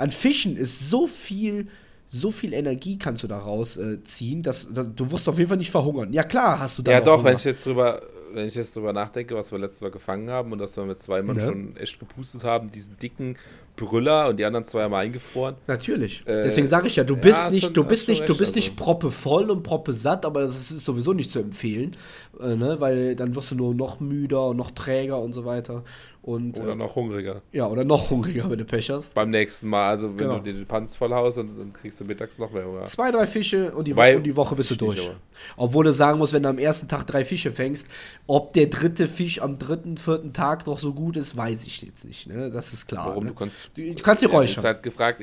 An 0.00 0.10
Fischen 0.10 0.56
ist 0.56 0.88
so 0.88 1.06
viel, 1.06 1.68
so 2.08 2.30
viel 2.30 2.52
Energie 2.52 2.98
kannst 2.98 3.22
du 3.22 3.28
daraus 3.28 3.76
äh, 3.76 4.02
ziehen, 4.02 4.42
dass, 4.42 4.72
dass, 4.72 4.88
du 4.94 5.10
wirst 5.12 5.28
auf 5.28 5.38
jeden 5.38 5.48
Fall 5.48 5.58
nicht 5.58 5.70
verhungern. 5.70 6.12
Ja 6.12 6.24
klar, 6.24 6.58
hast 6.58 6.78
du 6.78 6.82
da. 6.82 6.92
Ja 6.92 7.00
doch, 7.00 7.18
Hunger. 7.18 7.24
wenn 7.24 7.36
ich 7.36 7.44
jetzt 7.44 7.66
drüber 7.66 8.00
wenn 8.32 8.46
ich 8.46 8.54
jetzt 8.54 8.74
drüber 8.76 8.92
nachdenke, 8.92 9.34
was 9.34 9.52
wir 9.52 9.58
letztes 9.58 9.80
Mal 9.80 9.90
gefangen 9.90 10.30
haben 10.30 10.52
und 10.52 10.58
dass 10.58 10.76
wir 10.76 10.84
mit 10.84 11.00
zwei 11.00 11.22
Mann 11.22 11.36
ja. 11.36 11.42
schon 11.42 11.76
echt 11.76 11.98
gepustet 11.98 12.44
haben, 12.44 12.70
diesen 12.70 12.96
dicken 12.98 13.36
Brüller 13.80 14.28
und 14.28 14.38
die 14.38 14.44
anderen 14.44 14.66
zwei 14.66 14.82
haben 14.82 14.94
eingefroren. 14.94 15.56
Natürlich. 15.66 16.22
Äh, 16.26 16.42
Deswegen 16.42 16.66
sage 16.66 16.86
ich 16.86 16.96
ja, 16.96 17.04
du 17.04 17.16
bist 17.16 17.44
ja, 17.44 17.50
nicht, 17.50 17.64
schon, 17.64 17.72
du 17.72 17.84
bist 17.84 18.08
nicht, 18.08 18.28
du 18.28 18.36
bist 18.36 18.54
also. 18.54 18.66
nicht 18.66 18.76
proppe 18.76 19.10
voll 19.10 19.50
und 19.50 19.62
proppe 19.62 19.92
satt, 19.92 20.26
aber 20.26 20.42
das 20.42 20.70
ist 20.70 20.84
sowieso 20.84 21.12
nicht 21.14 21.30
zu 21.30 21.38
empfehlen, 21.38 21.96
äh, 22.40 22.56
ne? 22.56 22.76
weil 22.78 23.16
dann 23.16 23.34
wirst 23.34 23.52
du 23.52 23.54
nur 23.54 23.74
noch 23.74 24.00
müder 24.00 24.48
und 24.48 24.58
noch 24.58 24.70
träger 24.70 25.18
und 25.18 25.32
so 25.32 25.44
weiter. 25.44 25.82
Und, 26.22 26.60
oder 26.60 26.72
äh, 26.72 26.76
noch 26.76 26.94
hungriger. 26.96 27.40
Ja, 27.50 27.66
oder 27.66 27.82
noch 27.82 28.10
hungriger, 28.10 28.50
wenn 28.50 28.58
du 28.58 28.66
Pech 28.66 28.90
hast. 28.90 29.14
Beim 29.14 29.30
nächsten 29.30 29.68
Mal, 29.68 29.88
also 29.88 30.10
wenn 30.10 30.18
genau. 30.18 30.36
du 30.36 30.42
dir 30.42 30.52
den 30.52 30.66
Panz 30.66 30.94
voll 30.94 31.10
haust, 31.14 31.38
und 31.38 31.58
dann 31.58 31.72
kriegst 31.72 31.98
du 31.98 32.04
mittags 32.04 32.38
noch 32.38 32.52
mehr 32.52 32.66
Hunger. 32.66 32.84
Zwei, 32.86 33.10
drei 33.10 33.26
Fische 33.26 33.72
und 33.72 33.88
die, 33.88 33.96
Woche, 33.96 34.16
und 34.16 34.22
die 34.24 34.36
Woche 34.36 34.54
bist 34.54 34.70
du 34.70 34.74
durch. 34.74 35.08
Aber. 35.08 35.16
Obwohl 35.56 35.84
du 35.84 35.92
sagen 35.94 36.18
musst, 36.18 36.34
wenn 36.34 36.42
du 36.42 36.50
am 36.50 36.58
ersten 36.58 36.88
Tag 36.88 37.06
drei 37.06 37.24
Fische 37.24 37.50
fängst, 37.50 37.88
ob 38.26 38.52
der 38.52 38.66
dritte 38.66 39.08
Fisch 39.08 39.40
am 39.40 39.56
dritten, 39.56 39.96
vierten 39.96 40.34
Tag 40.34 40.66
noch 40.66 40.78
so 40.78 40.92
gut 40.92 41.16
ist, 41.16 41.38
weiß 41.38 41.64
ich 41.64 41.80
jetzt 41.80 42.04
nicht. 42.04 42.26
Ne? 42.26 42.50
Das 42.50 42.74
ist 42.74 42.86
klar. 42.86 43.08
Warum? 43.08 43.24
Ne? 43.24 43.30
Du 43.30 43.36
kannst, 43.36 43.69
du, 43.74 43.94
kannst 44.02 44.22
die 44.22 44.26
räuchern. 44.26 44.58
Ich 44.58 44.64
halt 44.64 44.82
gefragt, 44.82 45.20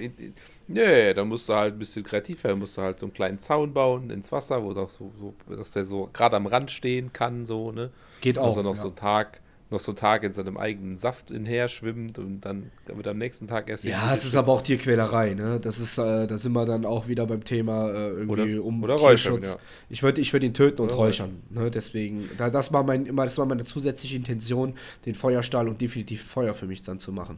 Nee, 0.69 1.13
dann 1.13 1.29
musst 1.29 1.47
du 1.47 1.53
halt 1.53 1.75
ein 1.75 1.79
bisschen 1.79 2.03
kreativ 2.03 2.43
werden, 2.43 2.59
musst 2.59 2.77
du 2.77 2.81
halt 2.81 2.99
so 2.99 3.05
einen 3.05 3.13
kleinen 3.13 3.39
Zaun 3.39 3.73
bauen 3.73 4.09
ins 4.09 4.31
Wasser, 4.33 4.61
wo 4.63 4.73
doch 4.73 4.89
so, 4.89 5.13
so 5.17 5.55
dass 5.55 5.71
der 5.71 5.85
so 5.85 6.09
gerade 6.11 6.35
am 6.35 6.45
Rand 6.45 6.71
stehen 6.71 7.13
kann, 7.13 7.45
so, 7.45 7.71
ne? 7.71 7.89
Geht 8.19 8.37
auch. 8.37 8.47
Also 8.47 8.63
noch 8.63 8.75
ja. 8.75 8.81
so 8.81 8.87
einen 8.87 8.97
Tag 8.97 9.39
noch 9.69 9.79
so 9.79 9.91
einen 9.91 9.97
Tag 9.97 10.23
in 10.23 10.31
seinem 10.31 10.57
eigenen 10.57 10.97
Saft 10.97 11.29
hinher 11.29 11.67
schwimmt 11.67 12.19
und 12.19 12.41
dann 12.41 12.71
wird 12.85 13.07
am 13.07 13.17
nächsten 13.17 13.47
Tag 13.47 13.69
erst. 13.69 13.83
Ja, 13.83 14.13
es 14.13 14.23
ist 14.23 14.35
aber 14.35 14.53
auch 14.53 14.61
Tierquälerei, 14.61 15.33
ne? 15.33 15.59
Das 15.59 15.77
ist, 15.79 15.97
äh, 15.97 16.25
da 16.25 16.37
sind 16.37 16.53
wir 16.53 16.65
dann 16.65 16.85
auch 16.85 17.07
wieder 17.07 17.25
beim 17.25 17.43
Thema 17.43 17.89
äh, 17.89 18.09
irgendwie 18.11 18.59
oder, 18.59 18.65
um 18.65 18.83
oder 18.83 18.95
Tierschutz. 18.95 19.51
Ja. 19.51 19.59
Ich 19.89 20.03
würde 20.03 20.21
ich 20.21 20.31
würd 20.31 20.43
ihn 20.43 20.53
töten 20.53 20.81
und 20.81 20.95
räuchern. 20.95 21.41
Ne? 21.49 21.69
Deswegen, 21.69 22.29
da, 22.37 22.49
das 22.49 22.71
war 22.71 22.83
mein, 22.83 23.05
immer, 23.05 23.25
das 23.25 23.37
war 23.37 23.45
meine 23.45 23.65
zusätzliche 23.65 24.15
Intention, 24.15 24.75
den 25.05 25.15
Feuerstahl 25.15 25.67
und 25.67 25.81
definitiv 25.81 26.23
Feuer 26.23 26.53
für 26.53 26.65
mich 26.65 26.81
dann 26.81 26.99
zu 26.99 27.11
machen. 27.11 27.37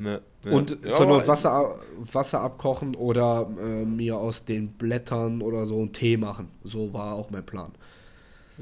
Ne, 0.00 0.20
ne. 0.44 0.50
Und 0.50 0.78
ja, 0.82 0.94
zur 0.94 1.06
Not 1.06 1.28
Wasser, 1.28 1.78
Wasser 1.98 2.40
abkochen 2.40 2.94
oder 2.94 3.48
äh, 3.60 3.84
mir 3.84 4.16
aus 4.16 4.44
den 4.44 4.72
Blättern 4.72 5.42
oder 5.42 5.66
so 5.66 5.78
einen 5.78 5.92
Tee 5.92 6.16
machen. 6.16 6.48
So 6.64 6.92
war 6.92 7.14
auch 7.14 7.30
mein 7.30 7.44
Plan 7.44 7.72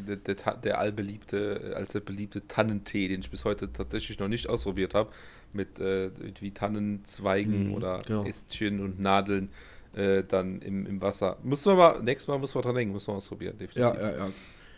der, 0.06 0.16
der, 0.16 0.56
der 0.56 0.78
allbeliebte, 0.78 1.72
als 1.74 1.92
der 1.92 2.00
beliebte 2.00 2.46
Tannentee, 2.46 3.08
den 3.08 3.20
ich 3.20 3.30
bis 3.30 3.44
heute 3.44 3.72
tatsächlich 3.72 4.18
noch 4.18 4.28
nicht 4.28 4.48
ausprobiert 4.48 4.94
habe, 4.94 5.10
mit 5.52 5.80
äh, 5.80 6.10
wie 6.40 6.50
Tannenzweigen 6.50 7.68
mhm, 7.68 7.74
oder 7.74 8.02
genau. 8.06 8.24
Ästchen 8.24 8.80
und 8.80 9.00
Nadeln 9.00 9.50
äh, 9.94 10.22
dann 10.24 10.60
im, 10.60 10.86
im 10.86 11.00
Wasser. 11.00 11.38
Muss 11.42 11.64
man 11.66 11.76
mal, 11.76 12.02
nächstes 12.02 12.28
Mal 12.28 12.38
muss 12.38 12.54
man 12.54 12.62
dran 12.62 12.74
denken, 12.74 12.92
muss 12.92 13.06
man 13.06 13.16
ausprobieren, 13.16 13.56
definitiv. 13.56 14.00
Ja, 14.00 14.10
ja, 14.10 14.30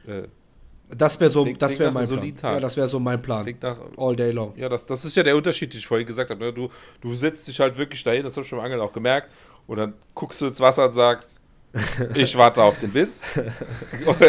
ja. 0.06 0.22
Äh, 0.90 0.96
das 0.96 1.20
wäre 1.20 1.30
so, 1.30 1.44
klingt, 1.44 1.62
das 1.62 1.78
wäre 1.78 1.92
mein 1.92 2.06
Plan. 2.06 2.34
Ja, 2.42 2.60
das 2.60 2.76
wäre 2.76 2.88
so 2.88 2.98
mein 2.98 3.20
Plan. 3.20 3.54
Nach, 3.60 3.78
All 3.96 4.16
day 4.16 4.32
long. 4.32 4.52
Ja, 4.56 4.68
das, 4.68 4.86
das 4.86 5.04
ist 5.04 5.16
ja 5.16 5.22
der 5.22 5.36
Unterschied, 5.36 5.72
den 5.72 5.78
ich 5.78 5.86
vorhin 5.86 6.06
gesagt 6.06 6.30
habe. 6.30 6.44
Ne? 6.44 6.52
Du, 6.52 6.68
du 7.00 7.14
setzt 7.14 7.48
dich 7.48 7.60
halt 7.60 7.76
wirklich 7.78 8.02
dahin, 8.02 8.22
das 8.22 8.34
habe 8.36 8.42
ich 8.42 8.48
schon 8.48 8.58
beim 8.58 8.66
Angeln 8.66 8.80
auch 8.80 8.92
gemerkt, 8.92 9.30
und 9.66 9.76
dann 9.76 9.94
guckst 10.14 10.40
du 10.40 10.46
ins 10.46 10.60
Wasser 10.60 10.86
und 10.86 10.92
sagst, 10.92 11.40
ich 12.14 12.36
warte 12.36 12.62
auf 12.62 12.78
den 12.78 12.90
Biss. 12.90 13.22
und 14.06 14.20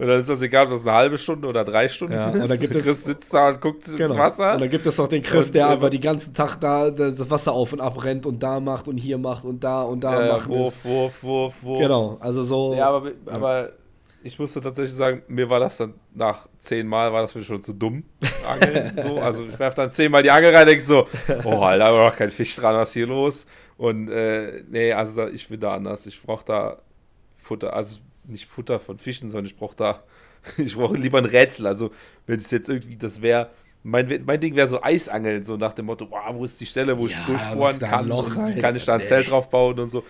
dann 0.00 0.20
ist 0.20 0.28
das 0.28 0.42
egal, 0.42 0.64
ob 0.64 0.70
das 0.70 0.84
eine 0.84 0.96
halbe 0.96 1.18
Stunde 1.18 1.46
oder 1.46 1.64
drei 1.64 1.88
Stunden 1.88 2.14
ja, 2.14 2.30
ist. 2.30 2.42
Und 2.42 2.50
dann 2.50 2.58
gibt 2.58 2.72
Chris 2.72 2.86
es, 2.86 3.04
sitzt 3.04 3.32
da 3.32 3.50
und 3.50 3.60
guckt 3.60 3.84
genau. 3.84 4.06
ins 4.06 4.18
Wasser. 4.18 4.54
Und 4.54 4.62
dann 4.62 4.70
gibt 4.70 4.86
es 4.86 4.98
auch 4.98 5.06
den 5.06 5.22
Chris, 5.22 5.48
und, 5.48 5.54
der 5.54 5.68
aber 5.68 5.88
den 5.88 6.00
ganzen 6.00 6.34
Tag 6.34 6.56
da 6.56 6.90
das 6.90 7.30
Wasser 7.30 7.52
auf 7.52 7.72
und 7.72 7.80
ab 7.80 8.02
rennt 8.02 8.26
und 8.26 8.42
da 8.42 8.58
macht 8.58 8.88
und 8.88 8.96
hier 8.96 9.18
macht 9.18 9.44
und 9.44 9.62
da 9.62 9.82
und 9.82 10.02
da 10.02 10.20
äh, 10.20 10.28
macht. 10.32 10.48
Wurf, 10.48 10.84
Wurf, 10.84 11.22
Wurf, 11.22 11.54
Wurf. 11.62 11.78
Genau, 11.78 12.16
also 12.18 12.42
so. 12.42 12.74
Ja, 12.74 12.88
aber, 12.88 13.10
ja. 13.10 13.68
Ich 14.22 14.38
musste 14.38 14.60
tatsächlich 14.60 14.94
sagen, 14.94 15.22
mir 15.28 15.48
war 15.48 15.60
das 15.60 15.78
dann 15.78 15.94
nach 16.14 16.48
zehn 16.58 16.86
Mal 16.86 17.12
war 17.12 17.22
das 17.22 17.34
mir 17.34 17.42
schon 17.42 17.62
zu 17.62 17.72
dumm. 17.72 18.04
Angeln, 18.46 18.92
so. 19.00 19.18
Also 19.18 19.46
ich 19.46 19.58
werfe 19.58 19.76
dann 19.76 19.90
zehnmal 19.90 20.22
die 20.22 20.30
Angel 20.30 20.54
rein, 20.54 20.66
denke 20.66 20.84
so, 20.84 21.06
oh, 21.44 21.60
Alter, 21.60 21.84
da 21.84 21.92
war 21.92 22.10
noch 22.10 22.16
kein 22.16 22.30
Fisch 22.30 22.56
dran, 22.56 22.74
was 22.74 22.88
ist 22.88 22.94
hier 22.94 23.06
los? 23.06 23.46
Und 23.76 24.10
äh, 24.10 24.62
nee, 24.68 24.92
also 24.92 25.26
ich 25.28 25.48
bin 25.48 25.60
da 25.60 25.74
anders. 25.74 26.06
Ich 26.06 26.20
brauche 26.22 26.44
da 26.44 26.78
Futter, 27.38 27.72
also 27.72 27.98
nicht 28.24 28.48
Futter 28.48 28.78
von 28.78 28.98
Fischen, 28.98 29.28
sondern 29.28 29.46
ich 29.46 29.56
brauche 29.56 29.76
da, 29.76 30.02
ich 30.58 30.76
brauche 30.76 30.96
lieber 30.96 31.18
ein 31.18 31.24
Rätsel. 31.24 31.66
Also 31.66 31.90
wenn 32.26 32.40
es 32.40 32.50
jetzt 32.50 32.68
irgendwie, 32.68 32.96
das 32.96 33.22
wäre, 33.22 33.50
mein, 33.82 34.22
mein 34.26 34.38
Ding 34.38 34.54
wäre 34.56 34.68
so 34.68 34.82
Eisangeln, 34.82 35.44
so 35.44 35.56
nach 35.56 35.72
dem 35.72 35.86
Motto, 35.86 36.06
wow, 36.10 36.34
wo 36.34 36.44
ist 36.44 36.60
die 36.60 36.66
Stelle, 36.66 36.98
wo 36.98 37.06
ja, 37.06 37.18
ich 37.18 37.26
durchbohren 37.26 37.78
kann, 37.78 38.58
kann 38.60 38.76
ich 38.76 38.84
da 38.84 38.94
ein 38.94 39.02
Zelt 39.02 39.30
drauf 39.30 39.48
bauen 39.48 39.78
und 39.78 39.90
so. 39.90 40.04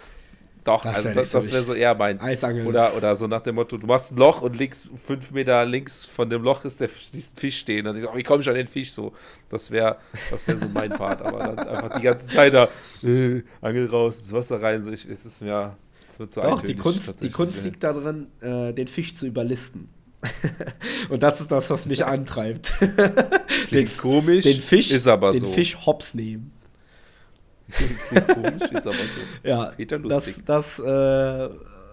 Doch, 0.65 0.85
das 0.85 0.97
also 0.97 1.11
das, 1.11 1.31
das 1.31 1.53
wäre 1.53 1.65
so 1.65 1.75
eher 1.75 1.95
meins. 1.95 2.23
Eisangeln. 2.23 2.67
Oder, 2.67 2.95
oder 2.97 3.17
so 3.17 3.27
nach 3.27 3.43
dem 3.43 3.55
Motto, 3.55 3.79
du 3.79 3.87
machst 3.87 4.13
ein 4.13 4.17
Loch 4.17 4.43
und 4.43 4.59
links, 4.59 4.89
fünf 5.07 5.31
Meter 5.31 5.65
links 5.65 6.05
von 6.05 6.29
dem 6.29 6.43
Loch 6.43 6.65
ist 6.65 6.81
der 6.81 6.89
Fisch 6.89 7.59
stehen. 7.59 7.87
Und 7.87 7.97
ich 7.97 8.05
sage, 8.05 8.17
wie 8.19 8.23
komme 8.23 8.43
ich 8.43 8.49
an 8.49 8.55
den 8.55 8.67
Fisch 8.67 8.93
so? 8.93 9.13
Das 9.49 9.71
wäre 9.71 9.97
das 10.31 10.47
wär 10.47 10.57
so 10.57 10.67
mein 10.69 10.91
Part. 10.91 11.23
Aber 11.23 11.39
dann 11.39 11.59
einfach 11.59 11.97
die 11.99 12.03
ganze 12.03 12.27
Zeit 12.27 12.53
da, 12.53 12.69
äh, 13.03 13.43
Angel 13.61 13.87
raus, 13.87 14.19
ins 14.19 14.33
Wasser 14.33 14.61
rein. 14.61 14.83
So, 14.83 14.91
ich, 14.91 15.09
es 15.09 15.25
ist 15.25 15.41
mir, 15.41 15.77
es 16.11 16.19
wird 16.19 16.33
so 16.33 16.43
Doch, 16.43 16.63
die 16.63 16.77
Kunst, 16.77 17.23
die 17.23 17.31
Kunst 17.31 17.65
liegt 17.65 17.83
darin, 17.83 18.27
äh, 18.41 18.73
den 18.75 18.87
Fisch 18.87 19.15
zu 19.15 19.27
überlisten. 19.27 19.89
und 21.09 21.23
das 21.23 21.41
ist 21.41 21.51
das, 21.51 21.71
was 21.71 21.87
mich 21.87 22.05
antreibt. 22.05 22.75
den, 23.71 23.89
komisch, 23.97 24.45
den 24.45 24.61
Fisch, 24.61 24.91
ist 24.91 25.07
aber 25.07 25.33
den 25.33 25.41
so. 25.41 25.49
Fisch 25.49 25.79
hops 25.87 26.13
nehmen. 26.13 26.53
komisch, 28.35 28.71
ist 28.71 28.87
aber 28.87 28.97
so. 28.97 29.49
Ja, 29.49 29.73
das, 30.09 30.45
das 30.45 30.79
äh, 30.81 31.49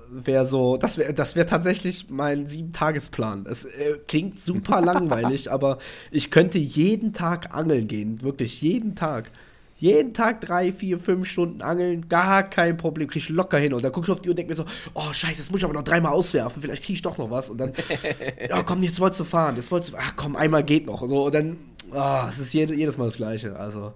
wäre 0.10 0.46
so, 0.46 0.78
das 0.78 0.98
wäre 0.98 1.14
das 1.14 1.36
wär 1.36 1.48
tatsächlich 1.48 2.10
mein 2.10 2.48
Sieben-Tagesplan. 2.48 3.46
Es 3.50 3.66
äh, 3.66 4.00
klingt 4.08 4.40
super 4.40 4.82
langweilig, 4.86 5.52
aber 5.52 5.78
ich 6.12 6.32
könnte 6.32 6.58
jeden 6.58 7.14
Tag 7.14 7.54
angeln 7.54 7.88
gehen, 7.88 8.22
wirklich 8.22 8.62
jeden 8.62 8.96
Tag. 8.96 9.32
Jeden 9.80 10.16
Tag 10.16 10.42
drei, 10.42 10.72
vier, 10.72 10.98
fünf 10.98 11.28
Stunden 11.28 11.62
angeln, 11.62 12.10
gar 12.10 12.42
kein 12.42 12.78
Problem, 12.78 13.08
krieg 13.08 13.22
ich 13.22 13.30
locker 13.30 13.60
hin. 13.60 13.74
Und 13.74 13.84
dann 13.84 13.92
guck 13.92 14.06
ich 14.06 14.10
auf 14.10 14.20
die 14.20 14.30
Uhr 14.30 14.32
und 14.32 14.38
denke 14.38 14.50
mir 14.50 14.56
so, 14.56 14.66
oh 14.96 15.14
scheiße, 15.14 15.40
jetzt 15.40 15.52
muss 15.52 15.60
ich 15.60 15.66
aber 15.66 15.76
noch 15.76 15.84
dreimal 15.84 16.14
auswerfen, 16.14 16.64
vielleicht 16.64 16.84
krieg 16.84 16.96
ich 16.96 17.04
doch 17.04 17.20
noch 17.20 17.30
was. 17.30 17.52
Und 17.52 17.60
dann, 17.60 17.74
ja 18.50 18.64
komm, 18.64 18.82
jetzt 18.82 19.00
wolltest 19.00 19.20
du 19.20 19.24
fahren, 19.24 19.56
jetzt 19.56 19.70
wolltest 19.70 19.94
du, 19.94 19.98
ach 20.00 20.14
komm, 20.16 20.36
einmal 20.36 20.64
geht 20.64 20.88
noch. 20.88 21.08
So, 21.08 21.28
und 21.28 21.36
dann, 21.36 21.58
oh, 21.94 22.22
es 22.28 22.40
ist 22.40 22.54
jedes 22.54 22.98
Mal 22.98 23.06
das 23.06 23.18
Gleiche. 23.18 23.56
Also 23.56 23.94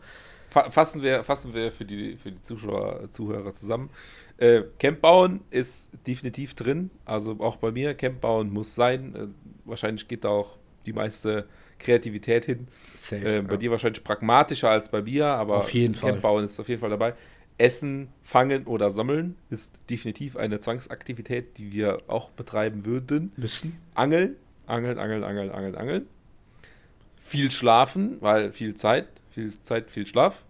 fassen 0.52 1.02
wir, 1.02 1.24
fassen 1.24 1.54
wir 1.54 1.72
für 1.72 1.86
die, 1.86 2.18
für 2.18 2.32
die 2.32 2.42
Zuschauer, 2.42 3.10
Zuhörer 3.12 3.54
zusammen. 3.54 3.90
Äh, 4.38 4.64
Camp 4.80 5.02
bauen 5.02 5.42
ist 5.50 5.90
definitiv 6.06 6.54
drin. 6.56 6.90
Also 7.06 7.38
auch 7.40 7.58
bei 7.58 7.72
mir, 7.72 7.94
Camp 7.94 8.22
bauen 8.22 8.52
muss 8.52 8.76
sein. 8.76 9.16
Äh, 9.16 9.28
wahrscheinlich 9.66 10.08
geht 10.08 10.24
da 10.24 10.30
auch 10.30 10.58
die 10.86 10.94
meiste 10.94 11.48
Kreativität 11.80 12.46
hin. 12.46 12.68
Safe, 12.94 13.38
äh, 13.38 13.42
bei 13.42 13.54
ja. 13.54 13.58
dir 13.58 13.72
wahrscheinlich 13.72 14.04
pragmatischer 14.04 14.70
als 14.70 14.90
bei 14.90 15.02
mir, 15.02 15.28
aber 15.28 15.58
auf 15.58 15.74
jeden 15.74 15.94
Camp 15.94 16.14
Fall. 16.14 16.22
bauen 16.22 16.44
ist 16.44 16.60
auf 16.60 16.68
jeden 16.68 16.82
Fall 16.82 16.90
dabei. 16.90 17.14
Essen, 17.58 18.10
fangen 18.24 18.66
oder 18.66 18.90
sammeln 18.90 19.36
ist 19.50 19.80
definitiv 19.90 20.36
eine 20.36 20.60
Zwangsaktivität, 20.60 21.58
die 21.60 21.72
wir 21.72 22.00
auch 22.08 22.32
betreiben 22.32 22.86
würden. 22.86 23.32
Müssen. 23.38 23.78
Angeln, 23.94 24.36
angeln, 24.66 24.98
angeln, 24.98 25.24
angeln, 25.24 25.52
angeln, 25.52 25.76
angeln. 25.76 26.08
Viel 27.18 27.52
schlafen, 27.52 28.18
weil 28.20 28.52
viel 28.52 28.76
Zeit 28.76 29.08
viel 29.32 29.60
Zeit, 29.62 29.90
viel 29.90 30.08
Schlaf. 30.08 30.44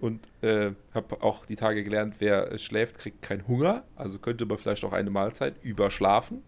Und 0.00 0.28
äh, 0.42 0.72
habe 0.94 1.22
auch 1.22 1.44
die 1.44 1.56
Tage 1.56 1.82
gelernt, 1.82 2.16
wer 2.20 2.56
schläft, 2.56 2.98
kriegt 2.98 3.20
keinen 3.20 3.46
Hunger. 3.48 3.82
Also 3.96 4.18
könnte 4.18 4.46
man 4.46 4.58
vielleicht 4.58 4.84
auch 4.84 4.92
eine 4.92 5.10
Mahlzeit 5.10 5.56
überschlafen. 5.62 6.42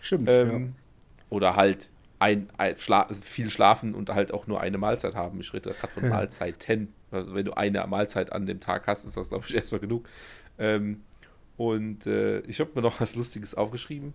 Stimmt. 0.00 0.28
Ähm, 0.28 0.50
ja. 0.50 1.26
Oder 1.30 1.56
halt 1.56 1.90
ein, 2.18 2.48
ein 2.56 2.76
Schla 2.78 3.02
also 3.02 3.22
viel 3.22 3.50
schlafen 3.50 3.94
und 3.94 4.10
halt 4.10 4.32
auch 4.32 4.46
nur 4.46 4.60
eine 4.60 4.78
Mahlzeit 4.78 5.14
haben. 5.14 5.40
Ich 5.40 5.52
rede 5.52 5.70
gerade 5.70 5.92
von 5.92 6.08
Mahlzeiten. 6.08 6.92
Also 7.10 7.34
wenn 7.34 7.44
du 7.44 7.52
eine 7.56 7.86
Mahlzeit 7.86 8.32
an 8.32 8.46
dem 8.46 8.58
Tag 8.58 8.86
hast, 8.86 9.04
ist 9.04 9.16
das, 9.16 9.28
glaube 9.28 9.44
ich, 9.48 9.54
erstmal 9.54 9.80
genug. 9.80 10.08
Ähm, 10.58 11.02
und 11.56 12.06
äh, 12.06 12.40
ich 12.40 12.58
habe 12.60 12.70
mir 12.74 12.82
noch 12.82 13.00
was 13.00 13.14
Lustiges 13.14 13.54
aufgeschrieben. 13.54 14.12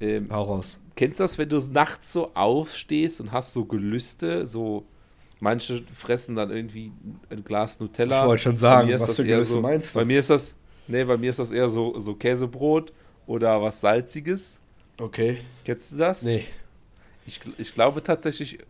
Ähm, 0.00 0.28
Hau 0.30 0.44
raus. 0.44 0.80
Kennst 0.96 1.20
du 1.20 1.24
das, 1.24 1.38
wenn 1.38 1.48
du 1.48 1.58
nachts 1.70 2.12
so 2.12 2.34
aufstehst 2.34 3.20
und 3.20 3.32
hast 3.32 3.52
so 3.52 3.64
Gelüste, 3.64 4.46
so 4.46 4.86
manche 5.44 5.82
fressen 5.94 6.34
dann 6.34 6.50
irgendwie 6.50 6.90
ein 7.30 7.44
Glas 7.44 7.78
Nutella. 7.78 8.22
Ich 8.22 8.28
wollte 8.28 8.42
schon 8.42 8.56
sagen, 8.56 8.90
was 8.92 9.14
für 9.14 9.22
eher 9.22 9.36
Gelüste 9.36 9.54
so, 9.54 9.60
meinst 9.60 9.94
du? 9.94 10.00
Bei 10.00 10.04
mir 10.04 10.18
ist 10.18 10.30
das, 10.30 10.54
nee, 10.88 11.04
bei 11.04 11.16
mir 11.16 11.30
ist 11.30 11.38
das 11.38 11.52
eher 11.52 11.68
so, 11.68 11.98
so 12.00 12.14
Käsebrot 12.14 12.92
oder 13.26 13.62
was 13.62 13.80
Salziges. 13.80 14.62
Okay. 14.98 15.38
Kennst 15.64 15.92
du 15.92 15.96
das? 15.96 16.22
Nee. 16.22 16.46
Ich, 17.26 17.40
ich 17.58 17.74
glaube 17.74 18.02
tatsächlich, 18.02 18.58
äh, 18.58 18.64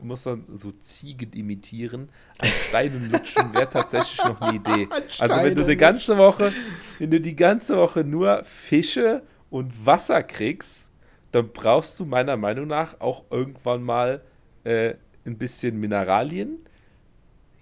muss 0.00 0.22
dann 0.22 0.44
so 0.54 0.70
Ziegen 0.70 1.32
imitieren. 1.32 2.08
Ein 2.38 2.50
Steinen 2.68 3.10
lutschen 3.10 3.52
wäre 3.52 3.68
tatsächlich 3.68 4.24
noch 4.24 4.40
eine 4.40 4.56
Idee. 4.56 4.88
Also 5.18 5.36
wenn 5.42 5.54
du 5.54 5.64
eine 5.64 5.76
ganze 5.76 6.16
Woche, 6.16 6.52
wenn 7.00 7.10
du 7.10 7.20
die 7.20 7.34
ganze 7.34 7.76
Woche 7.76 8.04
nur 8.04 8.44
Fische 8.44 9.22
und 9.50 9.84
Wasser 9.84 10.22
kriegst, 10.22 10.92
dann 11.32 11.50
brauchst 11.52 11.98
du 11.98 12.04
meiner 12.04 12.36
Meinung 12.36 12.68
nach 12.68 13.00
auch 13.00 13.24
irgendwann 13.30 13.82
mal 13.82 14.22
äh, 14.62 14.94
ein 15.26 15.38
bisschen 15.38 15.78
Mineralien. 15.78 16.58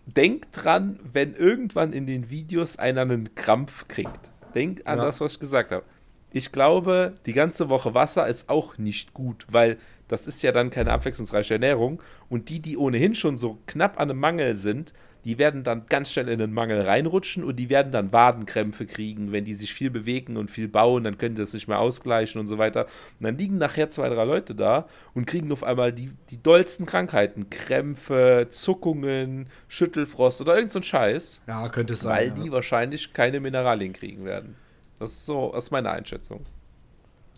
Denk 0.07 0.53
dran, 0.53 1.01
wenn 1.13 1.35
irgendwann 1.35 1.93
in 1.93 2.07
den 2.07 2.31
Videos 2.31 2.79
einer 2.79 3.03
einen 3.03 3.35
Krampf 3.35 3.89
kriegt. 3.89 4.31
Denk 4.55 4.83
an 4.87 4.99
Ja. 4.99 5.05
das, 5.05 5.21
was 5.21 5.35
ich 5.35 5.41
gesagt 5.41 5.73
habe. 5.73 5.85
Ich 6.33 6.53
glaube, 6.53 7.15
die 7.27 7.33
ganze 7.33 7.69
Woche 7.69 7.95
Wasser 7.95 8.27
ist 8.29 8.49
auch 8.49 8.79
nicht 8.79 9.15
gut, 9.15 9.47
weil 9.51 9.79
das 10.07 10.27
ist 10.27 10.43
ja 10.43 10.53
dann 10.53 10.71
keine 10.71 10.93
abwechslungsreiche 10.93 11.55
Ernährung. 11.55 12.03
Und 12.29 12.49
die, 12.51 12.61
die 12.61 12.77
ohnehin 12.77 13.15
schon 13.15 13.37
so 13.37 13.59
knapp 13.67 13.99
an 13.99 14.11
einem 14.11 14.21
Mangel 14.21 14.57
sind, 14.57 14.93
die 15.27 15.39
werden 15.39 15.65
dann 15.65 15.87
ganz 15.89 16.13
schnell 16.13 16.29
in 16.29 16.39
den 16.39 16.53
Mangel 16.53 16.81
reinrutschen 16.83 17.43
und 17.43 17.57
die 17.57 17.69
werden 17.69 17.91
dann 17.91 18.13
Wadenkrämpfe 18.13 18.87
kriegen, 18.87 19.33
wenn 19.33 19.45
die 19.45 19.55
sich 19.55 19.75
viel 19.75 19.91
bewegen 19.91 20.37
und 20.37 20.53
viel 20.53 20.69
bauen, 20.69 21.03
dann 21.03 21.19
können 21.19 21.35
die 21.35 21.43
das 21.43 21.53
nicht 21.53 21.67
mehr 21.67 21.81
ausgleichen 21.81 22.41
und 22.41 22.47
so 22.47 22.59
weiter. 22.59 22.85
Und 23.19 23.25
dann 23.25 23.37
liegen 23.37 23.59
nachher 23.59 23.91
zwei, 23.91 24.09
drei 24.09 24.23
Leute 24.25 24.55
da 24.55 24.87
und 25.15 25.27
kriegen 25.27 25.51
auf 25.51 25.65
einmal 25.65 25.93
die, 25.93 26.13
die 26.31 26.41
dollsten 26.41 26.87
Krankheiten. 26.87 27.51
Krämpfe, 27.51 28.47
Zuckungen, 28.51 29.49
Schüttelfrost 29.67 30.41
oder 30.43 30.55
irgend 30.55 30.71
so 30.71 30.79
ein 30.79 30.85
Scheiß, 30.85 31.43
Ja, 31.49 31.69
könnte 31.71 31.97
sein. 31.97 32.17
weil 32.17 32.29
ja. 32.29 32.35
die 32.35 32.53
wahrscheinlich 32.53 33.13
keine 33.13 33.41
Mineralien 33.41 33.93
kriegen 33.93 34.25
werden. 34.25 34.55
Das 35.01 35.11
ist 35.11 35.27
so, 35.27 35.51
das 35.53 35.65
ist 35.65 35.71
meine 35.73 35.91
Einschätzung. 35.91 36.47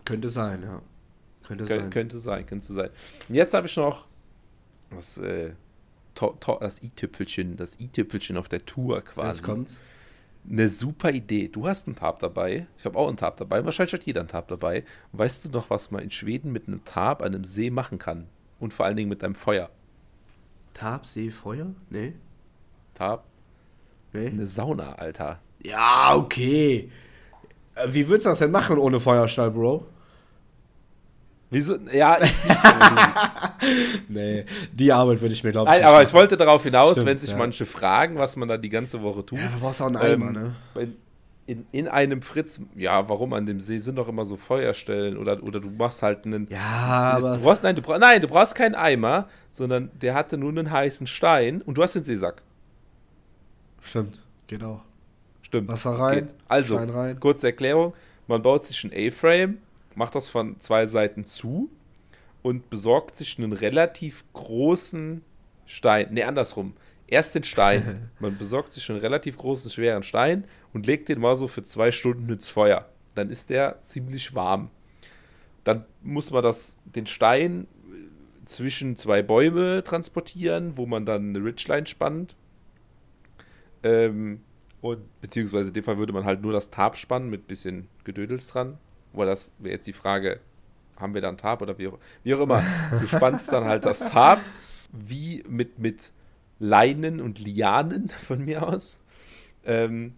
Könnte 0.05 0.29
sein, 0.29 0.61
ja. 0.61 0.81
Könnte 1.47 1.65
Kön 1.65 1.79
sein. 1.79 1.89
könnte 1.89 2.19
sein, 2.19 2.45
könnte 2.45 2.71
sein. 2.71 2.89
Und 3.27 3.33
jetzt 3.33 3.55
habe 3.55 3.65
ich 3.65 3.75
noch 3.75 4.05
das, 4.91 5.17
äh, 5.17 5.53
to 6.19 6.35
to 6.39 6.57
das 6.59 6.81
i-Tüpfelchen, 6.81 7.55
das 7.57 7.79
i-Tüpfelchen 7.79 8.37
auf 8.37 8.49
der 8.49 8.65
Tour 8.65 9.01
quasi. 9.01 9.37
Jetzt 9.37 9.43
kommt's. 9.43 9.77
Eine 10.49 10.69
super 10.69 11.11
Idee. 11.11 11.49
Du 11.49 11.67
hast 11.67 11.87
einen 11.87 11.95
Tarp 11.95 12.19
dabei. 12.19 12.65
Ich 12.77 12.85
habe 12.85 12.97
auch 12.97 13.07
einen 13.07 13.17
Tarp 13.17 13.37
dabei. 13.37 13.63
Wahrscheinlich 13.65 13.93
hat 13.93 14.03
jeder 14.03 14.21
einen 14.21 14.29
Tarp 14.29 14.47
dabei. 14.47 14.83
Weißt 15.11 15.45
du 15.45 15.49
noch, 15.49 15.69
was 15.69 15.91
man 15.91 16.01
in 16.01 16.11
Schweden 16.11 16.51
mit 16.51 16.67
einem 16.67 16.83
Tarp 16.85 17.21
an 17.21 17.35
einem 17.35 17.43
See 17.43 17.69
machen 17.69 17.97
kann? 17.99 18.27
Und 18.59 18.73
vor 18.73 18.85
allen 18.85 18.95
Dingen 18.95 19.09
mit 19.09 19.23
einem 19.23 19.35
Feuer. 19.35 19.69
Tab, 20.73 21.05
See, 21.05 21.29
Feuer? 21.31 21.67
Nee. 21.89 22.13
Tarp, 22.93 23.25
Nee. 24.13 24.27
eine 24.27 24.47
Sauna, 24.47 24.93
Alter. 24.93 25.39
Ja, 25.63 26.15
okay. 26.15 26.89
Äh, 27.75 27.87
Wie 27.89 28.07
würdest 28.07 28.25
du 28.25 28.29
das 28.29 28.39
denn 28.39 28.51
machen 28.51 28.77
ohne 28.77 28.99
Feuerstahl, 28.99 29.51
Bro? 29.51 29.85
Wieso? 31.51 31.77
Ja, 31.91 32.17
ich 32.21 32.43
nicht. 32.43 32.59
Nee, 34.09 34.45
die 34.71 34.91
Arbeit 34.91 35.21
würde 35.21 35.33
ich 35.33 35.43
mir, 35.43 35.51
glaube 35.51 35.69
ich, 35.69 35.75
Nein, 35.79 35.83
aber 35.87 36.03
ich 36.03 36.13
wollte 36.13 36.37
darauf 36.37 36.63
hinaus, 36.63 36.91
Stimmt, 36.91 37.07
wenn 37.07 37.17
sich 37.17 37.31
ja. 37.31 37.37
manche 37.37 37.65
fragen, 37.65 38.17
was 38.17 38.35
man 38.35 38.47
da 38.47 38.57
die 38.57 38.69
ganze 38.69 39.01
Woche 39.01 39.25
tut. 39.25 39.39
Ja, 39.39 39.47
du 39.47 39.59
brauchst 39.59 39.81
auch 39.81 39.87
einen 39.87 39.97
Eimer, 39.97 40.27
Ähm, 40.27 40.33
ne? 40.33 40.55
in, 40.75 40.95
in, 41.45 41.65
in 41.71 41.87
einem 41.87 42.21
Fritz, 42.21 42.61
ja, 42.75 43.09
warum 43.09 43.33
an 43.33 43.45
dem 43.47 43.59
See 43.59 43.79
sind 43.79 43.95
doch 43.97 44.07
immer 44.07 44.23
so 44.25 44.37
Feuerstellen 44.37 45.17
oder, 45.17 45.41
oder 45.41 45.59
du 45.59 45.69
machst 45.71 46.03
halt 46.03 46.25
einen. 46.25 46.47
Ja, 46.49 47.13
aber. 47.17 47.37
du 47.37 47.43
brauchst, 47.43 47.63
nein, 47.63 47.75
du 47.75 47.81
brauchst, 47.81 48.01
nein, 48.01 48.21
du 48.21 48.27
brauchst 48.27 48.53
keinen 48.55 48.75
Eimer, 48.75 49.27
sondern 49.49 49.89
der 49.99 50.13
hatte 50.13 50.37
nur 50.37 50.49
einen 50.51 50.69
heißen 50.71 51.07
Stein 51.07 51.61
und 51.63 51.77
du 51.77 51.83
hast 51.83 51.95
den 51.95 52.03
Seesack. 52.03 52.43
Stimmt, 53.81 54.21
geht 54.47 54.63
auch. 54.63 54.81
Stimmt. 55.41 55.67
Wasser 55.67 55.91
rein, 55.91 56.27
Geht. 56.27 56.35
Also, 56.47 56.75
Stein 56.75 56.89
rein. 56.91 57.19
kurze 57.19 57.47
Erklärung: 57.47 57.93
Man 58.27 58.41
baut 58.43 58.65
sich 58.65 58.83
ein 58.83 58.91
A-Frame, 58.93 59.57
macht 59.99 60.15
das 60.15 60.29
von 60.29 60.57
zwei 60.61 60.87
Seiten 60.87 61.25
zu 61.25 61.69
und 62.41 62.69
besorgt 62.69 63.17
sich 63.17 63.37
einen 63.37 63.51
relativ 63.51 64.23
großen 64.31 65.21
Stein. 65.65 66.13
Ne, 66.13 66.23
andersrum. 66.23 66.73
Erst 67.05 67.35
den 67.35 67.43
Stein. 67.43 68.09
Man 68.19 68.37
besorgt 68.37 68.71
sich 68.71 68.89
einen 68.89 69.01
relativ 69.01 69.37
großen, 69.37 69.69
schweren 69.69 70.03
Stein 70.03 70.45
und 70.73 70.87
legt 70.87 71.09
den 71.09 71.19
mal 71.19 71.35
so 71.35 71.49
für 71.49 71.63
zwei 71.63 71.91
Stunden 71.91 72.31
ins 72.31 72.49
Feuer. 72.49 72.87
Dann 73.13 73.29
ist 73.29 73.49
der 73.49 73.81
ziemlich 73.81 74.33
warm. 74.33 74.69
Dann 75.65 75.83
muss 76.01 76.31
man 76.31 76.43
das, 76.43 76.77
den 76.85 77.05
Stein 77.05 77.67
äh, 77.89 78.45
zwischen 78.45 78.95
zwei 78.95 79.21
Bäume 79.21 79.83
transportieren, 79.83 80.77
wo 80.77 80.85
man 80.85 81.05
dann 81.05 81.35
eine 81.35 81.43
Ridgeline 81.43 81.87
spannt. 81.87 82.37
Ähm, 83.83 84.39
und 84.79 85.01
beziehungsweise 85.19 85.67
in 85.67 85.73
dem 85.73 85.83
Fall 85.83 85.97
würde 85.97 86.13
man 86.13 86.23
halt 86.23 86.41
nur 86.41 86.53
das 86.53 86.69
Tarp 86.69 86.95
spannen 86.95 87.29
mit 87.29 87.47
bisschen 87.47 87.89
Gedödels 88.05 88.47
dran. 88.47 88.77
Weil 89.13 89.27
das 89.27 89.53
wäre 89.57 89.75
jetzt 89.75 89.87
die 89.87 89.93
Frage, 89.93 90.39
haben 90.97 91.13
wir 91.13 91.21
da 91.21 91.29
ein 91.29 91.37
Tarp 91.37 91.61
oder 91.61 91.77
wie 91.77 91.87
auch, 91.87 91.97
wie 92.23 92.33
auch 92.35 92.41
immer. 92.41 92.63
Du 92.99 93.07
spannst 93.07 93.51
dann 93.51 93.65
halt 93.65 93.85
das 93.85 93.99
Tarp 93.99 94.39
wie 94.91 95.43
mit, 95.47 95.79
mit 95.79 96.11
Leinen 96.59 97.21
und 97.21 97.39
Lianen 97.39 98.09
von 98.09 98.43
mir 98.43 98.67
aus 98.67 98.99
ähm, 99.65 100.15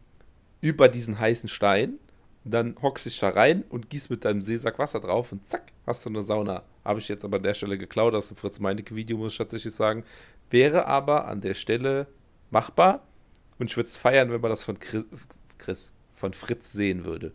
über 0.59 0.89
diesen 0.89 1.19
heißen 1.19 1.49
Stein. 1.49 1.99
Dann 2.43 2.75
hockst 2.81 3.05
dich 3.05 3.19
da 3.19 3.29
rein 3.29 3.63
und 3.69 3.91
gießt 3.91 4.09
mit 4.09 4.25
deinem 4.25 4.41
Seesack 4.41 4.79
Wasser 4.79 4.99
drauf 4.99 5.31
und 5.31 5.47
zack, 5.47 5.71
hast 5.85 6.05
du 6.05 6.09
eine 6.09 6.23
Sauna. 6.23 6.63
Habe 6.83 6.99
ich 6.99 7.07
jetzt 7.07 7.23
aber 7.23 7.37
an 7.37 7.43
der 7.43 7.53
Stelle 7.53 7.77
geklaut 7.77 8.15
aus 8.15 8.29
dem 8.29 8.37
Fritz 8.37 8.59
Meinecke-Video, 8.59 9.15
muss 9.17 9.33
ich 9.33 9.37
tatsächlich 9.37 9.75
sagen. 9.75 10.03
Wäre 10.49 10.87
aber 10.87 11.27
an 11.27 11.41
der 11.41 11.53
Stelle 11.53 12.07
machbar 12.49 13.03
und 13.59 13.69
ich 13.69 13.77
würde 13.77 13.87
es 13.87 13.97
feiern, 13.97 14.31
wenn 14.31 14.41
man 14.41 14.49
das 14.49 14.63
von 14.63 14.79
Chris, 14.79 15.05
Chris, 15.59 15.93
von 16.15 16.33
Fritz 16.33 16.71
sehen 16.73 17.05
würde. 17.05 17.31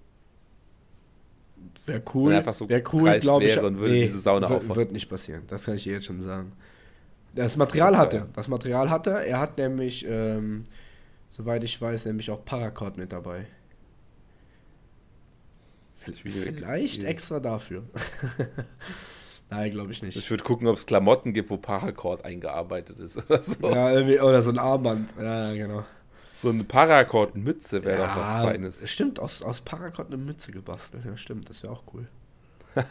Wäre 1.84 2.02
cool. 2.14 2.30
Wenn 2.30 2.38
einfach 2.38 2.54
so 2.54 2.68
Wäre 2.68 2.82
cool, 2.92 3.18
glaube 3.18 3.44
ich. 3.44 3.58
und 3.58 3.78
würde 3.78 3.94
diese 3.94 4.18
Sauna 4.18 4.48
wird, 4.48 4.74
wird 4.74 4.92
nicht 4.92 5.08
passieren. 5.08 5.42
Das 5.48 5.64
kann 5.64 5.74
ich 5.74 5.84
dir 5.84 5.94
jetzt 5.94 6.06
schon 6.06 6.20
sagen. 6.20 6.52
Das 7.34 7.56
Material 7.56 7.98
hat 7.98 8.14
er. 8.14 8.28
Das 8.34 8.48
Material 8.48 8.90
hat 8.90 9.06
er. 9.06 9.20
Er 9.20 9.40
hat 9.40 9.58
nämlich, 9.58 10.06
ähm, 10.08 10.64
soweit 11.28 11.62
ich 11.64 11.80
weiß, 11.80 12.06
nämlich 12.06 12.30
auch 12.30 12.44
Paracord 12.44 12.96
mit 12.96 13.12
dabei. 13.12 13.46
Vielleicht 16.00 17.02
extra 17.02 17.40
dafür. 17.40 17.82
Nein, 19.50 19.70
glaube 19.70 19.92
ich 19.92 20.02
nicht. 20.02 20.16
Ich 20.16 20.30
würde 20.30 20.42
gucken, 20.42 20.66
ob 20.66 20.76
es 20.76 20.86
Klamotten 20.86 21.32
gibt, 21.32 21.50
wo 21.50 21.56
Paracord 21.56 22.24
eingearbeitet 22.24 22.98
ist 22.98 23.18
oder 23.18 23.42
so. 23.42 23.68
Ja, 23.68 23.92
irgendwie, 23.92 24.20
oder 24.20 24.42
so 24.42 24.50
ein 24.50 24.58
Armband. 24.58 25.14
Ja, 25.20 25.52
genau. 25.52 25.84
So 26.36 26.50
eine 26.50 26.64
Paracord-Mütze 26.64 27.82
wäre 27.84 28.06
doch 28.06 28.16
was 28.16 28.28
Ja, 28.28 28.42
Feines. 28.42 28.88
Stimmt, 28.90 29.18
aus, 29.20 29.40
aus 29.42 29.60
Paracord 29.62 30.08
eine 30.08 30.18
Mütze 30.18 30.52
gebastelt. 30.52 31.04
Ja, 31.06 31.16
stimmt, 31.16 31.48
das 31.48 31.62
wäre 31.62 31.72
auch 31.72 31.82
cool. 31.94 32.06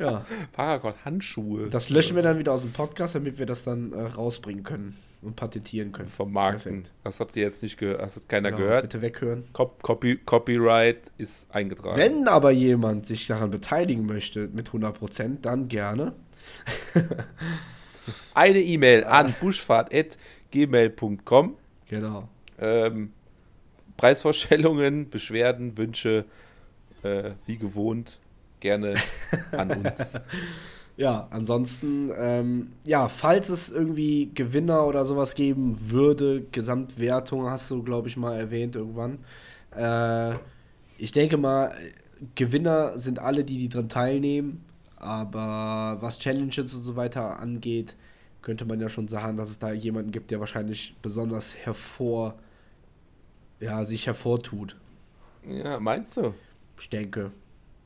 ja, 0.00 0.24
Paracord-Handschuhe. 0.52 1.70
das 1.70 1.88
löschen 1.88 2.16
wir 2.16 2.22
dann 2.24 2.38
wieder 2.38 2.52
aus 2.52 2.62
dem 2.62 2.72
Podcast, 2.72 3.14
damit 3.14 3.38
wir 3.38 3.46
das 3.46 3.62
dann 3.64 3.92
äh, 3.92 4.00
rausbringen 4.00 4.64
können 4.64 4.96
und 5.22 5.36
patentieren 5.36 5.92
können. 5.92 6.08
vermarkten. 6.08 6.82
Perfekt. 6.82 6.90
Das 7.04 7.20
habt 7.20 7.36
ihr 7.36 7.44
jetzt 7.44 7.62
nicht 7.62 7.78
gehört. 7.78 8.00
Das 8.00 8.16
hat 8.16 8.28
keiner 8.28 8.50
Genau, 8.50 8.62
gehört. 8.62 8.82
Bitte 8.82 9.00
weghören. 9.02 9.44
Cop 9.52 9.80
Copy 9.82 10.16
Copyright 10.16 11.12
ist 11.16 11.52
eingetragen. 11.54 11.96
Wenn 11.96 12.26
aber 12.28 12.50
jemand 12.50 13.06
sich 13.06 13.26
daran 13.28 13.50
beteiligen 13.50 14.04
möchte 14.06 14.48
mit 14.48 14.70
100%, 14.70 15.40
dann 15.42 15.68
gerne. 15.68 16.14
Eine 18.34 18.60
E-Mail 18.60 19.04
an 19.04 19.32
buschfahrt.gmail.com. 19.40 21.56
Genau. 21.88 22.28
Ähm, 22.58 23.12
Preisvorstellungen, 23.96 25.10
Beschwerden, 25.10 25.76
Wünsche, 25.76 26.24
äh, 27.02 27.32
wie 27.46 27.56
gewohnt, 27.56 28.18
gerne 28.60 28.94
an 29.52 29.70
uns. 29.70 30.18
Ja, 30.98 31.28
ansonsten, 31.30 32.10
ähm, 32.18 32.72
ja, 32.84 33.08
falls 33.08 33.50
es 33.50 33.70
irgendwie 33.70 34.32
Gewinner 34.34 34.84
oder 34.84 35.04
sowas 35.04 35.36
geben 35.36 35.76
würde, 35.92 36.42
Gesamtwertung 36.50 37.48
hast 37.48 37.70
du, 37.70 37.84
glaube 37.84 38.08
ich, 38.08 38.16
mal 38.16 38.36
erwähnt 38.36 38.74
irgendwann. 38.74 39.18
Äh, 39.76 40.34
ich 40.98 41.12
denke 41.12 41.36
mal, 41.36 41.72
Gewinner 42.34 42.98
sind 42.98 43.20
alle, 43.20 43.44
die, 43.44 43.58
die 43.58 43.68
dran 43.68 43.88
teilnehmen, 43.88 44.64
aber 44.96 45.98
was 46.00 46.18
Challenges 46.18 46.74
und 46.74 46.82
so 46.82 46.96
weiter 46.96 47.38
angeht, 47.38 47.96
könnte 48.42 48.64
man 48.64 48.80
ja 48.80 48.88
schon 48.88 49.06
sagen, 49.06 49.36
dass 49.36 49.50
es 49.50 49.60
da 49.60 49.70
jemanden 49.72 50.10
gibt, 50.10 50.32
der 50.32 50.40
wahrscheinlich 50.40 50.96
besonders 51.00 51.54
hervor, 51.54 52.34
ja, 53.60 53.84
sich 53.84 54.06
hervortut. 54.06 54.76
Ja, 55.46 55.80
meinst 55.80 56.16
du? 56.16 56.34
Ich 56.78 56.88
denke, 56.88 57.30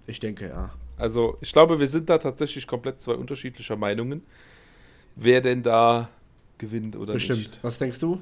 ich 0.06 0.20
denke, 0.20 0.48
ja. 0.48 0.70
Also, 0.98 1.38
ich 1.40 1.52
glaube, 1.52 1.78
wir 1.80 1.86
sind 1.86 2.10
da 2.10 2.18
tatsächlich 2.18 2.66
komplett 2.66 3.00
zwei 3.00 3.14
unterschiedlicher 3.14 3.76
Meinungen, 3.76 4.22
wer 5.16 5.40
denn 5.40 5.62
da 5.62 6.08
gewinnt 6.58 6.96
oder 6.96 7.14
Bestimmt. 7.14 7.38
nicht. 7.38 7.58
Was 7.62 7.78
denkst 7.78 7.98
du? 7.98 8.20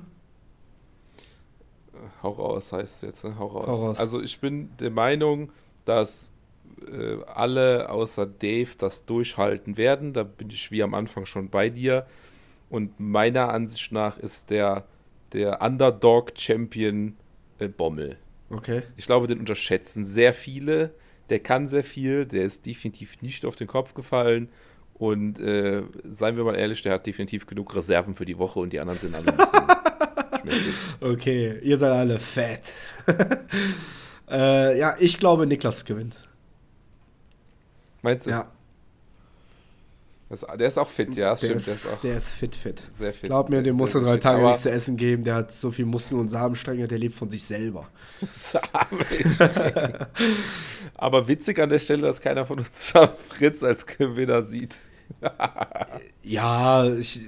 Hau 2.22 2.30
raus 2.30 2.72
heißt 2.72 2.96
es 2.96 3.02
jetzt, 3.02 3.24
ne? 3.24 3.38
Hau 3.38 3.46
raus. 3.46 3.66
Hau 3.66 3.86
raus. 3.86 3.98
Also, 3.98 4.20
ich 4.20 4.38
bin 4.40 4.70
der 4.78 4.90
Meinung, 4.90 5.50
dass 5.84 6.30
äh, 6.86 7.22
alle 7.26 7.90
außer 7.90 8.26
Dave 8.26 8.70
das 8.78 9.04
durchhalten 9.04 9.76
werden. 9.76 10.12
Da 10.12 10.22
bin 10.22 10.50
ich 10.50 10.70
wie 10.70 10.82
am 10.82 10.94
Anfang 10.94 11.26
schon 11.26 11.50
bei 11.50 11.68
dir. 11.68 12.06
Und 12.68 13.00
meiner 13.00 13.48
Ansicht 13.48 13.90
nach 13.90 14.16
ist 14.18 14.50
der, 14.50 14.84
der 15.32 15.60
Underdog-Champion 15.60 17.08
äh, 17.08 17.19
Bommel. 17.68 18.16
Okay. 18.50 18.82
Ich 18.96 19.06
glaube, 19.06 19.26
den 19.26 19.38
unterschätzen 19.38 20.04
sehr 20.04 20.34
viele. 20.34 20.94
Der 21.28 21.38
kann 21.38 21.68
sehr 21.68 21.84
viel, 21.84 22.26
der 22.26 22.44
ist 22.44 22.66
definitiv 22.66 23.22
nicht 23.22 23.44
auf 23.44 23.56
den 23.56 23.68
Kopf 23.68 23.94
gefallen. 23.94 24.48
Und 24.94 25.38
äh, 25.38 25.82
seien 26.04 26.36
wir 26.36 26.44
mal 26.44 26.56
ehrlich, 26.56 26.82
der 26.82 26.92
hat 26.92 27.06
definitiv 27.06 27.46
genug 27.46 27.74
Reserven 27.74 28.14
für 28.14 28.24
die 28.24 28.36
Woche 28.36 28.58
und 28.58 28.72
die 28.72 28.80
anderen 28.80 28.98
sind 28.98 29.14
alle 29.14 29.28
ein 29.28 29.36
bisschen. 29.36 29.60
Okay, 31.00 31.58
ihr 31.62 31.76
seid 31.76 31.92
alle 31.92 32.18
fett. 32.18 32.72
äh, 34.30 34.78
ja, 34.78 34.96
ich 34.98 35.18
glaube, 35.18 35.46
Niklas 35.46 35.84
gewinnt. 35.84 36.22
Meinst 38.00 38.26
du? 38.26 38.30
Ja, 38.30 38.50
Das, 40.30 40.46
der 40.58 40.68
ist 40.68 40.78
auch 40.78 40.88
fit, 40.88 41.14
ja, 41.16 41.32
das 41.32 41.40
der, 41.40 41.46
stimmt. 41.48 41.60
ist, 41.60 41.66
der 41.66 41.74
ist 41.74 41.92
auch 41.92 42.00
der 42.02 42.16
ist 42.16 42.30
fit, 42.30 42.54
fit. 42.54 42.82
sehr 42.96 43.12
fit. 43.12 43.24
Glaub 43.28 43.48
mir, 43.50 43.56
sehr, 43.56 43.62
dem 43.64 43.76
musst 43.76 43.94
du 43.96 44.00
drei 44.00 44.12
fit. 44.14 44.22
Tage 44.22 44.38
Aber- 44.38 44.48
nichts 44.50 44.62
zu 44.62 44.70
essen 44.70 44.96
geben. 44.96 45.24
Der 45.24 45.34
hat 45.34 45.52
so 45.52 45.70
viel 45.72 45.84
Muskeln 45.86 46.20
und 46.20 46.28
Samenstränge, 46.28 46.86
der 46.86 46.98
lebt 46.98 47.14
von 47.16 47.28
sich 47.28 47.42
selber. 47.42 47.88
Samenstränge. 48.24 50.06
Aber 50.94 51.26
witzig 51.28 51.58
an 51.58 51.68
der 51.68 51.80
Stelle, 51.80 52.02
dass 52.02 52.20
keiner 52.20 52.46
von 52.46 52.58
uns 52.60 52.92
Fritz 53.28 53.62
als 53.64 53.84
Gewinner 53.86 54.42
sieht. 54.44 54.76
Ja, 56.22 56.86
ich. 56.88 57.20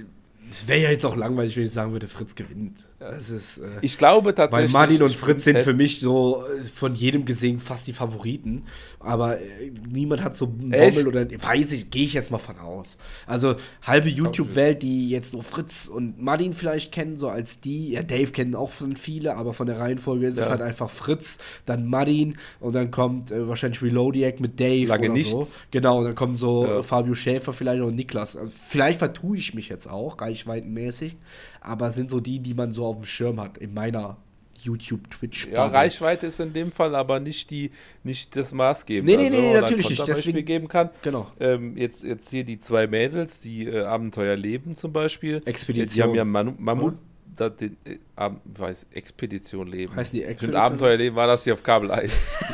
Es 0.53 0.67
wäre 0.67 0.81
ja 0.81 0.91
jetzt 0.91 1.03
auch 1.05 1.15
langweilig, 1.15 1.57
wenn 1.57 1.63
ich 1.63 1.71
sagen 1.71 1.91
würde, 1.93 2.07
Fritz 2.07 2.35
gewinnt. 2.35 2.87
Das 2.99 3.31
ist. 3.31 3.57
Äh, 3.57 3.69
Ich 3.81 3.97
glaube 3.97 4.27
Weil 4.27 4.33
tatsächlich. 4.35 4.71
Martin 4.71 5.01
und 5.03 5.15
Fritz 5.15 5.43
sind 5.43 5.57
für 5.59 5.73
mich 5.73 5.99
so 5.99 6.43
äh, 6.45 6.63
von 6.63 6.93
jedem 6.93 7.25
gesehen 7.25 7.59
fast 7.59 7.87
die 7.87 7.93
Favoriten. 7.93 8.65
Aber 8.99 9.39
äh, 9.39 9.71
niemand 9.91 10.23
hat 10.23 10.37
so 10.37 10.45
einen? 10.45 10.69
Bommel 10.71 11.07
oder 11.07 11.25
weiß 11.29 11.71
ich, 11.73 11.89
gehe 11.89 12.03
ich 12.05 12.13
jetzt 12.13 12.29
mal 12.31 12.37
von 12.37 12.57
aus. 12.59 12.97
Also 13.25 13.55
halbe 13.81 14.09
YouTube-Welt, 14.09 14.83
die 14.83 15.09
jetzt 15.09 15.33
nur 15.33 15.41
Fritz 15.43 15.87
und 15.87 16.21
Martin 16.21 16.53
vielleicht 16.53 16.91
kennen, 16.91 17.17
so 17.17 17.27
als 17.29 17.59
die. 17.59 17.91
Ja, 17.91 18.03
Dave 18.03 18.31
kennen 18.31 18.53
auch 18.55 18.69
von 18.69 18.95
viele, 18.95 19.35
aber 19.35 19.53
von 19.53 19.65
der 19.67 19.79
Reihenfolge 19.79 20.27
ist 20.27 20.37
es 20.37 20.45
Ja. 20.45 20.51
halt 20.51 20.61
einfach 20.61 20.89
Fritz, 20.89 21.39
dann 21.65 21.87
Martin 21.87 22.37
und 22.59 22.73
dann 22.73 22.91
kommt 22.91 23.31
äh, 23.31 23.47
wahrscheinlich 23.47 23.81
Reloadiac 23.81 24.39
mit 24.39 24.59
Dave 24.59 24.85
Lange 24.87 25.11
oder 25.11 25.21
so. 25.23 25.37
nichts. 25.39 25.65
Genau, 25.71 25.97
und 25.99 26.05
dann 26.05 26.15
kommen 26.15 26.35
so 26.35 26.65
Ja. 26.65 26.83
Fabio 26.83 27.15
Schäfer 27.15 27.53
vielleicht 27.53 27.81
und 27.81 27.95
Niklas. 27.95 28.37
Also 28.37 28.51
vielleicht 28.69 28.99
vertue 28.99 29.37
ich 29.37 29.53
mich 29.55 29.67
jetzt 29.69 29.87
auch, 29.87 30.17
reichweitenmäßig, 30.47 31.17
aber 31.61 31.91
sind 31.91 32.09
so 32.09 32.19
die, 32.19 32.39
die 32.39 32.53
man 32.53 32.73
so 32.73 32.85
auf 32.85 32.97
dem 32.97 33.05
Schirm 33.05 33.39
hat 33.39 33.57
in 33.57 33.73
meiner 33.73 34.17
YouTube, 34.61 35.09
Twitch. 35.09 35.47
Ja, 35.51 35.65
Reichweite 35.65 36.27
ist 36.27 36.39
in 36.39 36.53
dem 36.53 36.71
Fall 36.71 36.95
aber 36.95 37.19
nicht, 37.19 37.49
die, 37.49 37.71
nicht 38.03 38.33
das 38.35 38.53
Maßgebende. 38.53 39.11
Nee, 39.11 39.17
nee, 39.17 39.29
nee, 39.29 39.37
wenn 39.37 39.51
man 39.53 39.61
natürlich 39.61 39.89
nicht, 39.89 40.07
deswegen- 40.07 40.45
geben 40.45 40.67
kann. 40.69 40.89
Genau. 41.01 41.27
Ähm, 41.39 41.75
jetzt, 41.75 42.03
jetzt 42.03 42.29
hier 42.29 42.45
die 42.45 42.59
zwei 42.59 42.87
Mädels, 42.87 43.41
die 43.41 43.65
äh, 43.67 43.83
Abenteuer 43.83 44.37
leben 44.37 44.75
zum 44.75 44.93
Beispiel. 44.93 45.41
Expedition. 45.45 45.95
Die 45.95 46.01
haben 46.09 46.15
ja 46.15 46.23
Manu 46.23 46.53
Mammut. 46.57 46.93
Oder? 46.93 46.97
Da, 47.35 47.49
den, 47.49 47.75
äh, 47.83 48.29
weiß, 48.45 48.87
Expedition 48.93 49.67
leben. 49.67 49.93
Heißt 49.95 50.13
die 50.13 50.19
Stimmt, 50.19 50.31
Expedition? 50.31 50.61
Abenteuer 50.61 50.95
leben 50.97 51.15
war 51.15 51.27
das 51.27 51.43
hier 51.43 51.53
auf 51.53 51.63
Kabel 51.63 51.91
1. 51.91 52.37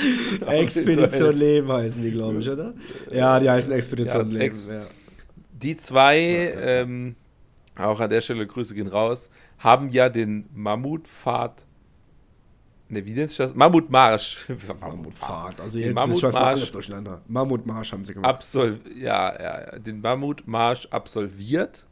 Expedition 0.46 1.36
Leben 1.36 1.70
heißen 1.70 2.02
die, 2.02 2.10
glaube 2.10 2.38
ich, 2.38 2.48
oder? 2.48 2.72
Ja, 3.12 3.38
die 3.38 3.50
heißen 3.50 3.72
Expedition 3.72 4.22
Ja, 4.26 4.32
Leben. 4.32 4.40
Ex- 4.40 4.66
ja. 4.66 4.82
Die 5.62 5.76
zwei, 5.76 6.18
ähm, 6.56 7.16
auch 7.76 8.00
an 8.00 8.10
der 8.10 8.20
Stelle 8.20 8.46
Grüße 8.46 8.74
gehen 8.74 8.86
raus, 8.88 9.30
haben 9.58 9.88
ja 9.90 10.08
den 10.08 10.48
Mammutpfad. 10.54 11.66
Ne, 12.88 13.04
wie 13.06 13.12
nennt 13.12 13.30
sich 13.30 13.38
das? 13.38 13.54
Mammutmarsch. 13.54 14.46
Mammutfahrt. 14.80 15.60
Also 15.60 15.78
jetzt 15.78 15.88
ist 15.88 15.94
schon 15.94 16.08
Mammutmarsch. 16.08 16.36
alles 16.36 16.72
durcheinander. 16.72 17.22
Mammutmarsch 17.28 17.92
haben 17.92 18.04
sie 18.04 18.14
gemacht. 18.14 18.28
Absolv 18.28 18.80
ja, 18.96 19.32
ja, 19.40 19.60
ja, 19.72 19.78
den 19.78 20.00
Mammutmarsch 20.00 20.86
absolviert. 20.90 21.86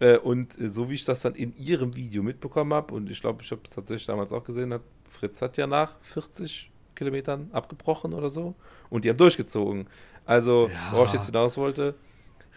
Äh, 0.00 0.16
und 0.16 0.58
äh, 0.60 0.68
so 0.68 0.90
wie 0.90 0.94
ich 0.94 1.04
das 1.04 1.20
dann 1.22 1.34
in 1.36 1.52
ihrem 1.52 1.94
Video 1.94 2.22
mitbekommen 2.24 2.74
habe, 2.74 2.92
und 2.94 3.08
ich 3.08 3.20
glaube, 3.20 3.42
ich 3.42 3.50
habe 3.52 3.60
es 3.64 3.70
tatsächlich 3.70 4.06
damals 4.06 4.32
auch 4.32 4.42
gesehen, 4.42 4.72
hat 4.72 4.82
Fritz 5.08 5.40
hat 5.42 5.56
ja 5.58 5.66
nach 5.68 5.94
40 6.00 6.72
Kilometern 6.96 7.48
abgebrochen 7.52 8.12
oder 8.12 8.28
so. 8.30 8.54
Und 8.90 9.04
die 9.04 9.10
haben 9.10 9.18
durchgezogen. 9.18 9.86
Also, 10.24 10.68
Ja. 10.72 10.92
worauf 10.92 11.08
ich 11.08 11.14
jetzt 11.14 11.26
hinaus 11.26 11.56
wollte, 11.56 11.94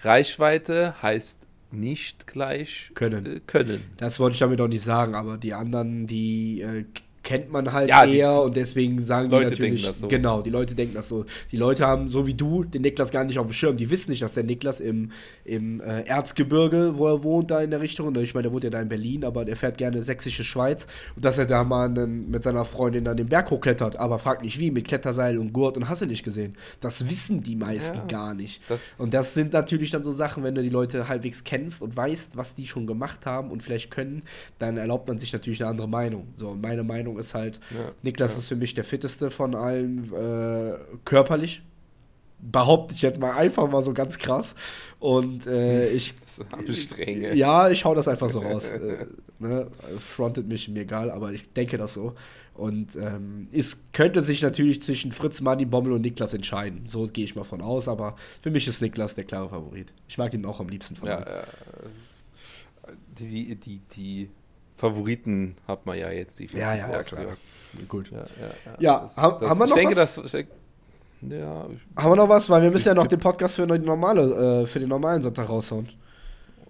Reichweite 0.03 1.01
heißt 1.01 1.47
nicht 1.71 2.27
gleich 2.27 2.91
Können. 2.95 3.25
Äh, 3.25 3.39
können. 3.45 3.83
Das 3.97 4.19
wollte 4.19 4.33
ich 4.35 4.39
damit 4.39 4.61
auch 4.61 4.67
nicht 4.67 4.83
sagen, 4.83 5.15
aber 5.15 5.37
die 5.37 5.53
anderen, 5.53 6.07
die 6.07 6.61
äh, 6.61 6.85
kennt 7.25 7.51
man 7.51 7.73
halt 7.73 7.89
Ja, 7.89 8.05
eher 8.05 8.41
und 8.41 8.55
deswegen 8.55 9.01
sagen 9.01 9.29
Leute 9.29 9.47
die 9.47 9.51
natürlich. 9.55 9.81
denken 9.81 9.87
das 9.87 9.99
so. 9.99 10.07
Genau, 10.07 10.41
die 10.41 10.49
Leute 10.51 10.75
denken 10.75 10.93
das 10.93 11.09
so. 11.09 11.25
Die 11.51 11.57
Leute 11.57 11.85
haben, 11.85 12.07
so 12.07 12.25
wie 12.27 12.33
du, 12.35 12.63
den 12.63 12.83
Niklas 12.83 13.11
gar 13.11 13.25
nicht 13.25 13.37
auf 13.39 13.47
dem 13.47 13.51
Schirm. 13.53 13.75
Die 13.75 13.89
wissen 13.89 14.11
nicht, 14.11 14.21
dass 14.21 14.35
der 14.35 14.43
Niklas 14.43 14.79
im, 14.79 15.11
im 15.43 15.81
äh, 15.81 16.03
Erzgebirge, 16.03 16.93
wo 16.97 17.07
er 17.07 17.23
wohnt, 17.23 17.51
da 17.51 17.61
in 17.61 17.71
der 17.71 17.81
Richtung, 17.81 18.15
ich 18.15 18.33
meine, 18.33 18.43
der 18.43 18.51
wohnt 18.53 18.63
ja 18.63 18.69
da 18.69 18.79
in 18.79 18.87
Berlin, 18.87 19.25
aber 19.25 19.43
der 19.43 19.55
fährt 19.57 19.77
gerne 19.77 20.01
sächsische 20.01 20.43
Schweiz 20.43 20.87
und 21.15 21.25
dass 21.25 21.37
er 21.37 21.45
da 21.45 21.63
mal 21.63 21.89
einen, 21.89 22.29
mit 22.29 22.43
seiner 22.43 22.63
Freundin 22.63 23.03
dann 23.03 23.17
den 23.17 23.27
Berg 23.27 23.49
hochklettert. 23.49 23.97
Aber 23.97 24.19
frag 24.19 24.41
nicht 24.43 24.59
wie, 24.59 24.71
mit 24.71 24.87
Kletterseil 24.87 25.37
und 25.37 25.51
Gurt 25.51 25.75
und 25.77 25.89
hast 25.89 26.01
du 26.03 26.05
nicht 26.05 26.23
gesehen. 26.23 26.55
Das 26.79 27.09
wissen 27.09 27.41
die 27.43 27.55
meisten 27.55 27.97
Ja. 27.97 28.05
gar 28.05 28.33
nicht. 28.35 28.61
Das, 28.69 28.87
Und 28.99 29.13
das 29.15 29.33
sind 29.33 29.51
natürlich 29.51 29.89
dann 29.89 30.03
so 30.03 30.11
Sachen, 30.11 30.43
wenn 30.43 30.53
du 30.55 30.61
die 30.61 30.69
Leute 30.69 31.07
halbwegs 31.07 31.43
kennst 31.43 31.81
und 31.81 31.97
weißt, 31.97 32.37
was 32.37 32.53
die 32.55 32.67
schon 32.67 32.85
gemacht 32.85 33.25
haben 33.25 33.49
und 33.49 33.63
vielleicht 33.63 33.89
können, 33.89 34.21
dann 34.59 34.77
erlaubt 34.77 35.07
man 35.07 35.17
sich 35.17 35.33
natürlich 35.33 35.61
eine 35.63 35.71
andere 35.71 35.87
Meinung. 35.89 36.27
So, 36.35 36.55
meine 36.61 36.83
Meinung 36.83 37.14
ist 37.17 37.33
halt, 37.35 37.59
Ja, 37.73 37.91
Niklas 38.01 38.33
ja. 38.33 38.39
ist 38.39 38.47
für 38.47 38.55
mich 38.55 38.73
der 38.73 38.83
fitteste 38.83 39.29
von 39.31 39.55
allen 39.55 40.11
äh, 40.13 40.73
körperlich. 41.05 41.61
Behaupte 42.39 42.93
ich 42.93 43.01
jetzt 43.01 43.19
mal 43.19 43.31
einfach 43.31 43.69
mal 43.71 43.81
so 43.81 43.93
ganz 43.93 44.17
krass. 44.17 44.55
Und 44.99 45.47
äh, 45.47 45.87
ich. 45.91 46.13
anstrengend. 46.51 47.35
Ja, 47.35 47.69
ich 47.69 47.85
hau 47.85 47.95
das 47.95 48.07
einfach 48.07 48.29
so 48.29 48.39
raus. 48.39 48.69
äh, 48.71 49.05
ne? 49.39 49.67
Frontet 49.99 50.47
mich, 50.47 50.67
mir 50.69 50.81
egal, 50.81 51.09
aber 51.11 51.31
ich 51.31 51.51
denke 51.53 51.77
das 51.77 51.93
so. 51.93 52.13
Und 52.53 52.95
ähm, 52.97 53.47
es 53.51 53.81
könnte 53.93 54.21
sich 54.21 54.41
natürlich 54.41 54.81
zwischen 54.81 55.11
Fritz, 55.11 55.41
Manni, 55.41 55.65
Bommel 55.65 55.91
und 55.93 56.01
Niklas 56.01 56.33
entscheiden. 56.33 56.83
So 56.87 57.05
gehe 57.05 57.23
ich 57.25 57.35
mal 57.35 57.43
von 57.43 57.61
aus, 57.61 57.87
aber 57.87 58.15
für 58.41 58.51
mich 58.51 58.67
ist 58.67 58.81
Niklas 58.81 59.15
der 59.15 59.23
klare 59.25 59.49
Favorit. 59.49 59.91
Ich 60.07 60.17
mag 60.17 60.33
ihn 60.33 60.45
auch 60.45 60.59
am 60.61 60.69
liebsten 60.69 60.95
von 60.95 61.07
Ja, 61.09 61.17
allen. 61.17 61.27
ja. 61.27 61.43
Die, 63.19 63.55
die, 63.55 63.81
die 63.95 64.29
Favoriten 64.77 65.55
hat 65.67 65.85
man 65.85 65.97
ja 65.97 66.11
jetzt. 66.11 66.39
Die 66.39 66.45
Ja, 66.47 66.75
ja, 66.75 66.91
ja, 66.91 67.03
klar. 67.03 67.25
Gut. 67.87 68.11
Ja, 68.11 68.17
ja, 68.19 68.75
Ja, 68.79 69.09
haben- 69.17 69.47
haben 69.49 69.59
wir 69.59 69.67
noch 69.67 69.75
denke, 69.75 69.95
was? 69.95 70.15
Das, 70.15 70.25
ich 70.25 70.31
denke, 70.31 70.51
ja, 71.21 71.65
ich, 71.71 71.79
Haben 72.03 72.11
wir 72.11 72.15
noch 72.17 72.29
was? 72.29 72.49
Weil 72.49 72.61
wir 72.61 72.71
müssen 72.71 72.87
ja 72.89 72.93
noch 72.93 73.07
den 73.07 73.19
Podcast 73.19 73.55
für, 73.55 73.65
normale, 73.65 74.61
äh, 74.61 74.65
für 74.65 74.79
den 74.79 74.89
normalen 74.89 75.21
Sonntag 75.21 75.49
raushauen. 75.49 75.89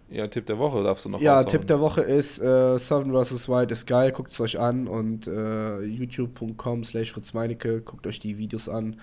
ja, 0.10 0.28
Tipp 0.28 0.45
der 0.45 0.58
Woche 0.58 0.84
darfst 0.84 1.06
du 1.06 1.10
noch 1.10 1.20
Ja, 1.20 1.34
raushauen. 1.36 1.49
Tipp 1.51 1.68
der 1.68 1.80
Woche 1.80 2.01
ist 2.01 2.39
äh, 2.39 2.78
Seven 2.78 3.12
vs. 3.12 3.49
White 3.49 3.74
ist 3.74 3.86
geil, 3.88 4.12
guckt 4.12 4.32
es 4.32 4.39
euch 4.39 4.60
an 4.60 4.88
und 4.88 5.28
äh, 5.28 5.82
youtube.com 5.82 6.84
slash 6.84 7.12
Fritz 7.12 7.34
Meinecke, 7.34 7.82
guckt 7.82 8.06
euch 8.08 8.20
die 8.20 8.38
Videos 8.38 8.70
an 8.70 8.99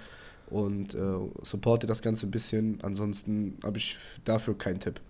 und 0.48 0.94
äh, 0.94 0.98
supportet 1.42 1.90
das 1.90 2.02
Ganze 2.02 2.26
ein 2.26 2.30
bisschen. 2.30 2.78
Ansonsten 2.82 3.58
habe 3.64 3.78
ich 3.78 3.96
dafür 4.24 4.56
keinen 4.56 4.80
Tipp. 4.80 5.00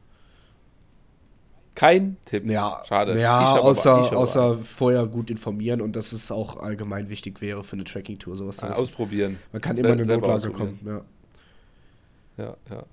Kein 1.74 2.18
Tipp. 2.26 2.48
Ja, 2.50 2.82
Schade. 2.86 3.18
Ja, 3.18 3.40
hab 3.40 3.58
aber- 3.58 3.64
außer, 3.68 4.16
außer 4.16 4.58
vorher 4.58 5.06
gut 5.06 5.30
informieren 5.30 5.80
und 5.80 5.96
dass 5.96 6.12
es 6.12 6.30
auch 6.30 6.58
allgemein 6.58 7.08
wichtig 7.08 7.40
wäre 7.40 7.64
für 7.64 7.74
eine 7.76 7.84
Tracking-Tour. 7.84 8.36
Sowas 8.36 8.58
zu 8.58 8.68
wissen. 8.68 8.82
ausprobieren. 8.82 9.38
Man 9.52 9.62
kann 9.62 9.76
Sel- 9.76 9.84
immer 9.86 9.94
in 9.94 10.02
eine 10.02 10.18
Notlage 10.20 10.50
kommen. 10.50 10.78
Ja. 10.84 11.00
Ja, 12.38 12.56
ja. 12.70 12.84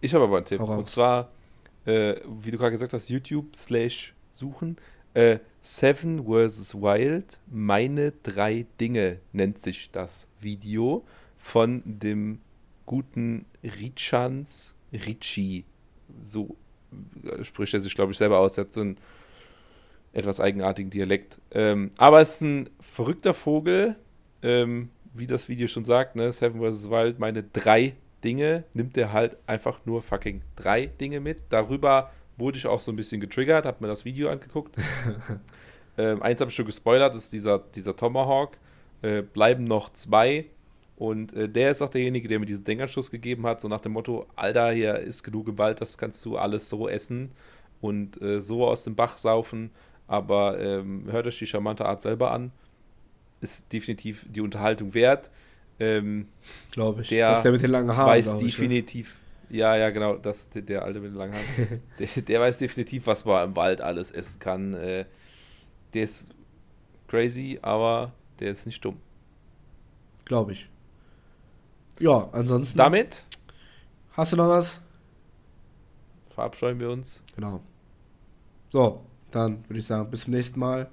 Ich 0.00 0.14
habe 0.14 0.24
aber 0.24 0.36
einen 0.38 0.46
Tipp. 0.46 0.60
Und 0.60 0.88
zwar, 0.88 1.30
äh, 1.86 2.16
wie 2.42 2.50
du 2.50 2.58
gerade 2.58 2.72
gesagt 2.72 2.92
hast, 2.92 3.08
YouTube 3.08 3.56
slash 3.56 4.14
suchen. 4.32 4.76
Äh, 5.14 5.38
Seven 5.60 6.24
vs. 6.24 6.74
Wild, 6.74 7.40
meine 7.50 8.12
drei 8.22 8.66
Dinge 8.80 9.18
nennt 9.32 9.60
sich 9.60 9.90
das 9.90 10.28
Video 10.40 11.04
von 11.36 11.82
dem 11.84 12.40
guten 12.86 13.46
Richans 13.64 14.76
Ricci. 14.92 15.64
So 16.22 16.56
spricht 17.42 17.74
er 17.74 17.80
sich, 17.80 17.94
glaube 17.94 18.12
ich, 18.12 18.18
selber 18.18 18.38
aus. 18.38 18.58
Er 18.58 18.64
hat 18.64 18.72
so 18.72 18.80
einen 18.80 18.98
etwas 20.12 20.40
eigenartigen 20.40 20.90
Dialekt. 20.90 21.38
Ähm, 21.50 21.90
aber 21.96 22.20
es 22.20 22.34
ist 22.34 22.40
ein 22.42 22.70
verrückter 22.80 23.34
Vogel, 23.34 23.96
ähm, 24.42 24.90
wie 25.14 25.26
das 25.26 25.48
Video 25.48 25.68
schon 25.68 25.84
sagt, 25.84 26.16
ne? 26.16 26.32
Seven 26.32 26.60
vs. 26.60 26.90
Wild, 26.90 27.18
meine 27.18 27.42
drei 27.42 27.94
Dinge, 28.24 28.64
nimmt 28.74 28.96
er 28.96 29.12
halt 29.12 29.36
einfach 29.46 29.80
nur 29.84 30.02
fucking 30.02 30.42
drei 30.56 30.86
Dinge 30.86 31.20
mit. 31.20 31.38
Darüber 31.50 32.10
wurde 32.36 32.58
ich 32.58 32.66
auch 32.66 32.80
so 32.80 32.92
ein 32.92 32.96
bisschen 32.96 33.20
getriggert, 33.20 33.66
hab 33.66 33.80
mir 33.80 33.88
das 33.88 34.04
Video 34.04 34.30
angeguckt. 34.30 34.76
ähm, 35.98 36.22
eins 36.22 36.40
habe 36.40 36.50
ich 36.50 36.56
schon 36.56 36.66
gespoilert, 36.66 37.14
das 37.14 37.24
ist 37.24 37.32
dieser, 37.32 37.58
dieser 37.58 37.96
Tomahawk. 37.96 38.58
Äh, 39.02 39.22
bleiben 39.22 39.64
noch 39.64 39.92
zwei. 39.92 40.46
Und 40.98 41.32
äh, 41.32 41.48
der 41.48 41.70
ist 41.70 41.80
auch 41.80 41.88
derjenige, 41.88 42.26
der 42.26 42.40
mir 42.40 42.46
diesen 42.46 42.64
Denkanstoß 42.64 43.12
gegeben 43.12 43.46
hat, 43.46 43.60
so 43.60 43.68
nach 43.68 43.80
dem 43.80 43.92
Motto, 43.92 44.26
Alter, 44.34 44.72
hier 44.72 44.98
ist 44.98 45.22
genug 45.22 45.46
Gewalt, 45.46 45.80
das 45.80 45.96
kannst 45.96 46.24
du 46.24 46.36
alles 46.36 46.68
so 46.68 46.88
essen 46.88 47.30
und 47.80 48.20
äh, 48.20 48.40
so 48.40 48.66
aus 48.66 48.82
dem 48.82 48.96
Bach 48.96 49.16
saufen. 49.16 49.70
Aber 50.08 50.58
ähm, 50.58 51.04
hört 51.08 51.26
euch 51.28 51.38
die 51.38 51.46
charmante 51.46 51.86
Art 51.86 52.02
selber 52.02 52.32
an. 52.32 52.50
Ist 53.40 53.72
definitiv 53.72 54.26
die 54.28 54.40
Unterhaltung 54.40 54.92
wert. 54.92 55.30
Ähm, 55.78 56.26
Glaube 56.72 57.02
ich. 57.02 57.10
Der 57.10 57.30
Was 57.30 57.42
der 57.42 57.52
mit 57.52 57.62
den 57.62 57.70
langen 57.70 57.96
Haaren, 57.96 58.08
weiß 58.08 58.26
ich, 58.26 58.32
ne? 58.32 58.38
definitiv. 58.40 59.16
Ja, 59.50 59.76
ja, 59.76 59.90
genau, 59.90 60.16
das, 60.16 60.50
der, 60.50 60.62
der 60.62 60.82
alte 60.82 60.98
mit 60.98 61.12
den 61.12 61.16
langen 61.16 61.34
Haaren. 61.34 61.80
der, 62.00 62.22
der 62.22 62.40
weiß 62.40 62.58
definitiv, 62.58 63.06
was 63.06 63.24
man 63.24 63.50
im 63.50 63.56
Wald 63.56 63.80
alles 63.80 64.10
essen 64.10 64.40
kann. 64.40 64.74
Äh, 64.74 65.04
der 65.94 66.02
ist 66.02 66.34
crazy, 67.06 67.60
aber 67.62 68.10
der 68.40 68.50
ist 68.50 68.66
nicht 68.66 68.84
dumm. 68.84 68.96
Glaube 70.24 70.52
ich. 70.52 70.68
Ja, 72.00 72.28
ansonsten. 72.32 72.78
Damit 72.78 73.24
Hast 74.12 74.32
du 74.32 74.36
noch 74.36 74.48
was? 74.48 74.80
verabscheuen 76.38 76.78
wir 76.78 76.90
uns. 76.90 77.22
Genau. 77.34 77.60
So, 78.68 79.04
dann 79.32 79.64
würde 79.68 79.80
ich 79.80 79.86
sagen, 79.86 80.08
bis 80.08 80.20
zum 80.20 80.32
nächsten 80.34 80.60
Mal. 80.60 80.88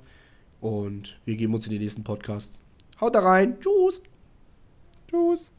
Und 0.60 1.20
wir 1.26 1.36
geben 1.36 1.54
uns 1.54 1.66
in 1.68 1.72
den 1.72 1.82
nächsten 1.82 2.04
Podcast. 2.04 2.58
Haut 3.00 3.14
da 3.14 3.20
rein. 3.20 3.60
Tschüss. 3.60 4.02
Tschüss. 5.08 5.52